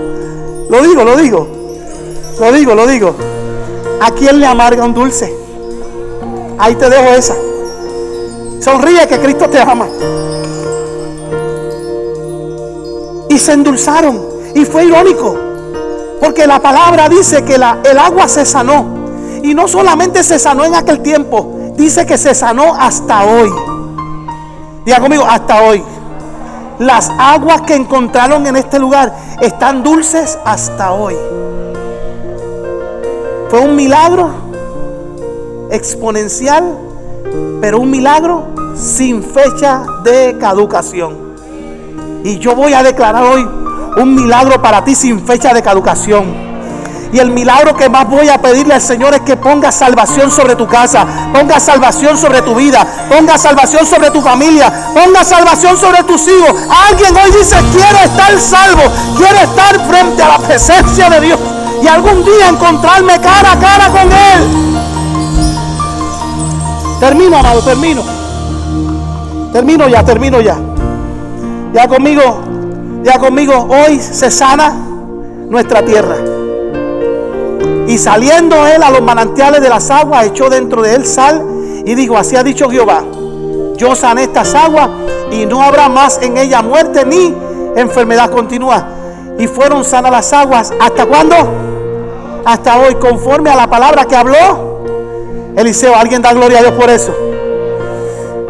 lo 0.69 0.81
digo, 0.81 1.03
lo 1.03 1.15
digo, 1.17 1.47
lo 2.39 2.51
digo, 2.51 2.75
lo 2.75 2.88
digo, 2.88 3.15
¿a 4.01 4.11
quién 4.11 4.39
le 4.39 4.45
amarga 4.45 4.83
un 4.83 4.93
dulce? 4.93 5.33
Ahí 6.57 6.75
te 6.75 6.89
dejo 6.89 7.13
esa. 7.15 7.35
Sonríe 8.68 9.07
que 9.07 9.18
Cristo 9.18 9.49
te 9.49 9.61
ama. 9.61 9.88
Y 13.30 13.39
se 13.39 13.53
endulzaron. 13.53 14.22
Y 14.53 14.65
fue 14.65 14.84
irónico. 14.84 15.38
Porque 16.20 16.45
la 16.45 16.59
palabra 16.59 17.07
dice 17.07 17.45
que 17.45 17.57
la, 17.57 17.78
el 17.89 17.97
agua 17.97 18.28
se 18.28 18.45
sanó. 18.45 18.86
Y 19.41 19.53
no 19.53 19.70
solamente 19.70 20.22
se 20.22 20.38
sanó 20.38 20.65
en 20.65 20.76
aquel 20.76 20.99
tiempo. 20.99 21.55
Dice 21.78 22.05
que 22.05 22.18
se 22.18 22.36
sanó 22.36 22.76
hasta 22.78 23.24
hoy. 23.24 23.49
Diga 24.84 24.99
conmigo, 24.99 25.24
hasta 25.26 25.61
hoy. 25.61 25.82
Las 26.80 27.09
aguas 27.18 27.61
que 27.61 27.74
encontraron 27.74 28.47
en 28.47 28.57
este 28.57 28.80
lugar 28.80 29.15
están 29.39 29.82
dulces 29.82 30.38
hasta 30.43 30.91
hoy. 30.91 31.15
Fue 33.49 33.61
un 33.61 33.78
milagro 33.78 34.30
exponencial, 35.72 36.86
pero 37.62 37.80
un 37.80 37.89
milagro 37.89 38.47
sin 38.76 39.24
fecha 39.24 39.84
de 40.03 40.38
caducación. 40.39 41.18
Y 42.24 42.39
yo 42.39 42.55
voy 42.55 42.74
a 42.74 42.84
declarar 42.84 43.24
hoy 43.24 43.47
un 43.97 44.16
milagro 44.16 44.62
para 44.62 44.84
ti 44.84 44.95
sin 44.95 45.26
fecha 45.26 45.53
de 45.53 45.62
caducación. 45.62 46.47
Y 47.12 47.20
el 47.20 47.32
milagro 47.32 47.76
que 47.76 47.88
más 47.88 48.08
voy 48.10 48.28
a 48.28 48.38
pedirle 48.38 48.74
al 48.74 48.82
Señor 48.82 49.14
es 49.14 49.22
que 49.22 49.38
ponga 49.38 49.72
salvación 49.72 50.30
sobre 50.30 50.55
tu 50.55 50.68
casa, 50.68 51.08
ponga 51.34 51.60
salvación 51.60 52.18
sobre 52.18 52.41
tu 52.41 52.53
vida, 52.53 52.86
ponga 53.10 53.38
salvación 53.38 53.86
sobre 53.86 54.12
tu 54.12 54.22
familia, 54.22 54.72
ponga 54.93 55.24
salvación 55.24 55.78
sobre 55.78 56.03
tus 56.03 56.28
hijos. 56.28 56.62
Alguien 56.89 57.16
hoy 57.16 57.32
dice, 57.32 57.55
quiero 57.72 57.97
estar 58.03 58.38
salvo, 58.39 58.84
quiero 59.18 59.38
estar 59.38 59.88
frente 59.88 60.22
a 60.22 60.28
la 60.28 60.39
presencia 60.39 61.10
de 61.10 61.22
Dios 61.22 61.39
y 61.82 61.88
algún 61.88 62.26
día 62.26 62.49
encontrarme 62.49 63.20
cara 63.22 63.53
a 63.53 63.60
cara 63.60 63.89
con 63.89 64.12
Él. 64.12 64.86
Termino, 66.99 67.37
amado, 67.37 67.61
termino. 67.61 68.03
Termino 69.53 69.87
ya, 69.87 70.03
termino 70.03 70.41
ya. 70.41 70.57
Ya 71.73 71.87
conmigo, 71.87 72.41
ya 73.03 73.19
conmigo, 73.19 73.67
hoy 73.69 73.99
se 73.99 74.31
sana 74.31 74.73
nuestra 75.49 75.83
tierra. 75.85 76.15
Y 77.87 77.97
saliendo 77.97 78.65
él 78.65 78.81
a 78.81 78.89
los 78.89 79.01
manantiales 79.01 79.61
de 79.61 79.69
las 79.69 79.89
aguas, 79.91 80.25
echó 80.25 80.49
dentro 80.49 80.81
de 80.81 80.95
él 80.95 81.05
sal 81.05 81.45
y 81.85 81.93
dijo, 81.95 82.17
así 82.17 82.35
ha 82.35 82.43
dicho 82.43 82.69
Jehová, 82.69 83.03
yo 83.77 83.95
sané 83.95 84.23
estas 84.23 84.55
aguas 84.55 84.89
y 85.31 85.45
no 85.45 85.61
habrá 85.61 85.87
más 85.89 86.19
en 86.21 86.37
ella 86.37 86.61
muerte 86.61 87.05
ni 87.05 87.33
enfermedad 87.75 88.31
continua. 88.31 88.87
Y 89.37 89.45
fueron 89.45 89.85
sanas 89.85 90.11
las 90.11 90.33
aguas. 90.33 90.73
¿Hasta 90.79 91.05
cuándo? 91.05 91.35
Hasta 92.43 92.79
hoy, 92.79 92.95
conforme 92.95 93.51
a 93.51 93.55
la 93.55 93.69
palabra 93.69 94.05
que 94.05 94.15
habló 94.15 94.66
Eliseo. 95.58 95.95
Alguien 95.95 96.22
da 96.22 96.34
gloria 96.34 96.60
a 96.60 96.62
Dios 96.62 96.74
por 96.74 96.89
eso. 96.89 97.14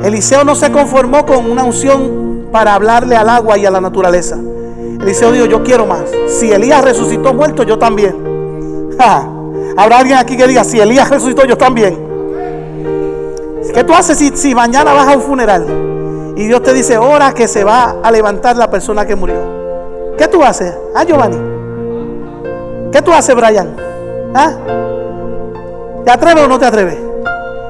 Eliseo 0.04 0.44
no 0.44 0.56
se 0.56 0.72
conformó 0.72 1.26
con 1.26 1.50
una 1.50 1.64
unción 1.64 2.50
para 2.52 2.76
hablarle 2.76 3.16
al 3.16 3.30
agua 3.30 3.58
y 3.58 3.66
a 3.66 3.72
la 3.72 3.82
naturaleza. 3.82 4.38
Eliseo 5.02 5.32
dijo, 5.32 5.46
yo 5.46 5.64
quiero 5.64 5.86
más. 5.86 6.04
Si 6.28 6.52
Elías 6.52 6.84
resucitó 6.84 7.34
muerto, 7.34 7.64
yo 7.64 7.80
también. 7.80 8.16
Habrá 9.78 10.00
alguien 10.00 10.18
aquí 10.18 10.36
que 10.36 10.48
diga, 10.48 10.64
si 10.64 10.80
Elías 10.80 11.10
resucitó, 11.10 11.46
yo 11.46 11.58
también. 11.58 12.06
¿Qué 13.74 13.84
tú 13.84 13.94
haces 13.94 14.18
si, 14.18 14.56
mañana 14.56 14.92
vas 14.92 15.08
a 15.08 15.16
un 15.16 15.22
funeral 15.22 15.66
y 16.36 16.48
Dios 16.48 16.62
te 16.64 16.74
dice, 16.74 16.98
ora 16.98 17.34
que 17.34 17.48
se 17.48 17.64
va 17.64 17.98
a 18.04 18.12
levantar 18.12 18.58
la 18.58 18.70
persona 18.70 19.06
que 19.06 19.16
murió? 19.16 20.16
¿Qué 20.18 20.28
tú 20.28 20.44
haces? 20.44 20.74
Ah, 20.96 21.04
Giovanni. 21.04 21.38
¿Qué 22.92 23.02
tú 23.02 23.14
haces, 23.14 23.36
Brian? 23.36 23.76
¿Ah? 24.34 24.54
¿Te 26.08 26.14
atreves 26.14 26.46
o 26.46 26.48
no 26.48 26.58
te 26.58 26.66
atreves? 26.66 26.98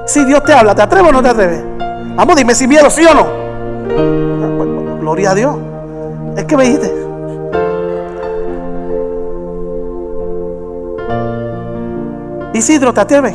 Si 0.05 0.23
Dios 0.23 0.43
te 0.43 0.53
habla, 0.53 0.75
¿te 0.75 0.83
atreves 0.83 1.09
o 1.09 1.11
no 1.11 1.23
te 1.23 1.29
atreves? 1.29 1.59
Vamos, 2.15 2.35
dime 2.35 2.53
sin 2.53 2.69
miedo, 2.69 2.87
¿sí 2.87 3.03
o 3.03 3.15
no? 3.15 4.99
Gloria 4.99 5.31
a 5.31 5.33
Dios. 5.33 5.55
Es 6.35 6.45
que 6.45 6.55
me 6.55 6.65
dijiste. 6.65 6.93
Isidro, 12.53 12.93
¿te 12.93 13.01
atreves? 13.01 13.33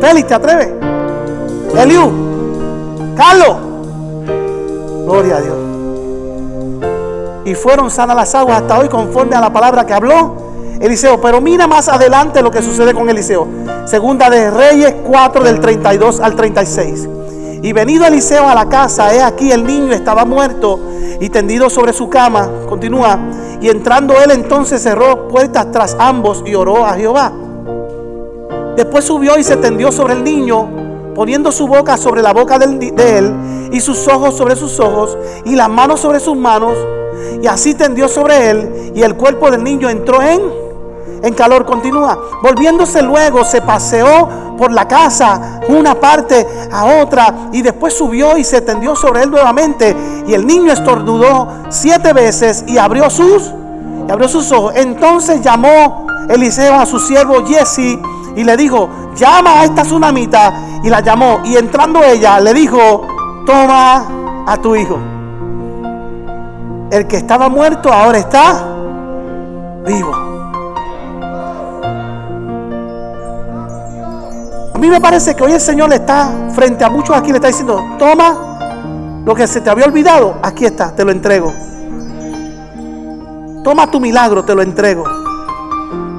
Félix, 0.00 0.28
¿te 0.28 0.34
atreves? 0.34 0.70
Eliú, 1.76 2.10
Carlos, 3.14 3.56
gloria 5.04 5.36
a 5.36 5.40
Dios. 5.42 5.56
Y 7.44 7.54
fueron 7.54 7.90
sanas 7.90 8.16
las 8.16 8.34
aguas 8.34 8.62
hasta 8.62 8.78
hoy 8.78 8.88
conforme 8.88 9.36
a 9.36 9.40
la 9.42 9.52
palabra 9.52 9.84
que 9.84 9.92
habló 9.92 10.47
Eliseo. 10.80 11.20
Pero 11.20 11.40
mira 11.40 11.66
más 11.66 11.88
adelante 11.88 12.42
lo 12.42 12.50
que 12.50 12.62
sucede 12.62 12.94
con 12.94 13.08
Eliseo. 13.08 13.46
Segunda 13.84 14.30
de 14.30 14.50
Reyes 14.50 14.94
4 15.06 15.42
del 15.44 15.60
32 15.60 16.20
al 16.20 16.36
36. 16.36 17.08
Y 17.62 17.72
venido 17.72 18.06
Eliseo 18.06 18.48
a 18.48 18.54
la 18.54 18.68
casa, 18.68 19.12
he 19.14 19.22
aquí 19.22 19.50
el 19.50 19.66
niño 19.66 19.92
estaba 19.92 20.24
muerto 20.24 20.78
y 21.20 21.28
tendido 21.28 21.68
sobre 21.70 21.92
su 21.92 22.08
cama. 22.08 22.48
Continúa. 22.68 23.18
Y 23.60 23.68
entrando 23.68 24.14
él 24.22 24.30
entonces 24.30 24.82
cerró 24.82 25.26
puertas 25.28 25.70
tras 25.72 25.96
ambos 25.98 26.44
y 26.46 26.54
oró 26.54 26.84
a 26.86 26.94
Jehová. 26.94 27.32
Después 28.76 29.04
subió 29.04 29.36
y 29.36 29.42
se 29.42 29.56
tendió 29.56 29.90
sobre 29.90 30.14
el 30.14 30.22
niño, 30.22 30.68
poniendo 31.16 31.50
su 31.50 31.66
boca 31.66 31.96
sobre 31.96 32.22
la 32.22 32.32
boca 32.32 32.60
de 32.60 32.92
él 33.18 33.34
y 33.72 33.80
sus 33.80 34.06
ojos 34.06 34.36
sobre 34.36 34.54
sus 34.54 34.78
ojos 34.78 35.18
y 35.44 35.56
las 35.56 35.68
manos 35.68 35.98
sobre 36.00 36.20
sus 36.20 36.36
manos. 36.36 36.74
Y 37.42 37.48
así 37.48 37.74
tendió 37.74 38.08
sobre 38.08 38.50
él 38.50 38.92
y 38.94 39.02
el 39.02 39.16
cuerpo 39.16 39.50
del 39.50 39.64
niño 39.64 39.88
entró 39.88 40.22
en, 40.22 40.40
en 41.22 41.34
calor. 41.34 41.64
Continúa. 41.64 42.18
Volviéndose 42.42 43.02
luego 43.02 43.44
se 43.44 43.60
paseó 43.60 44.28
por 44.58 44.72
la 44.72 44.88
casa, 44.88 45.60
una 45.68 45.94
parte 45.94 46.46
a 46.72 47.00
otra, 47.00 47.48
y 47.52 47.62
después 47.62 47.94
subió 47.94 48.36
y 48.36 48.44
se 48.44 48.60
tendió 48.60 48.96
sobre 48.96 49.22
él 49.22 49.30
nuevamente. 49.30 49.96
Y 50.26 50.34
el 50.34 50.46
niño 50.46 50.72
estornudó 50.72 51.48
siete 51.68 52.12
veces 52.12 52.64
y 52.66 52.76
abrió 52.76 53.08
sus, 53.08 53.52
y 54.06 54.10
abrió 54.10 54.28
sus 54.28 54.50
ojos. 54.52 54.72
Entonces 54.74 55.40
llamó 55.40 56.06
Eliseo 56.28 56.74
a 56.74 56.84
su 56.84 56.98
siervo 56.98 57.46
Jesse 57.46 57.98
y 58.36 58.44
le 58.44 58.56
dijo, 58.56 58.88
llama 59.16 59.60
a 59.60 59.64
esta 59.64 59.82
tsunamita. 59.82 60.52
Y 60.82 60.90
la 60.90 61.00
llamó. 61.00 61.40
Y 61.44 61.56
entrando 61.56 62.02
ella 62.04 62.38
le 62.40 62.54
dijo, 62.54 63.06
toma 63.46 64.44
a 64.46 64.56
tu 64.58 64.76
hijo. 64.76 64.98
El 66.90 67.06
que 67.06 67.16
estaba 67.16 67.48
muerto 67.48 67.92
ahora 67.92 68.18
está 68.18 68.64
vivo. 69.84 70.27
A 74.78 74.80
mí 74.80 74.88
me 74.88 75.00
parece 75.00 75.34
que 75.34 75.42
hoy 75.42 75.50
el 75.50 75.60
Señor 75.60 75.88
le 75.88 75.96
está 75.96 76.30
frente 76.54 76.84
a 76.84 76.88
muchos 76.88 77.16
aquí, 77.16 77.30
le 77.32 77.38
está 77.38 77.48
diciendo, 77.48 77.96
toma 77.98 79.22
lo 79.24 79.34
que 79.34 79.44
se 79.48 79.60
te 79.60 79.68
había 79.68 79.84
olvidado, 79.86 80.38
aquí 80.40 80.66
está, 80.66 80.94
te 80.94 81.04
lo 81.04 81.10
entrego. 81.10 81.52
Toma 83.64 83.90
tu 83.90 83.98
milagro, 83.98 84.44
te 84.44 84.54
lo 84.54 84.62
entrego. 84.62 85.02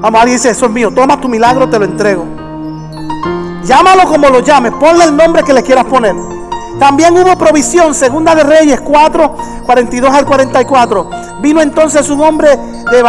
Vamos, 0.02 0.20
alguien 0.20 0.36
dice, 0.36 0.50
eso 0.50 0.66
es 0.66 0.72
mío, 0.72 0.90
toma 0.90 1.18
tu 1.18 1.26
milagro, 1.26 1.70
te 1.70 1.78
lo 1.78 1.86
entrego. 1.86 2.26
Llámalo 3.64 4.04
como 4.06 4.28
lo 4.28 4.40
llames, 4.40 4.72
ponle 4.72 5.04
el 5.06 5.16
nombre 5.16 5.42
que 5.42 5.54
le 5.54 5.62
quieras 5.62 5.86
poner. 5.86 6.14
También 6.78 7.16
hubo 7.16 7.38
provisión, 7.38 7.94
segunda 7.94 8.34
de 8.34 8.42
Reyes 8.42 8.82
4, 8.82 9.36
42 9.64 10.12
al 10.12 10.26
44. 10.26 11.10
Vino 11.40 11.62
entonces 11.62 12.10
un 12.10 12.20
hombre 12.20 12.50
de, 12.90 13.02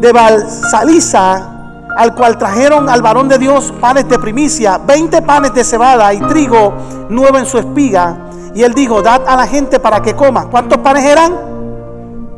de 0.00 0.12
Balsaliza 0.12 1.51
al 1.96 2.14
cual 2.14 2.38
trajeron 2.38 2.88
al 2.88 3.02
varón 3.02 3.28
de 3.28 3.38
Dios 3.38 3.72
panes 3.80 4.08
de 4.08 4.18
primicia, 4.18 4.78
20 4.78 5.22
panes 5.22 5.54
de 5.54 5.64
cebada 5.64 6.12
y 6.14 6.20
trigo 6.20 6.72
nuevo 7.08 7.38
en 7.38 7.46
su 7.46 7.58
espiga. 7.58 8.16
Y 8.54 8.62
él 8.62 8.74
dijo, 8.74 9.02
dad 9.02 9.22
a 9.26 9.36
la 9.36 9.46
gente 9.46 9.78
para 9.78 10.00
que 10.00 10.14
coma. 10.14 10.46
¿Cuántos 10.46 10.78
panes 10.78 11.04
eran? 11.04 11.32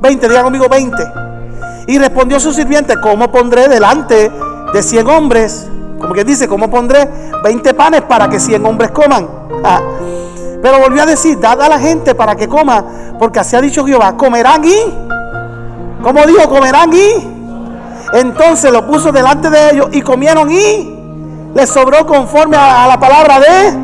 20, 0.00 0.28
diga 0.28 0.42
conmigo 0.42 0.68
20. 0.68 0.96
Y 1.86 1.98
respondió 1.98 2.40
su 2.40 2.52
sirviente, 2.52 2.94
¿cómo 3.00 3.30
pondré 3.30 3.68
delante 3.68 4.30
de 4.72 4.82
100 4.82 5.06
hombres? 5.08 5.66
Como 6.00 6.14
que 6.14 6.24
dice, 6.24 6.48
¿cómo 6.48 6.70
pondré 6.70 7.08
20 7.42 7.74
panes 7.74 8.02
para 8.02 8.28
que 8.28 8.38
100 8.38 8.64
hombres 8.66 8.90
coman? 8.90 9.28
Ah. 9.66 9.80
Pero 10.60 10.78
volvió 10.78 11.04
a 11.04 11.06
decir, 11.06 11.40
dad 11.40 11.62
a 11.62 11.70
la 11.70 11.78
gente 11.78 12.14
para 12.14 12.36
que 12.36 12.46
coma, 12.48 12.84
porque 13.18 13.38
así 13.38 13.56
ha 13.56 13.62
dicho 13.62 13.82
Jehová, 13.86 14.14
comerán 14.14 14.62
y, 14.62 14.74
¿cómo 16.02 16.26
dijo? 16.26 16.46
Comerán 16.50 16.92
y 16.92 17.33
entonces 18.14 18.70
lo 18.70 18.86
puso 18.86 19.10
delante 19.10 19.50
de 19.50 19.70
ellos 19.72 19.88
y 19.90 20.00
comieron 20.00 20.48
y 20.50 20.96
les 21.52 21.68
sobró 21.68 22.06
conforme 22.06 22.56
a, 22.56 22.86
la 22.86 22.98
palabra 22.98 23.40
de... 23.40 23.76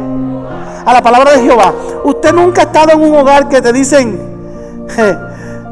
a 0.86 0.92
la 0.92 1.02
palabra 1.02 1.32
de 1.32 1.42
Jehová. 1.42 1.72
Usted 2.04 2.32
nunca 2.32 2.62
ha 2.62 2.64
estado 2.64 2.92
en 2.92 3.02
un 3.02 3.16
hogar 3.16 3.48
que 3.48 3.60
te 3.60 3.72
dicen 3.72 4.86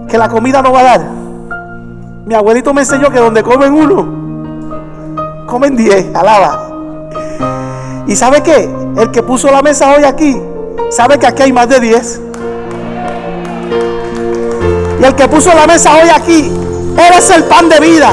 que 0.09 0.19
la 0.19 0.29
comida 0.29 0.61
no 0.61 0.73
va 0.73 0.81
a 0.81 0.85
dar. 0.85 1.01
Mi 2.27 2.35
abuelito 2.35 2.75
me 2.75 2.81
enseñó 2.81 3.11
que 3.11 3.21
donde 3.21 3.45
comen 3.45 3.73
uno, 3.73 5.47
comen 5.47 5.77
diez, 5.77 6.13
alaba. 6.15 6.69
¿Y 8.09 8.17
sabe 8.17 8.43
qué? 8.43 8.69
El 8.97 9.13
que 9.13 9.23
puso 9.23 9.51
la 9.53 9.63
mesa 9.63 9.95
hoy 9.95 10.03
aquí, 10.03 10.41
sabe 10.91 11.19
que 11.19 11.29
aquí 11.29 11.45
hay 11.45 11.53
más 11.53 11.69
de 11.69 11.79
diez. 11.79 12.21
Y 15.01 15.05
el 15.05 15.15
que 15.15 15.29
puso 15.29 15.55
la 15.55 15.67
mesa 15.67 15.95
hoy 15.95 16.09
aquí, 16.13 16.53
eres 16.97 17.31
el 17.31 17.45
pan 17.45 17.69
de 17.69 17.79
vida. 17.79 18.13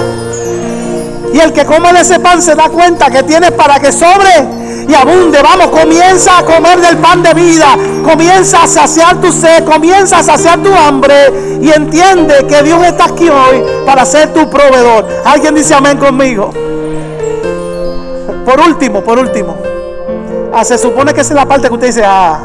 Y 1.36 1.40
el 1.42 1.52
que 1.52 1.66
come 1.66 1.92
de 1.92 2.00
ese 2.00 2.18
pan 2.22 2.42
se 2.42 2.56
da 2.56 2.70
cuenta 2.70 3.12
que 3.12 3.22
tiene 3.24 3.52
para 3.52 3.78
que 3.78 3.92
sobre 3.92 4.32
y 4.88 4.94
abunde. 4.96 5.42
Vamos, 5.44 5.68
comienza 5.68 6.38
a 6.38 6.46
comer 6.46 6.80
del 6.80 6.98
pan 7.00 7.22
de 7.22 7.34
vida. 7.34 7.76
Comienza 8.06 8.64
a 8.64 8.68
saciar 8.68 9.18
tu 9.20 9.34
sed, 9.34 9.66
comienza 9.66 10.20
a 10.20 10.24
saciar 10.24 10.60
tu 10.60 10.74
hambre. 10.74 11.60
Y 11.60 11.70
entiende 11.72 12.48
que 12.48 12.64
Dios 12.64 12.82
está 12.86 13.08
aquí 13.08 13.28
hoy 13.28 13.62
para 13.86 14.06
ser 14.06 14.32
tu 14.32 14.50
proveedor. 14.50 15.10
Alguien 15.26 15.56
dice 15.56 15.74
amén 15.74 15.98
conmigo. 15.98 16.52
Por 18.46 18.58
último, 18.62 19.02
por 19.02 19.20
último. 19.20 19.58
Ah, 20.54 20.64
se 20.64 20.78
supone 20.78 21.14
que 21.14 21.20
esa 21.20 21.34
es 21.34 21.36
la 21.36 21.46
parte 21.46 21.68
que 21.68 21.74
usted 21.74 21.88
dice, 21.88 22.04
ah, 22.06 22.40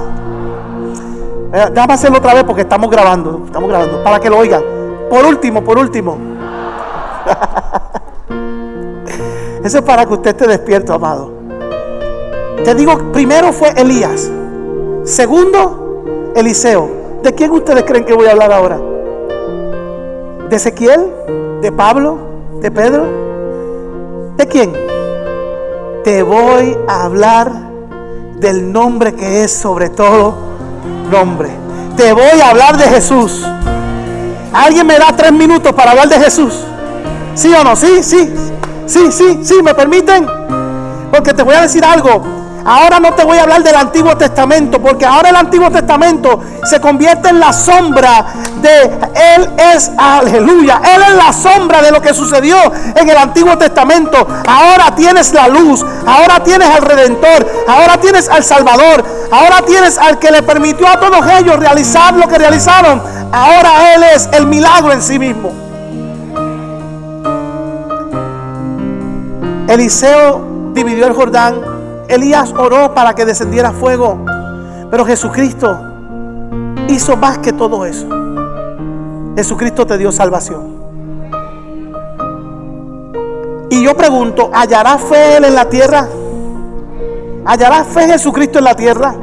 eh, 1.52 1.68
déjame 1.72 1.94
hacerlo 1.94 2.18
otra 2.18 2.34
vez 2.34 2.42
porque 2.42 2.62
estamos 2.62 2.90
grabando, 2.90 3.42
estamos 3.46 3.70
grabando, 3.70 4.02
para 4.02 4.18
que 4.18 4.28
lo 4.28 4.38
oigan. 4.38 4.64
Por 5.08 5.24
último, 5.24 5.62
por 5.62 5.78
último. 5.78 6.18
Eso 9.64 9.78
es 9.78 9.84
para 9.84 10.06
que 10.06 10.14
usted 10.14 10.30
esté 10.30 10.46
despierto, 10.46 10.94
amado. 10.94 11.32
Te 12.64 12.74
digo, 12.74 13.12
primero 13.12 13.52
fue 13.52 13.70
Elías. 13.76 14.30
Segundo, 15.04 16.04
Eliseo. 16.34 16.88
¿De 17.22 17.34
quién 17.34 17.50
ustedes 17.50 17.84
creen 17.84 18.04
que 18.04 18.14
voy 18.14 18.26
a 18.26 18.32
hablar 18.32 18.52
ahora? 18.52 18.78
¿De 20.48 20.56
Ezequiel? 20.56 21.12
¿De 21.60 21.70
Pablo? 21.72 22.18
¿De 22.60 22.70
Pedro? 22.70 23.04
¿De 24.36 24.46
quién? 24.46 24.72
Te 26.04 26.22
voy 26.22 26.76
a 26.88 27.04
hablar 27.04 27.52
del 28.38 28.72
nombre 28.72 29.14
que 29.14 29.44
es 29.44 29.52
sobre 29.52 29.90
todo 29.90 30.34
nombre. 31.10 31.50
Te 31.96 32.12
voy 32.12 32.40
a 32.42 32.50
hablar 32.50 32.78
de 32.78 32.84
Jesús. 32.84 33.46
¿Alguien 34.52 34.86
me 34.86 34.98
da 34.98 35.14
tres 35.14 35.32
minutos 35.32 35.72
para 35.72 35.90
hablar 35.90 36.08
de 36.08 36.18
Jesús? 36.18 36.64
¿Sí 37.34 37.52
o 37.52 37.62
no? 37.62 37.76
Sí, 37.76 38.02
sí. 38.02 38.32
Sí, 38.90 39.12
sí, 39.12 39.38
sí, 39.44 39.62
¿me 39.62 39.72
permiten? 39.72 40.26
Porque 41.12 41.32
te 41.32 41.44
voy 41.44 41.54
a 41.54 41.60
decir 41.60 41.84
algo. 41.84 42.24
Ahora 42.64 42.98
no 42.98 43.14
te 43.14 43.22
voy 43.22 43.38
a 43.38 43.42
hablar 43.42 43.62
del 43.62 43.76
Antiguo 43.76 44.16
Testamento, 44.16 44.82
porque 44.82 45.06
ahora 45.06 45.30
el 45.30 45.36
Antiguo 45.36 45.70
Testamento 45.70 46.40
se 46.64 46.80
convierte 46.80 47.28
en 47.28 47.38
la 47.38 47.52
sombra 47.52 48.26
de 48.60 48.82
Él 49.36 49.48
es, 49.74 49.92
aleluya, 49.96 50.82
Él 50.92 51.02
es 51.08 51.14
la 51.14 51.32
sombra 51.32 51.80
de 51.82 51.92
lo 51.92 52.02
que 52.02 52.12
sucedió 52.12 52.56
en 52.96 53.08
el 53.08 53.16
Antiguo 53.16 53.56
Testamento. 53.56 54.26
Ahora 54.48 54.92
tienes 54.96 55.32
la 55.32 55.46
luz, 55.46 55.86
ahora 56.04 56.42
tienes 56.42 56.68
al 56.68 56.82
Redentor, 56.82 57.64
ahora 57.68 57.96
tienes 57.98 58.28
al 58.28 58.42
Salvador, 58.42 59.04
ahora 59.30 59.62
tienes 59.64 59.98
al 59.98 60.18
que 60.18 60.32
le 60.32 60.42
permitió 60.42 60.88
a 60.88 60.98
todos 60.98 61.24
ellos 61.38 61.60
realizar 61.60 62.12
lo 62.14 62.26
que 62.26 62.38
realizaron. 62.38 63.00
Ahora 63.30 63.94
Él 63.94 64.02
es 64.16 64.28
el 64.32 64.48
milagro 64.48 64.92
en 64.92 65.00
sí 65.00 65.16
mismo. 65.16 65.69
Eliseo 69.70 70.72
dividió 70.74 71.06
el 71.06 71.12
Jordán. 71.12 71.60
Elías 72.08 72.52
oró 72.58 72.92
para 72.92 73.14
que 73.14 73.24
descendiera 73.24 73.70
fuego. 73.70 74.18
Pero 74.90 75.06
Jesucristo 75.06 75.78
hizo 76.88 77.16
más 77.16 77.38
que 77.38 77.52
todo 77.52 77.86
eso. 77.86 78.08
Jesucristo 79.36 79.86
te 79.86 79.96
dio 79.96 80.10
salvación. 80.10 80.80
Y 83.70 83.84
yo 83.84 83.96
pregunto, 83.96 84.50
¿hallará 84.52 84.98
fe 84.98 85.36
Él 85.36 85.44
en 85.44 85.54
la 85.54 85.68
tierra? 85.68 86.08
¿Hallará 87.44 87.84
fe 87.84 88.08
Jesucristo 88.08 88.58
en 88.58 88.64
la 88.64 88.74
tierra? 88.74 89.14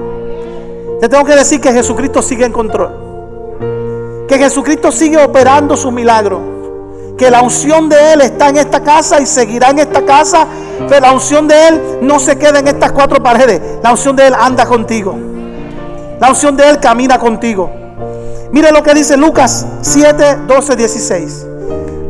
Te 1.01 1.09
tengo 1.09 1.25
que 1.25 1.35
decir 1.35 1.59
que 1.59 1.73
Jesucristo 1.73 2.21
sigue 2.21 2.45
en 2.45 2.53
control. 2.53 4.25
Que 4.29 4.37
Jesucristo 4.37 4.93
sigue 4.93 5.17
operando 5.17 5.75
su 5.75 5.91
milagro 5.91 6.56
que 7.17 7.31
la 7.31 7.41
unción 7.41 7.89
de 7.89 8.13
Él 8.13 8.21
está 8.21 8.49
en 8.49 8.57
esta 8.57 8.81
casa 8.83 9.19
y 9.19 9.25
seguirá 9.25 9.71
en 9.71 9.79
esta 9.79 10.05
casa, 10.05 10.45
pero 10.87 11.01
la 11.01 11.13
unción 11.13 11.47
de 11.47 11.67
Él 11.67 11.81
no 12.01 12.19
se 12.19 12.37
queda 12.37 12.59
en 12.59 12.67
estas 12.67 12.91
cuatro 12.91 13.21
paredes. 13.21 13.59
La 13.83 13.91
unción 13.91 14.15
de 14.15 14.27
Él 14.27 14.35
anda 14.39 14.65
contigo. 14.65 15.15
La 16.19 16.29
unción 16.29 16.55
de 16.55 16.69
Él 16.69 16.79
camina 16.79 17.17
contigo. 17.17 17.71
Mire 18.51 18.71
lo 18.71 18.83
que 18.83 18.93
dice 18.93 19.17
Lucas 19.17 19.65
7, 19.81 20.39
12, 20.47 20.75
16. 20.75 21.47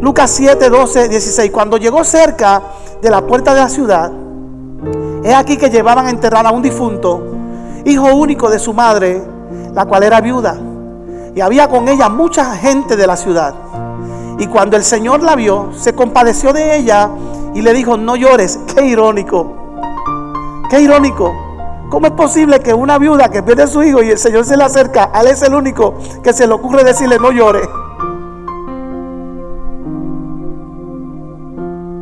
Lucas 0.02 0.30
7, 0.32 0.70
12, 0.70 1.10
16. 1.10 1.52
Cuando 1.52 1.78
llegó 1.78 2.04
cerca 2.04 2.62
de 3.02 3.10
la 3.10 3.22
puerta 3.22 3.54
de 3.54 3.62
la 3.62 3.70
ciudad, 3.70 4.12
es 5.24 5.34
aquí 5.34 5.58
que 5.58 5.70
llevaban 5.70 6.06
a 6.06 6.10
enterrar 6.10 6.46
a 6.46 6.52
un 6.52 6.62
difunto, 6.62 7.24
hijo 7.86 8.14
único 8.14 8.50
de 8.50 8.60
su 8.60 8.74
madre, 8.74 9.22
la 9.74 9.86
cual 9.86 10.04
era 10.04 10.22
viuda. 10.22 10.58
Y 11.34 11.42
había 11.42 11.68
con 11.68 11.88
ella 11.88 12.10
mucha 12.10 12.56
gente 12.56 12.96
de 12.96 13.08
la 13.08 13.16
ciudad. 13.16 13.54
Y 14.40 14.48
cuando 14.48 14.78
el 14.78 14.84
Señor 14.84 15.24
la 15.24 15.36
vio, 15.36 15.72
se 15.76 15.96
compadeció 15.96 16.54
de 16.54 16.78
ella 16.78 17.10
y 17.54 17.62
le 17.62 17.74
dijo, 17.74 17.98
no 17.98 18.16
llores. 18.16 18.60
Qué 18.74 18.86
irónico. 18.86 19.52
Qué 20.70 20.82
irónico. 20.82 21.34
¿Cómo 21.90 22.08
es 22.08 22.14
posible 22.14 22.60
que 22.60 22.74
una 22.74 22.98
viuda 22.98 23.30
que 23.30 23.42
pierde 23.42 23.64
a 23.64 23.68
su 23.68 23.82
hijo 23.82 24.04
y 24.04 24.12
el 24.12 24.18
Señor 24.18 24.46
se 24.46 24.58
le 24.58 24.64
acerca, 24.64 25.10
a 25.14 25.22
él 25.22 25.28
es 25.28 25.42
el 25.42 25.56
único 25.56 25.96
que 26.22 26.34
se 26.34 26.46
le 26.46 26.54
ocurre 26.54 26.84
decirle, 26.84 27.18
no 27.18 27.32
llore? 27.32 27.62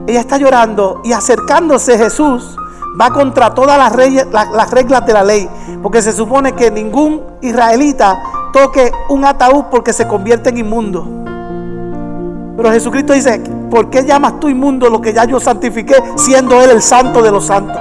Ella 0.08 0.20
está 0.20 0.38
llorando 0.38 1.02
y 1.04 1.14
acercándose 1.14 1.98
Jesús 1.98 2.58
va 3.00 3.12
contra 3.12 3.54
todas 3.54 3.78
las, 3.78 4.52
las 4.52 4.72
reglas 4.72 5.06
de 5.06 5.14
la 5.14 5.24
ley. 5.24 5.50
Porque 5.82 6.02
se 6.02 6.12
supone 6.12 6.54
que 6.54 6.72
ningún 6.72 7.22
israelita 7.42 8.22
toque 8.52 8.92
un 9.10 9.24
ataúd 9.26 9.66
porque 9.72 9.94
se 9.94 10.08
convierte 10.08 10.50
en 10.50 10.58
inmundo. 10.58 11.25
Pero 12.56 12.72
Jesucristo 12.72 13.14
dice, 13.14 13.42
¿por 13.70 13.90
qué 13.90 14.06
llamas 14.06 14.40
tú 14.40 14.48
inmundo 14.48 14.90
lo 14.90 15.02
que 15.02 15.14
ya 15.14 15.26
yo 15.26 15.40
santifiqué 15.40 15.96
siendo 16.16 16.62
Él 16.62 16.72
el 16.72 16.82
santo 16.82 17.22
de 17.22 17.32
los 17.32 17.46
santos? 17.46 17.78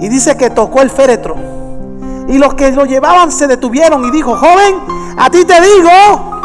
Y 0.00 0.08
dice 0.08 0.36
que 0.36 0.50
tocó 0.50 0.82
el 0.82 0.90
féretro. 0.90 1.36
Y 2.28 2.38
los 2.38 2.54
que 2.54 2.72
lo 2.72 2.86
llevaban 2.86 3.30
se 3.30 3.46
detuvieron 3.46 4.04
y 4.04 4.10
dijo, 4.10 4.36
joven, 4.36 4.80
a 5.16 5.30
ti 5.30 5.44
te 5.44 5.60
digo, 5.60 6.40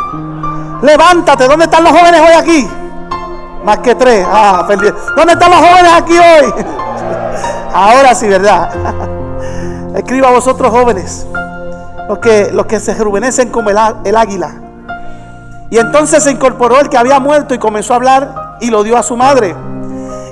levántate. 0.81 1.47
¿Dónde 1.47 1.65
están 1.65 1.83
los 1.83 1.93
jóvenes 1.93 2.21
hoy 2.21 2.33
aquí? 2.37 2.69
Más 3.63 3.79
que 3.79 3.95
tres. 3.95 4.25
Ah, 4.29 4.67
¿Dónde 4.67 5.33
están 5.33 5.51
los 5.51 5.59
jóvenes 5.59 5.91
aquí 5.95 6.17
hoy? 6.17 6.53
Ahora 7.73 8.13
sí, 8.13 8.27
¿verdad? 8.27 8.69
Escriba 9.95 10.27
a 10.27 10.31
vosotros 10.31 10.71
jóvenes, 10.71 11.25
los 12.09 12.19
que, 12.19 12.51
los 12.51 12.65
que 12.65 12.79
se 12.79 12.93
rejuvenecen 12.93 13.49
como 13.49 13.69
el, 13.69 13.77
el 14.03 14.17
águila. 14.17 14.64
Y 15.69 15.77
entonces 15.77 16.23
se 16.23 16.31
incorporó 16.31 16.79
el 16.79 16.89
que 16.89 16.97
había 16.97 17.19
muerto 17.19 17.53
y 17.53 17.57
comenzó 17.57 17.93
a 17.93 17.95
hablar 17.97 18.57
y 18.61 18.69
lo 18.69 18.83
dio 18.83 18.97
a 18.97 19.03
su 19.03 19.17
madre. 19.17 19.55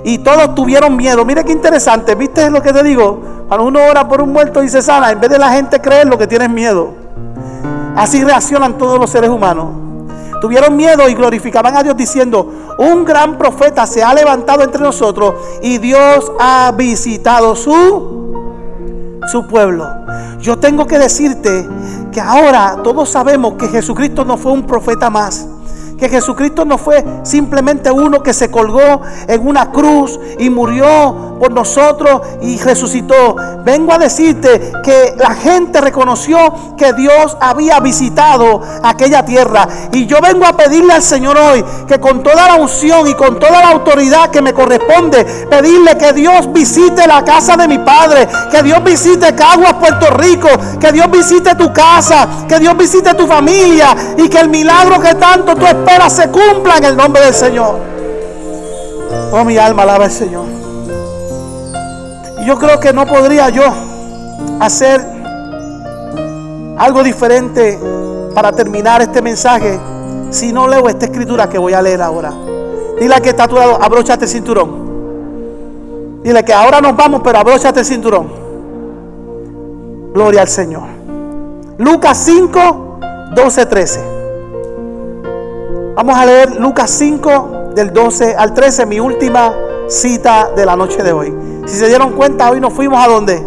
Y 0.04 0.20
todos 0.20 0.54
tuvieron 0.56 0.96
miedo. 0.96 1.26
Mire 1.26 1.44
qué 1.44 1.52
interesante. 1.52 2.16
¿Viste 2.16 2.50
lo 2.50 2.62
que 2.62 2.74
te 2.74 2.84
digo? 2.84 3.22
Cuando 3.48 3.68
uno 3.68 3.80
ora 3.90 4.08
por 4.08 4.22
un 4.22 4.34
muerto 4.34 4.64
y 4.64 4.70
se 4.70 4.82
sana, 4.82 5.12
en 5.12 5.20
vez 5.20 5.30
de 5.30 5.40
la 5.40 5.50
gente 5.52 5.80
creer 5.80 6.08
lo 6.08 6.18
que 6.18 6.28
tienen 6.28 6.54
miedo. 6.54 6.94
Así 7.96 8.24
reaccionan 8.24 8.78
todos 8.78 9.00
los 9.00 9.10
seres 9.10 9.30
humanos. 9.30 9.68
Tuvieron 10.42 10.76
miedo 10.76 11.08
y 11.08 11.14
glorificaban 11.14 11.78
a 11.78 11.84
Dios 11.84 11.96
diciendo, 11.96 12.52
un 12.78 13.06
gran 13.06 13.38
profeta 13.38 13.88
se 13.88 14.04
ha 14.04 14.14
levantado 14.14 14.64
entre 14.64 14.82
nosotros 14.82 15.36
y 15.62 15.78
Dios 15.78 16.32
ha 16.38 16.74
visitado 16.76 17.56
su, 17.56 18.23
su 19.28 19.48
pueblo. 19.48 19.88
Yo 20.40 20.58
tengo 20.58 20.86
que 20.86 21.00
decirte 21.00 21.68
que 22.12 22.22
ahora 22.22 22.78
todos 22.84 23.10
sabemos 23.10 23.54
que 23.54 23.68
Jesucristo 23.68 24.26
no 24.26 24.38
fue 24.38 24.52
un 24.52 24.64
profeta 24.64 25.10
más 25.10 25.48
que 26.04 26.10
Jesucristo 26.10 26.66
no 26.66 26.78
fue 26.78 27.02
simplemente 27.24 27.90
uno 27.90 28.22
que 28.22 28.34
se 28.34 28.52
colgó 28.52 29.02
en 29.26 29.48
una 29.48 29.72
cruz 29.72 30.20
y 30.38 30.50
murió 30.50 31.38
por 31.40 31.54
nosotros 31.54 32.22
y 32.42 32.58
resucitó. 32.58 33.38
Vengo 33.64 33.94
a 33.94 33.98
decirte 33.98 34.74
que 34.84 35.16
la 35.18 35.34
gente 35.34 35.80
reconoció 35.80 36.38
que 36.78 36.92
Dios 36.92 37.38
había 37.40 37.80
visitado 37.80 38.62
aquella 38.84 39.24
tierra. 39.24 39.66
Y 39.94 40.06
yo 40.06 40.20
vengo 40.22 40.46
a 40.46 40.58
pedirle 40.58 40.92
al 40.92 41.02
Señor 41.02 41.38
hoy 41.38 41.64
que 41.88 42.02
con 42.02 42.22
toda 42.22 42.50
la 42.50 42.56
unción 42.56 43.08
y 43.08 43.14
con 43.14 43.40
toda 43.40 43.62
la 43.62 43.70
autoridad 43.70 44.30
que 44.30 44.42
me 44.42 44.54
corresponde, 44.54 45.24
pedirle 45.50 45.98
que 45.98 46.12
Dios 46.12 46.52
visite 46.52 47.08
la 47.08 47.24
casa 47.24 47.56
de 47.56 47.70
mi 47.70 47.78
Padre, 47.78 48.28
que 48.52 48.62
Dios 48.62 48.84
visite 48.84 49.34
Caguas, 49.36 49.76
Puerto 49.76 50.18
Rico, 50.18 50.50
que 50.82 50.92
Dios 50.92 51.10
visite 51.10 51.56
tu 51.56 51.72
casa, 51.72 52.28
que 52.50 52.60
Dios 52.60 52.76
visite 52.78 53.14
tu 53.14 53.26
familia 53.26 53.96
y 54.18 54.28
que 54.28 54.40
el 54.40 54.50
milagro 54.50 55.00
que 55.00 55.16
tanto 55.16 55.56
tú 55.56 55.66
esperas 55.66 55.93
se 56.10 56.30
cumpla 56.30 56.78
en 56.78 56.86
el 56.86 56.98
nombre 56.98 57.24
del 57.24 57.34
Señor. 57.34 57.80
Oh, 59.32 59.44
mi 59.44 59.58
alma 59.58 59.84
alaba 59.84 60.06
al 60.06 60.12
Señor. 60.12 60.46
Y 62.42 62.46
yo 62.46 62.58
creo 62.58 62.80
que 62.80 62.92
no 62.94 63.06
podría 63.06 63.50
yo 63.50 63.64
hacer 64.60 65.02
algo 66.78 67.04
diferente 67.04 67.80
para 68.34 68.52
terminar 68.52 69.02
este 69.02 69.22
mensaje 69.22 69.80
si 70.30 70.52
no 70.52 70.68
leo 70.68 70.90
esta 70.90 71.06
escritura 71.06 71.48
que 71.48 71.58
voy 71.58 71.74
a 71.74 71.82
leer 71.82 72.02
ahora. 72.02 72.34
Dile 73.00 73.22
que 73.22 73.30
está 73.30 73.46
a 73.46 73.48
tu 73.48 73.56
lado, 73.56 73.82
abróchate 73.82 74.26
el 74.26 74.32
cinturón. 74.32 76.22
Dile 76.24 76.44
que 76.44 76.54
ahora 76.54 76.82
nos 76.82 76.96
vamos, 76.96 77.22
pero 77.24 77.40
abróchate 77.40 77.80
el 77.80 77.86
cinturón. 77.86 78.32
Gloria 80.14 80.42
al 80.42 80.48
Señor. 80.48 80.84
Lucas 81.78 82.18
5, 82.26 83.00
12, 83.36 83.66
13. 83.66 84.13
Vamos 85.96 86.18
a 86.18 86.26
leer 86.26 86.56
Lucas 86.56 86.90
5 86.90 87.74
del 87.76 87.94
12 87.94 88.36
al 88.36 88.56
13, 88.56 88.88
mi 88.88 89.00
última 89.00 89.54
cita 89.88 90.50
de 90.56 90.66
la 90.66 90.76
noche 90.76 91.04
de 91.04 91.14
hoy. 91.14 91.32
Si 91.68 91.78
se 91.78 91.88
dieron 91.88 92.14
cuenta, 92.14 92.50
hoy 92.50 92.60
nos 92.60 92.74
fuimos 92.74 93.00
a 93.00 93.08
dónde? 93.08 93.46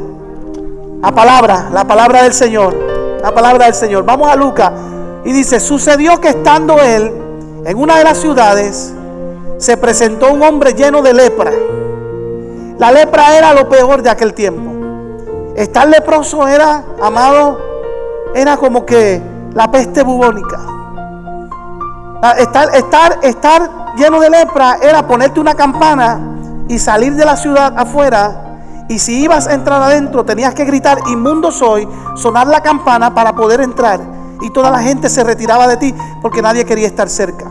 A 1.02 1.12
palabra, 1.12 1.70
la 1.72 1.84
palabra 1.84 2.22
del 2.22 2.32
Señor. 2.32 2.72
La 3.20 3.34
palabra 3.34 3.64
del 3.64 3.74
Señor. 3.74 4.04
Vamos 4.04 4.28
a 4.28 4.36
Lucas. 4.36 4.70
Y 5.24 5.32
dice, 5.32 5.58
sucedió 5.58 6.20
que 6.20 6.28
estando 6.28 6.78
él 6.80 7.12
en 7.64 7.76
una 7.76 7.98
de 7.98 8.04
las 8.04 8.18
ciudades, 8.18 8.94
se 9.58 9.76
presentó 9.76 10.32
un 10.32 10.40
hombre 10.40 10.72
lleno 10.72 11.02
de 11.02 11.14
lepra. 11.14 11.50
La 12.78 12.92
lepra 12.92 13.36
era 13.36 13.54
lo 13.54 13.68
peor 13.68 14.02
de 14.02 14.10
aquel 14.10 14.34
tiempo. 14.34 14.70
Estar 15.56 15.88
leproso 15.88 16.46
era, 16.46 16.84
amado, 17.02 17.58
era 18.36 18.56
como 18.56 18.86
que 18.86 19.20
la 19.52 19.68
peste 19.68 20.04
bubónica. 20.04 20.75
Estar, 22.32 22.74
estar, 22.74 23.18
estar 23.22 23.94
lleno 23.96 24.20
de 24.20 24.30
lepra 24.30 24.78
era 24.82 25.06
ponerte 25.06 25.40
una 25.40 25.54
campana 25.54 26.20
y 26.68 26.78
salir 26.78 27.14
de 27.14 27.24
la 27.24 27.36
ciudad 27.36 27.74
afuera. 27.76 28.42
Y 28.88 28.98
si 28.98 29.22
ibas 29.22 29.48
a 29.48 29.54
entrar 29.54 29.82
adentro, 29.82 30.24
tenías 30.24 30.54
que 30.54 30.64
gritar, 30.64 30.98
inmundo 31.08 31.50
soy, 31.50 31.88
sonar 32.16 32.46
la 32.46 32.60
campana 32.60 33.14
para 33.14 33.34
poder 33.34 33.60
entrar. 33.60 34.00
Y 34.40 34.50
toda 34.50 34.70
la 34.70 34.80
gente 34.80 35.08
se 35.08 35.24
retiraba 35.24 35.66
de 35.66 35.76
ti 35.76 35.94
porque 36.22 36.42
nadie 36.42 36.64
quería 36.64 36.86
estar 36.86 37.08
cerca. 37.08 37.46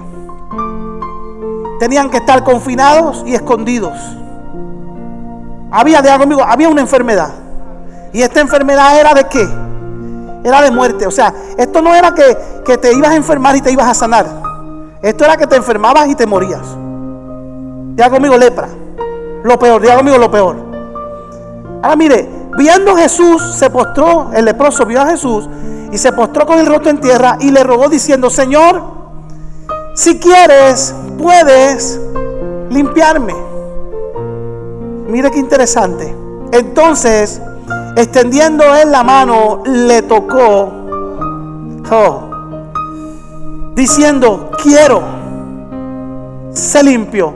Tenían 1.80 2.10
que 2.10 2.18
estar 2.18 2.44
confinados 2.44 3.24
y 3.26 3.36
escondidos. 3.36 3.98
Había, 5.72 6.02
de 6.02 6.18
conmigo, 6.18 6.42
había 6.42 6.70
una 6.70 6.82
enfermedad. 6.82 7.34
Y 8.14 8.22
esta 8.22 8.40
enfermedad 8.40 8.98
era 8.98 9.14
de 9.14 9.26
qué? 9.26 9.46
Era 10.44 10.62
de 10.62 10.72
muerte. 10.72 11.06
O 11.06 11.12
sea, 11.12 11.34
esto 11.58 11.82
no 11.82 11.94
era 11.94 12.14
que, 12.14 12.38
que 12.64 12.78
te 12.78 12.94
ibas 12.94 13.12
a 13.12 13.16
enfermar 13.16 13.58
y 13.58 13.62
te 13.62 13.72
ibas 13.72 13.88
a 13.88 13.94
sanar. 13.94 14.45
Esto 15.06 15.24
era 15.24 15.38
que 15.38 15.46
te 15.46 15.56
enfermabas 15.56 16.08
y 16.08 16.16
te 16.16 16.26
morías. 16.26 16.66
Diga 17.94 18.10
conmigo 18.10 18.36
lepra. 18.38 18.68
Lo 19.44 19.60
peor, 19.60 19.80
diga 19.80 19.98
conmigo 19.98 20.18
lo 20.18 20.32
peor. 20.32 20.56
Ahora 21.84 21.96
mire, 21.96 22.28
viendo 22.58 22.96
Jesús, 22.96 23.54
se 23.54 23.70
postró, 23.70 24.32
el 24.34 24.46
leproso 24.46 24.84
vio 24.84 25.00
a 25.00 25.06
Jesús 25.06 25.48
y 25.92 25.98
se 26.00 26.12
postró 26.12 26.48
con 26.48 26.58
el 26.58 26.66
rostro 26.66 26.90
en 26.90 27.00
tierra 27.00 27.38
y 27.40 27.52
le 27.52 27.64
rogó 27.64 27.88
diciendo, 27.88 28.32
Señor, 28.32 28.82
si 29.94 30.18
quieres, 30.18 30.96
puedes 31.20 32.02
limpiarme. 32.72 33.36
Mire 35.08 35.30
qué 35.30 35.38
interesante. 35.38 36.16
Entonces, 36.52 37.40
extendiendo 37.96 38.64
él 38.74 38.92
la 38.92 39.04
mano, 39.04 39.62
le 39.68 40.02
tocó, 40.02 40.74
oh, 41.92 42.35
diciendo, 43.76 44.52
quiero, 44.64 45.04
se 46.52 46.84
limpió. 46.84 47.34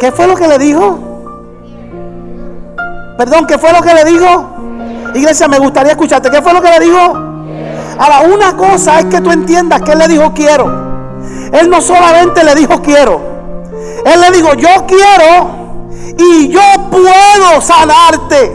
¿Qué 0.00 0.10
fue 0.10 0.26
lo 0.26 0.34
que 0.34 0.48
le 0.48 0.58
dijo? 0.58 0.98
Perdón, 3.16 3.46
¿qué 3.46 3.58
fue 3.58 3.72
lo 3.72 3.80
que 3.80 3.94
le 3.94 4.04
dijo? 4.04 4.46
Iglesia, 5.14 5.46
me 5.46 5.58
gustaría 5.58 5.92
escucharte. 5.92 6.30
¿Qué 6.30 6.42
fue 6.42 6.52
lo 6.52 6.60
que 6.60 6.70
le 6.70 6.84
dijo? 6.84 6.98
Ahora, 7.98 8.22
una 8.34 8.56
cosa 8.56 8.98
es 8.98 9.04
que 9.04 9.20
tú 9.20 9.30
entiendas 9.30 9.82
que 9.82 9.92
él 9.92 9.98
le 9.98 10.08
dijo 10.08 10.32
quiero. 10.34 10.66
Él 11.52 11.70
no 11.70 11.80
solamente 11.80 12.42
le 12.42 12.54
dijo 12.56 12.82
quiero. 12.82 13.20
Él 14.04 14.20
le 14.20 14.30
dijo, 14.36 14.54
yo 14.54 14.84
quiero 14.86 15.78
y 16.18 16.48
yo 16.48 16.60
puedo 16.90 17.60
sanarte. 17.60 18.52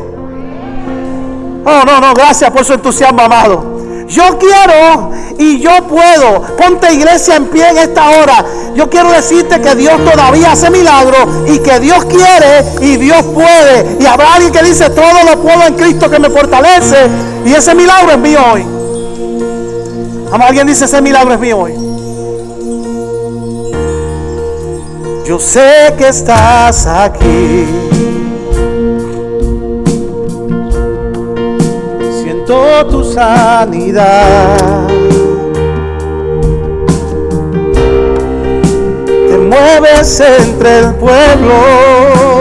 Oh, 1.66 1.86
no, 1.86 2.00
no, 2.00 2.14
gracias 2.14 2.52
por 2.52 2.64
su 2.64 2.74
entusiasmo, 2.74 3.22
amado. 3.22 3.79
Yo 4.10 4.40
quiero 4.40 5.12
y 5.38 5.60
yo 5.60 5.88
puedo. 5.88 6.42
Ponte 6.58 6.92
iglesia 6.92 7.36
en 7.36 7.46
pie 7.48 7.70
en 7.70 7.78
esta 7.78 8.10
hora. 8.10 8.44
Yo 8.76 8.90
quiero 8.90 9.12
decirte 9.12 9.62
que 9.62 9.76
Dios 9.76 10.04
todavía 10.04 10.52
hace 10.52 10.70
milagros 10.70 11.48
y 11.48 11.60
que 11.60 11.80
Dios 11.80 12.06
quiere 12.06 12.66
y 12.82 12.98
Dios 12.98 13.24
puede. 13.34 13.98
Y 14.00 14.06
habrá 14.06 14.34
alguien 14.34 14.52
que 14.52 14.64
dice, 14.64 14.90
todo 14.90 15.24
lo 15.30 15.42
puedo 15.42 15.64
en 15.68 15.76
Cristo 15.76 16.10
que 16.10 16.20
me 16.20 16.30
fortalece. 16.30 17.08
Y 17.46 17.54
ese 17.54 17.76
milagro 17.76 18.12
es 18.12 18.18
mío 18.18 18.40
hoy. 18.52 18.66
alguien 20.42 20.68
dice, 20.68 20.86
ese 20.86 21.02
milagro 21.02 21.34
es 21.36 21.40
mío 21.40 21.60
hoy. 21.60 21.74
Yo 25.26 25.38
sé 25.38 25.94
que 25.98 26.08
estás 26.08 26.88
aquí. 26.88 27.89
Tu 32.50 33.04
sanidad. 33.04 34.58
Te 39.06 39.38
mueves 39.38 40.20
entre 40.20 40.80
el 40.80 40.96
pueblo. 40.96 42.40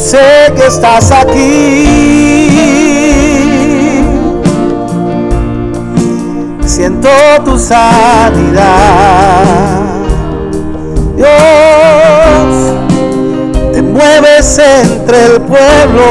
sé 0.00 0.52
que 0.56 0.66
estás 0.66 1.12
aquí. 1.12 2.79
Siento 6.80 7.10
tu 7.44 7.58
sanidad. 7.58 8.64
Dios, 11.14 11.28
te 13.74 13.82
mueves 13.82 14.58
entre 14.58 15.26
el 15.26 15.42
pueblo. 15.42 16.04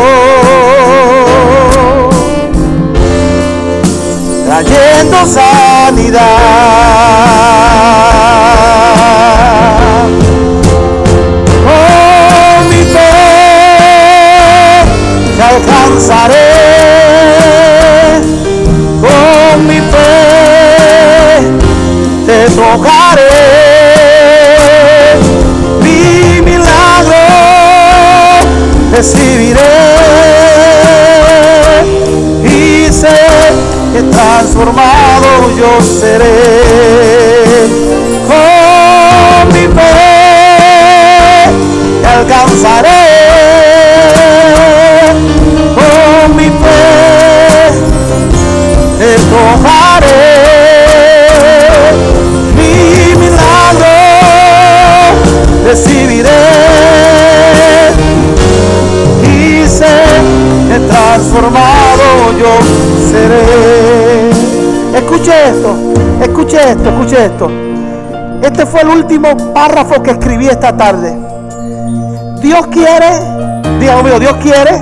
Trayendo 4.45 5.25
sanidad. 5.25 6.19
alcanzaré 15.41 16.78
tocaré, 22.59 23.31
mi 25.81 26.41
milagro 26.41 27.25
recibiré. 28.91 29.61
Y 32.43 32.91
sé 32.91 33.07
que 33.93 34.01
transformado 34.03 35.29
yo 35.57 35.81
seré. 35.81 36.41
Con 38.27 39.47
mi 39.53 39.65
fe, 39.75 39.95
te 42.01 42.07
alcanzaré. 42.07 42.99
Mi 46.35 46.45
fe 46.45 46.81
te 48.99 49.11
tocaré. 49.31 49.88
Recibiré. 55.69 56.29
Y 59.23 59.67
sé 59.67 59.85
que 60.67 60.79
transformado 60.87 62.33
yo 62.39 62.53
seré. 63.11 64.29
Escuche 64.97 65.31
esto, 65.49 65.75
escuche 66.21 66.57
esto, 66.57 66.89
escuche 66.89 67.25
esto. 67.25 67.51
Este 68.41 68.65
fue 68.65 68.81
el 68.81 68.89
último 68.89 69.53
párrafo 69.53 70.01
que 70.01 70.11
escribí 70.11 70.47
esta 70.47 70.75
tarde. 70.75 71.15
Dios 72.41 72.67
quiere, 72.67 73.11
Dios 73.79 74.03
mío, 74.03 74.19
Dios 74.19 74.35
quiere 74.41 74.81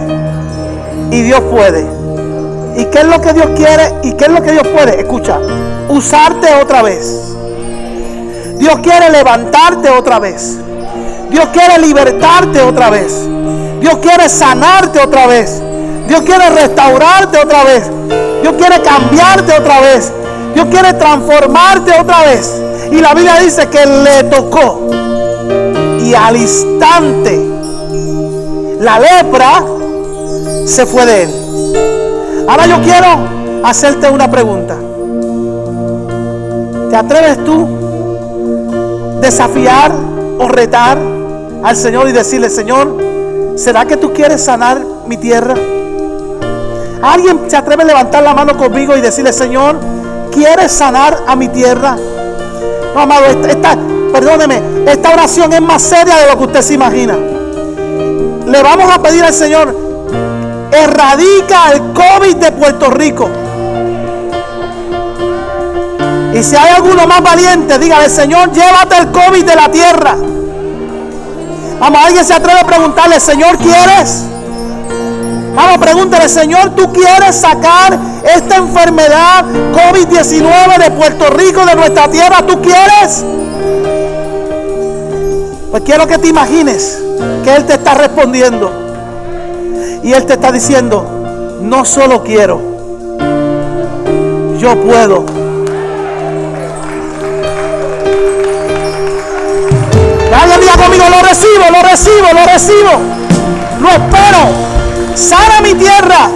y 1.11 1.21
Dios 1.23 1.41
puede. 1.51 1.85
¿Y 2.77 2.85
qué 2.85 2.99
es 2.99 3.05
lo 3.05 3.19
que 3.19 3.33
Dios 3.33 3.47
quiere? 3.55 3.93
¿Y 4.03 4.13
qué 4.13 4.25
es 4.25 4.31
lo 4.31 4.41
que 4.41 4.51
Dios 4.51 4.67
puede? 4.67 4.99
Escucha, 5.01 5.39
usarte 5.89 6.47
otra 6.61 6.81
vez. 6.83 7.35
Dios 8.57 8.79
quiere 8.81 9.09
levantarte 9.09 9.89
otra 9.89 10.19
vez. 10.19 10.59
Dios 11.29 11.47
quiere 11.53 11.79
libertarte 11.79 12.61
otra 12.61 12.89
vez. 12.89 13.27
Dios 13.79 13.97
quiere 13.97 14.29
sanarte 14.29 14.99
otra 14.99 15.27
vez. 15.27 15.61
Dios 16.07 16.21
quiere 16.21 16.49
restaurarte 16.49 17.37
otra 17.37 17.63
vez. 17.63 17.83
Dios 18.41 18.53
quiere 18.57 18.81
cambiarte 18.81 19.53
otra 19.53 19.81
vez. 19.81 20.11
Dios 20.53 20.67
quiere 20.71 20.93
transformarte 20.93 21.91
otra 21.99 22.23
vez. 22.23 22.61
Y 22.91 22.99
la 23.01 23.13
Biblia 23.13 23.39
dice 23.39 23.67
que 23.67 23.85
le 23.85 24.23
tocó. 24.25 24.89
Y 26.01 26.13
al 26.13 26.37
instante 26.37 27.57
la 28.79 28.99
lepra 28.99 29.63
se 30.65 30.85
fue 30.85 31.05
de 31.05 31.23
él. 31.23 32.45
Ahora 32.47 32.65
yo 32.65 32.81
quiero 32.81 33.07
hacerte 33.63 34.09
una 34.09 34.29
pregunta. 34.31 34.75
¿Te 36.89 36.95
atreves 36.95 37.43
tú 37.43 37.67
desafiar 39.19 39.91
o 40.39 40.47
retar 40.47 41.16
al 41.63 41.75
Señor 41.75 42.07
y 42.07 42.11
decirle, 42.11 42.49
Señor, 42.49 42.97
¿será 43.55 43.85
que 43.85 43.97
tú 43.97 44.13
quieres 44.13 44.43
sanar 44.43 44.81
mi 45.05 45.17
tierra? 45.17 45.55
¿Alguien 47.01 47.49
se 47.49 47.55
atreve 47.55 47.83
a 47.83 47.85
levantar 47.85 48.23
la 48.23 48.33
mano 48.33 48.57
conmigo 48.57 48.95
y 48.95 49.01
decirle, 49.01 49.31
Señor, 49.31 49.77
¿quieres 50.31 50.71
sanar 50.71 51.23
a 51.27 51.35
mi 51.35 51.47
tierra? 51.49 51.95
No, 52.93 53.01
amado, 53.01 53.25
esta, 53.25 53.77
perdóneme, 54.11 54.61
esta 54.87 55.13
oración 55.13 55.53
es 55.53 55.61
más 55.61 55.81
seria 55.81 56.15
de 56.17 56.31
lo 56.31 56.37
que 56.37 56.43
usted 56.45 56.61
se 56.61 56.73
imagina. 56.73 57.15
Le 57.15 58.63
vamos 58.63 58.91
a 58.91 59.01
pedir 59.01 59.23
al 59.23 59.33
Señor, 59.33 59.75
erradica 60.71 61.71
el 61.73 61.93
COVID 61.93 62.35
de 62.37 62.51
Puerto 62.51 62.89
Rico. 62.89 63.29
Y 66.33 66.43
si 66.43 66.55
hay 66.55 66.75
alguno 66.75 67.07
más 67.07 67.21
valiente, 67.21 67.77
dígale, 67.79 68.09
Señor, 68.09 68.51
llévate 68.51 68.97
el 68.97 69.11
COVID 69.11 69.43
de 69.43 69.55
la 69.55 69.69
tierra. 69.69 70.15
Vamos, 71.79 72.01
alguien 72.03 72.25
se 72.25 72.33
atreve 72.33 72.59
a 72.59 72.65
preguntarle, 72.65 73.19
Señor, 73.19 73.57
¿quieres? 73.57 74.23
Vamos, 75.55 75.77
pregúntale, 75.79 76.29
Señor, 76.29 76.75
¿tú 76.75 76.91
quieres 76.93 77.35
sacar 77.35 77.97
esta 78.23 78.57
enfermedad 78.57 79.43
COVID-19 79.73 80.77
de 80.83 80.91
Puerto 80.91 81.29
Rico, 81.31 81.65
de 81.65 81.75
nuestra 81.75 82.07
tierra? 82.09 82.45
¿Tú 82.45 82.61
quieres? 82.61 83.25
Pues 85.71 85.83
quiero 85.83 86.07
que 86.07 86.17
te 86.17 86.27
imagines 86.27 86.99
que 87.43 87.55
Él 87.55 87.65
te 87.65 87.73
está 87.73 87.93
respondiendo. 87.93 88.71
Y 90.03 90.13
Él 90.13 90.25
te 90.25 90.33
está 90.33 90.51
diciendo, 90.51 91.57
no 91.61 91.85
solo 91.85 92.23
quiero, 92.23 92.61
yo 94.59 94.75
puedo. 94.81 95.46
Lo 100.97 101.21
recibo, 101.21 101.65
lo 101.71 101.81
recibo, 101.81 102.27
lo 102.33 102.45
recibo. 102.51 102.91
Lo 103.79 103.89
espero. 103.89 104.67
Sana 105.15 105.61
mi 105.61 105.73
tierra, 105.73 106.29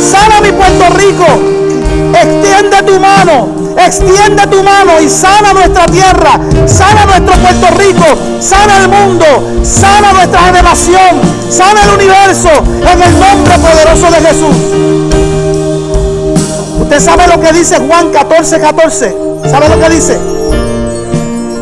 sana 0.00 0.40
mi 0.40 0.50
Puerto 0.52 0.84
Rico. 0.96 1.26
Extiende 2.14 2.82
tu 2.82 2.98
mano, 2.98 3.48
extiende 3.76 4.46
tu 4.48 4.62
mano 4.62 5.00
y 5.00 5.08
sana 5.08 5.52
nuestra 5.52 5.86
tierra, 5.86 6.38
sana 6.66 7.04
nuestro 7.06 7.40
Puerto 7.40 7.66
Rico, 7.78 8.06
sana 8.40 8.78
el 8.78 8.88
mundo, 8.88 9.24
sana 9.62 10.12
nuestra 10.12 10.40
generación, 10.40 11.20
sana 11.48 11.82
el 11.84 11.90
universo 11.90 12.50
en 12.50 13.02
el 13.02 13.20
nombre 13.20 13.58
poderoso 13.58 14.10
de 14.10 14.20
Jesús. 14.26 14.56
Usted 16.80 17.00
sabe 17.00 17.26
lo 17.28 17.40
que 17.40 17.52
dice 17.52 17.78
Juan 17.78 18.10
14, 18.10 18.60
14. 18.60 19.16
¿Sabe 19.48 19.68
lo 19.68 19.80
que 19.80 19.90
dice? 19.90 20.18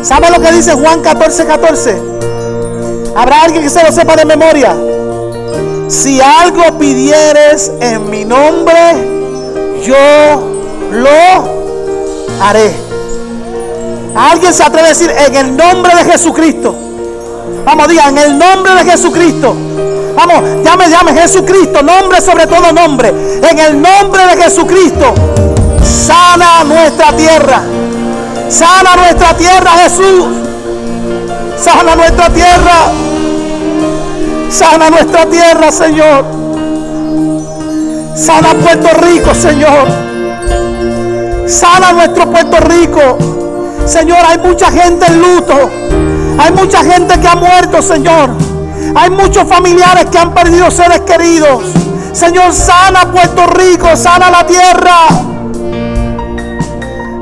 ¿Sabe 0.01 0.29
lo 0.31 0.41
que 0.41 0.51
dice 0.51 0.73
Juan 0.73 1.01
14, 1.01 1.45
14? 1.45 2.13
¿Habrá 3.15 3.43
alguien 3.43 3.63
que 3.63 3.69
se 3.69 3.83
lo 3.83 3.91
sepa 3.91 4.15
de 4.15 4.25
memoria? 4.25 4.75
si 5.93 6.19
algo 6.19 6.79
pidieres 6.79 7.71
en 7.79 8.09
mi 8.09 8.25
nombre, 8.25 8.73
yo 9.85 10.49
lo 10.91 11.09
haré. 12.41 12.73
¿Alguien 14.15 14.53
se 14.53 14.63
atreve 14.63 14.87
a 14.87 14.89
decir 14.89 15.11
en 15.11 15.35
el 15.35 15.55
nombre 15.55 15.95
de 15.95 16.11
Jesucristo? 16.11 16.75
Vamos, 17.63 17.87
diga, 17.87 18.09
en 18.09 18.17
el 18.17 18.37
nombre 18.37 18.73
de 18.75 18.91
Jesucristo. 18.91 19.55
Vamos, 20.15 20.63
llame, 20.63 20.89
llame 20.89 21.13
Jesucristo, 21.13 21.83
nombre 21.83 22.21
sobre 22.21 22.47
todo 22.47 22.71
nombre. 22.71 23.09
En 23.49 23.59
el 23.59 23.81
nombre 23.81 24.25
de 24.27 24.43
Jesucristo, 24.43 25.13
sana 25.83 26.63
nuestra 26.63 27.15
tierra. 27.15 27.61
Sana 28.49 28.95
nuestra 28.95 29.35
tierra, 29.37 29.71
Jesús. 29.83 30.42
Sana 31.57 31.95
nuestra 31.95 32.29
tierra. 32.29 32.91
Sana 34.49 34.89
nuestra 34.89 35.25
tierra, 35.25 35.71
Señor. 35.71 36.25
Sana 38.15 38.53
Puerto 38.53 38.89
Rico, 39.01 39.33
Señor. 39.33 39.87
Sana 41.47 41.93
nuestro 41.93 42.29
Puerto 42.29 42.57
Rico. 42.59 43.17
Señor, 43.85 44.19
hay 44.27 44.37
mucha 44.37 44.71
gente 44.71 45.05
en 45.07 45.21
luto. 45.21 45.69
Hay 46.37 46.51
mucha 46.51 46.83
gente 46.83 47.19
que 47.19 47.27
ha 47.27 47.35
muerto, 47.35 47.81
Señor. 47.81 48.29
Hay 48.95 49.09
muchos 49.09 49.47
familiares 49.47 50.05
que 50.11 50.17
han 50.17 50.33
perdido 50.33 50.69
seres 50.69 51.01
queridos. 51.01 51.63
Señor, 52.11 52.53
sana 52.53 53.11
Puerto 53.11 53.47
Rico, 53.47 53.95
sana 53.95 54.29
la 54.29 54.45
tierra. 54.45 55.07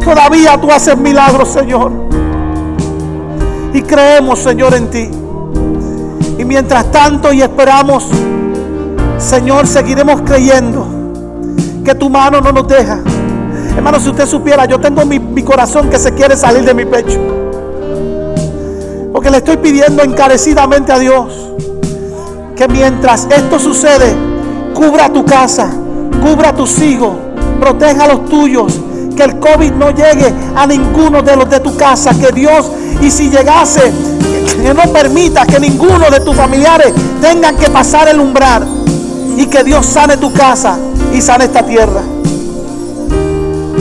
Todavía 0.04 0.58
tú 0.60 0.72
haces 0.72 0.98
milagros, 0.98 1.54
Señor. 1.54 2.11
Y 3.74 3.82
creemos, 3.82 4.40
Señor, 4.40 4.74
en 4.74 4.90
ti. 4.90 5.10
Y 6.38 6.46
mientras 6.46 6.92
tanto 6.92 7.32
y 7.32 7.42
esperamos, 7.42 8.08
Señor, 9.18 9.68
seguiremos 9.68 10.22
creyendo 10.22 10.86
que 11.86 11.96
tu 11.96 12.10
mano 12.10 12.42
no 12.42 12.52
nos 12.52 12.68
deja. 12.68 13.00
Hermano, 13.76 14.00
si 14.00 14.10
usted 14.10 14.26
supiera, 14.26 14.66
yo 14.66 14.80
tengo 14.80 15.06
mi, 15.06 15.20
mi 15.20 15.44
corazón 15.44 15.90
que 15.90 15.98
se 15.98 16.14
quiere 16.14 16.36
salir 16.36 16.64
de 16.66 16.74
mi 16.74 16.86
pecho. 16.86 17.20
Porque 19.14 19.30
le 19.30 19.38
estoy 19.38 19.58
pidiendo 19.58 20.04
encarecidamente 20.04 20.92
a 20.92 21.00
Dios 21.00 21.52
que 22.56 22.68
mientras 22.68 23.28
esto 23.30 23.60
sucede, 23.60 24.14
cubra 24.74 25.12
tu 25.12 25.26
casa, 25.26 25.70
cubra 26.22 26.50
a 26.50 26.56
tus 26.56 26.80
hijos, 26.82 27.16
proteja 27.60 28.04
a 28.04 28.08
los 28.08 28.26
tuyos, 28.26 28.80
que 29.22 29.26
el 29.26 29.40
COVID 29.40 29.72
no 29.74 29.92
llegue 29.92 30.34
a 30.56 30.66
ninguno 30.66 31.22
de 31.22 31.36
los 31.36 31.48
de 31.48 31.60
tu 31.60 31.76
casa, 31.78 32.12
que 32.12 32.32
Dios, 32.32 32.72
y 33.02 33.12
si 33.12 33.30
llegase, 33.30 33.92
que 34.64 34.74
no 34.74 34.92
permita 34.92 35.46
que 35.46 35.60
ninguno 35.60 36.10
de 36.10 36.20
tus 36.22 36.36
familiares 36.36 36.92
tengan 37.22 37.56
que 37.56 37.70
pasar 37.70 38.08
el 38.08 38.20
umbral 38.20 38.68
y 39.38 39.46
que 39.46 39.64
Dios 39.64 39.86
sane 39.86 40.18
tu 40.18 40.34
casa 40.34 40.78
y 41.14 41.22
sane 41.22 41.46
esta 41.46 41.64
tierra. 41.64 42.02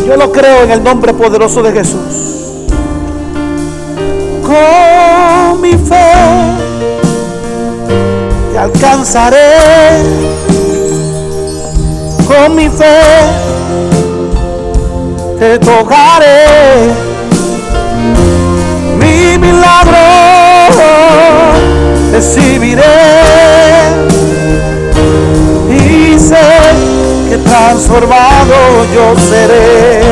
Yo 0.07 0.17
lo 0.17 0.31
creo 0.31 0.65
en 0.65 0.73
el 0.73 0.83
nombre 0.83 1.15
poderoso 1.15 1.63
de 1.63 1.73
Jesús. 1.73 2.67
Con 4.43 5.61
mi 5.63 5.73
fe 5.73 6.13
te 8.53 8.59
alcanzaré. 8.59 9.57
Con 12.27 12.55
mi 12.55 12.69
fe 12.69 13.50
te 15.41 15.59
tocaré. 15.59 16.45
Mi 19.01 19.39
milagro 19.39 20.05
recibiré 22.13 22.83
y 25.71 26.19
sé 26.19 26.37
que 27.31 27.39
transformado 27.39 28.85
yo 28.95 29.19
seré. 29.19 30.03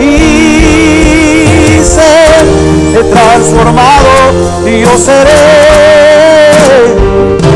Y 0.00 1.80
sé 1.84 2.14
que 2.92 3.04
transformado 3.04 4.12
yo 4.66 4.98
seré. 4.98 5.46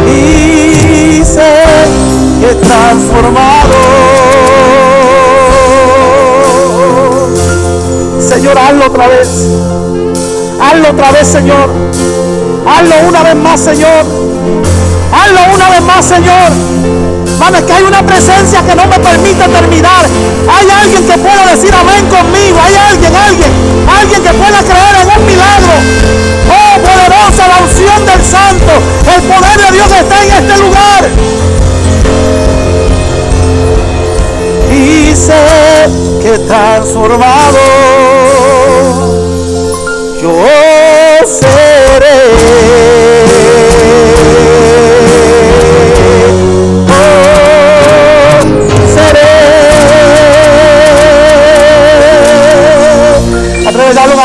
Y 0.07 1.25
sé 1.25 1.53
que 2.41 2.55
transformado 2.65 4.40
Señor 8.51 8.67
hazlo 8.67 8.87
otra 8.87 9.07
vez 9.07 9.29
hazlo 10.61 10.91
otra 10.91 11.13
vez 11.13 11.29
Señor 11.29 11.71
Hazlo 12.67 13.09
una 13.09 13.23
vez 13.23 13.35
más, 13.37 13.61
Señor. 13.61 14.05
Hazlo 15.13 15.55
una 15.55 15.71
vez 15.71 15.83
más, 15.83 16.05
Señor. 16.05 16.51
Mano, 17.39 17.59
es 17.59 17.65
que 17.65 17.73
hay 17.73 17.83
una 17.83 18.03
presencia 18.03 18.63
que 18.63 18.75
no 18.75 18.87
me 18.87 18.99
permite 18.99 19.49
terminar. 19.49 20.05
Hay 20.49 20.69
alguien 20.71 21.07
que 21.07 21.19
pueda 21.19 21.47
decir 21.47 21.75
amén 21.75 22.07
conmigo. 22.09 22.59
Hay 22.63 22.75
alguien, 22.75 23.13
alguien, 23.17 23.51
alguien 23.99 24.23
que 24.23 24.33
pueda 24.35 24.63
creer 24.63 24.97
en 25.03 25.09
un 25.19 25.27
milagro. 25.27 25.73
Oh, 26.51 26.81
poderosa 26.81 27.49
la 27.49 27.59
unción 27.65 28.07
del 28.07 28.23
Santo. 28.25 28.73
El 29.17 29.23
poder 29.23 29.59
de 29.59 29.73
Dios 29.73 29.91
está 29.91 30.23
en 30.23 30.31
este 30.45 30.57
lugar. 30.59 31.11
Y 34.71 35.17
sé 35.17 35.89
que 36.23 36.39
transformado 36.47 38.20
yo 40.21 40.51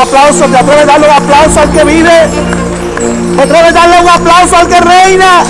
aplauso, 0.06 0.44
te 0.46 0.56
atreves 0.56 0.82
a 0.82 0.86
darle 0.86 1.06
un 1.06 1.14
aplauso 1.14 1.60
al 1.60 1.70
que 1.70 1.84
vive. 1.84 2.28
Te 3.36 3.42
atreves 3.42 3.70
a 3.70 3.72
darle 3.72 4.00
un 4.00 4.08
aplauso 4.08 4.56
al 4.56 4.68
que 4.68 4.80
reina. 4.80 5.44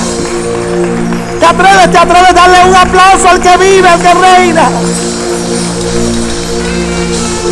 Te 1.41 1.47
atreves, 1.47 1.91
te 1.91 1.99
atreves 1.99 2.31
a 2.31 2.33
darle 2.33 2.65
un 2.69 2.77
aplauso 2.77 3.29
al 3.29 3.41
que 3.41 3.57
vive, 3.59 3.89
al 3.89 4.01
que 4.01 4.15
reina. 4.15 4.69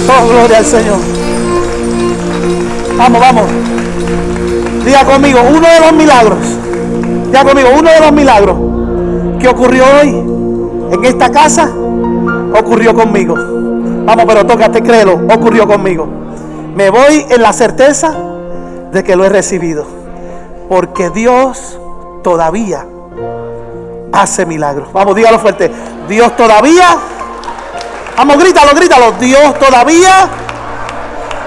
Oh, 0.09 0.27
gloria 0.29 0.59
al 0.59 0.67
Señor. 0.67 1.24
Vamos, 2.97 3.21
vamos. 3.21 3.45
Diga 4.85 5.05
conmigo, 5.05 5.41
uno 5.49 5.67
de 5.69 5.81
los 5.81 5.93
milagros. 5.93 6.39
Diga 7.27 7.45
conmigo, 7.45 7.69
uno 7.77 7.91
de 7.91 8.01
los 8.01 8.13
milagros 8.13 8.57
que 9.41 9.49
ocurrió 9.49 9.85
hoy 10.01 10.09
en 10.93 11.05
esta 11.05 11.31
casa 11.31 11.71
ocurrió 12.55 12.95
conmigo. 12.95 13.35
Vamos, 13.35 14.25
pero 14.27 14.47
tócate, 14.47 14.83
créelo, 14.83 15.15
ocurrió 15.33 15.67
conmigo. 15.67 16.07
Me 16.77 16.91
voy 16.91 17.27
en 17.31 17.43
la 17.43 17.53
certeza 17.53 18.15
de 18.93 19.03
que 19.03 19.17
lo 19.17 19.25
he 19.25 19.29
recibido. 19.29 19.87
Porque 20.69 21.11
Dios 21.11 21.79
todavía 22.23 22.87
hace 24.13 24.47
milagros. 24.47 24.93
Vamos, 24.93 25.17
dígalo 25.17 25.39
fuerte. 25.41 25.71
Dios 26.09 26.37
todavía. 26.37 26.97
Vamos, 28.17 28.39
grítalo, 28.39 28.73
grítalo. 28.75 29.13
Dios 29.19 29.59
todavía. 29.59 30.29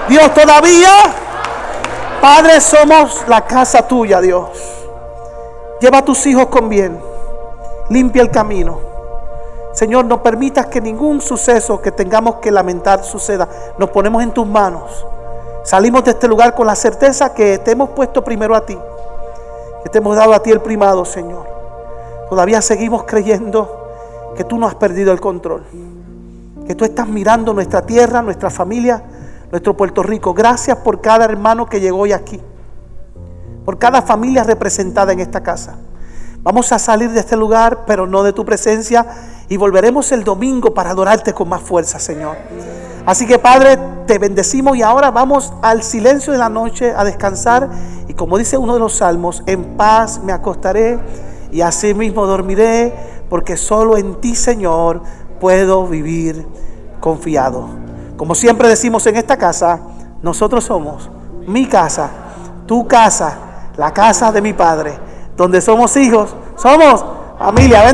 Dios 0.08 0.34
todavía. 0.34 0.90
Padre, 2.20 2.60
somos 2.60 3.24
la 3.28 3.46
casa 3.46 3.86
tuya, 3.86 4.20
Dios. 4.20 4.50
Lleva 5.80 5.98
a 5.98 6.04
tus 6.04 6.26
hijos 6.26 6.46
con 6.46 6.68
bien. 6.68 7.00
Limpia 7.90 8.22
el 8.22 8.30
camino. 8.30 8.80
Señor, 9.72 10.04
no 10.06 10.20
permitas 10.20 10.66
que 10.66 10.80
ningún 10.80 11.20
suceso 11.20 11.80
que 11.80 11.92
tengamos 11.92 12.36
que 12.36 12.50
lamentar 12.50 13.04
suceda. 13.04 13.48
Nos 13.78 13.90
ponemos 13.90 14.20
en 14.24 14.32
tus 14.32 14.44
manos. 14.44 15.06
Salimos 15.62 16.02
de 16.02 16.10
este 16.10 16.26
lugar 16.26 16.56
con 16.56 16.66
la 16.66 16.74
certeza 16.74 17.32
que 17.32 17.58
te 17.58 17.70
hemos 17.70 17.90
puesto 17.90 18.24
primero 18.24 18.56
a 18.56 18.66
ti. 18.66 18.76
Que 19.84 19.88
te 19.88 19.98
hemos 19.98 20.16
dado 20.16 20.32
a 20.34 20.42
ti 20.42 20.50
el 20.50 20.60
primado, 20.60 21.04
Señor. 21.04 21.46
Todavía 22.28 22.60
seguimos 22.60 23.04
creyendo 23.04 23.90
que 24.36 24.42
tú 24.42 24.58
no 24.58 24.66
has 24.66 24.74
perdido 24.74 25.12
el 25.12 25.20
control. 25.20 25.64
Que 26.66 26.74
tú 26.74 26.84
estás 26.84 27.06
mirando 27.06 27.54
nuestra 27.54 27.82
tierra, 27.82 28.22
nuestra 28.22 28.50
familia, 28.50 29.02
nuestro 29.50 29.76
Puerto 29.76 30.02
Rico. 30.02 30.34
Gracias 30.34 30.78
por 30.78 31.00
cada 31.00 31.24
hermano 31.24 31.66
que 31.66 31.80
llegó 31.80 32.00
hoy 32.00 32.12
aquí. 32.12 32.40
Por 33.64 33.78
cada 33.78 34.02
familia 34.02 34.44
representada 34.44 35.12
en 35.12 35.20
esta 35.20 35.42
casa. 35.42 35.76
Vamos 36.42 36.72
a 36.72 36.78
salir 36.78 37.10
de 37.10 37.20
este 37.20 37.36
lugar, 37.36 37.84
pero 37.86 38.06
no 38.06 38.22
de 38.22 38.32
tu 38.32 38.44
presencia. 38.44 39.06
Y 39.48 39.56
volveremos 39.56 40.12
el 40.12 40.24
domingo 40.24 40.72
para 40.72 40.90
adorarte 40.90 41.32
con 41.32 41.48
más 41.48 41.62
fuerza, 41.62 41.98
Señor. 41.98 42.36
Así 43.04 43.26
que 43.26 43.38
Padre, 43.38 43.78
te 44.06 44.18
bendecimos 44.18 44.76
y 44.76 44.82
ahora 44.82 45.10
vamos 45.10 45.52
al 45.62 45.82
silencio 45.82 46.32
de 46.32 46.38
la 46.38 46.48
noche 46.48 46.92
a 46.94 47.04
descansar. 47.04 47.68
Y 48.06 48.14
como 48.14 48.36
dice 48.38 48.58
uno 48.58 48.74
de 48.74 48.80
los 48.80 48.94
salmos, 48.96 49.42
en 49.46 49.76
paz 49.76 50.20
me 50.22 50.32
acostaré 50.32 50.98
y 51.50 51.62
así 51.62 51.94
mismo 51.94 52.26
dormiré, 52.26 52.92
porque 53.30 53.56
solo 53.56 53.96
en 53.96 54.20
ti, 54.20 54.34
Señor, 54.34 55.02
puedo 55.40 55.86
vivir 55.86 56.46
confiado. 57.00 57.68
Como 58.18 58.34
siempre 58.34 58.68
decimos 58.68 59.06
en 59.06 59.16
esta 59.16 59.36
casa, 59.36 59.78
nosotros 60.22 60.64
somos 60.64 61.08
mi 61.46 61.66
casa, 61.66 62.10
tu 62.66 62.86
casa, 62.88 63.38
la 63.76 63.94
casa 63.94 64.32
de 64.32 64.42
mi 64.42 64.52
Padre, 64.52 64.98
donde 65.36 65.60
somos 65.60 65.96
hijos, 65.96 66.34
somos 66.56 67.04
familia. 67.38 67.88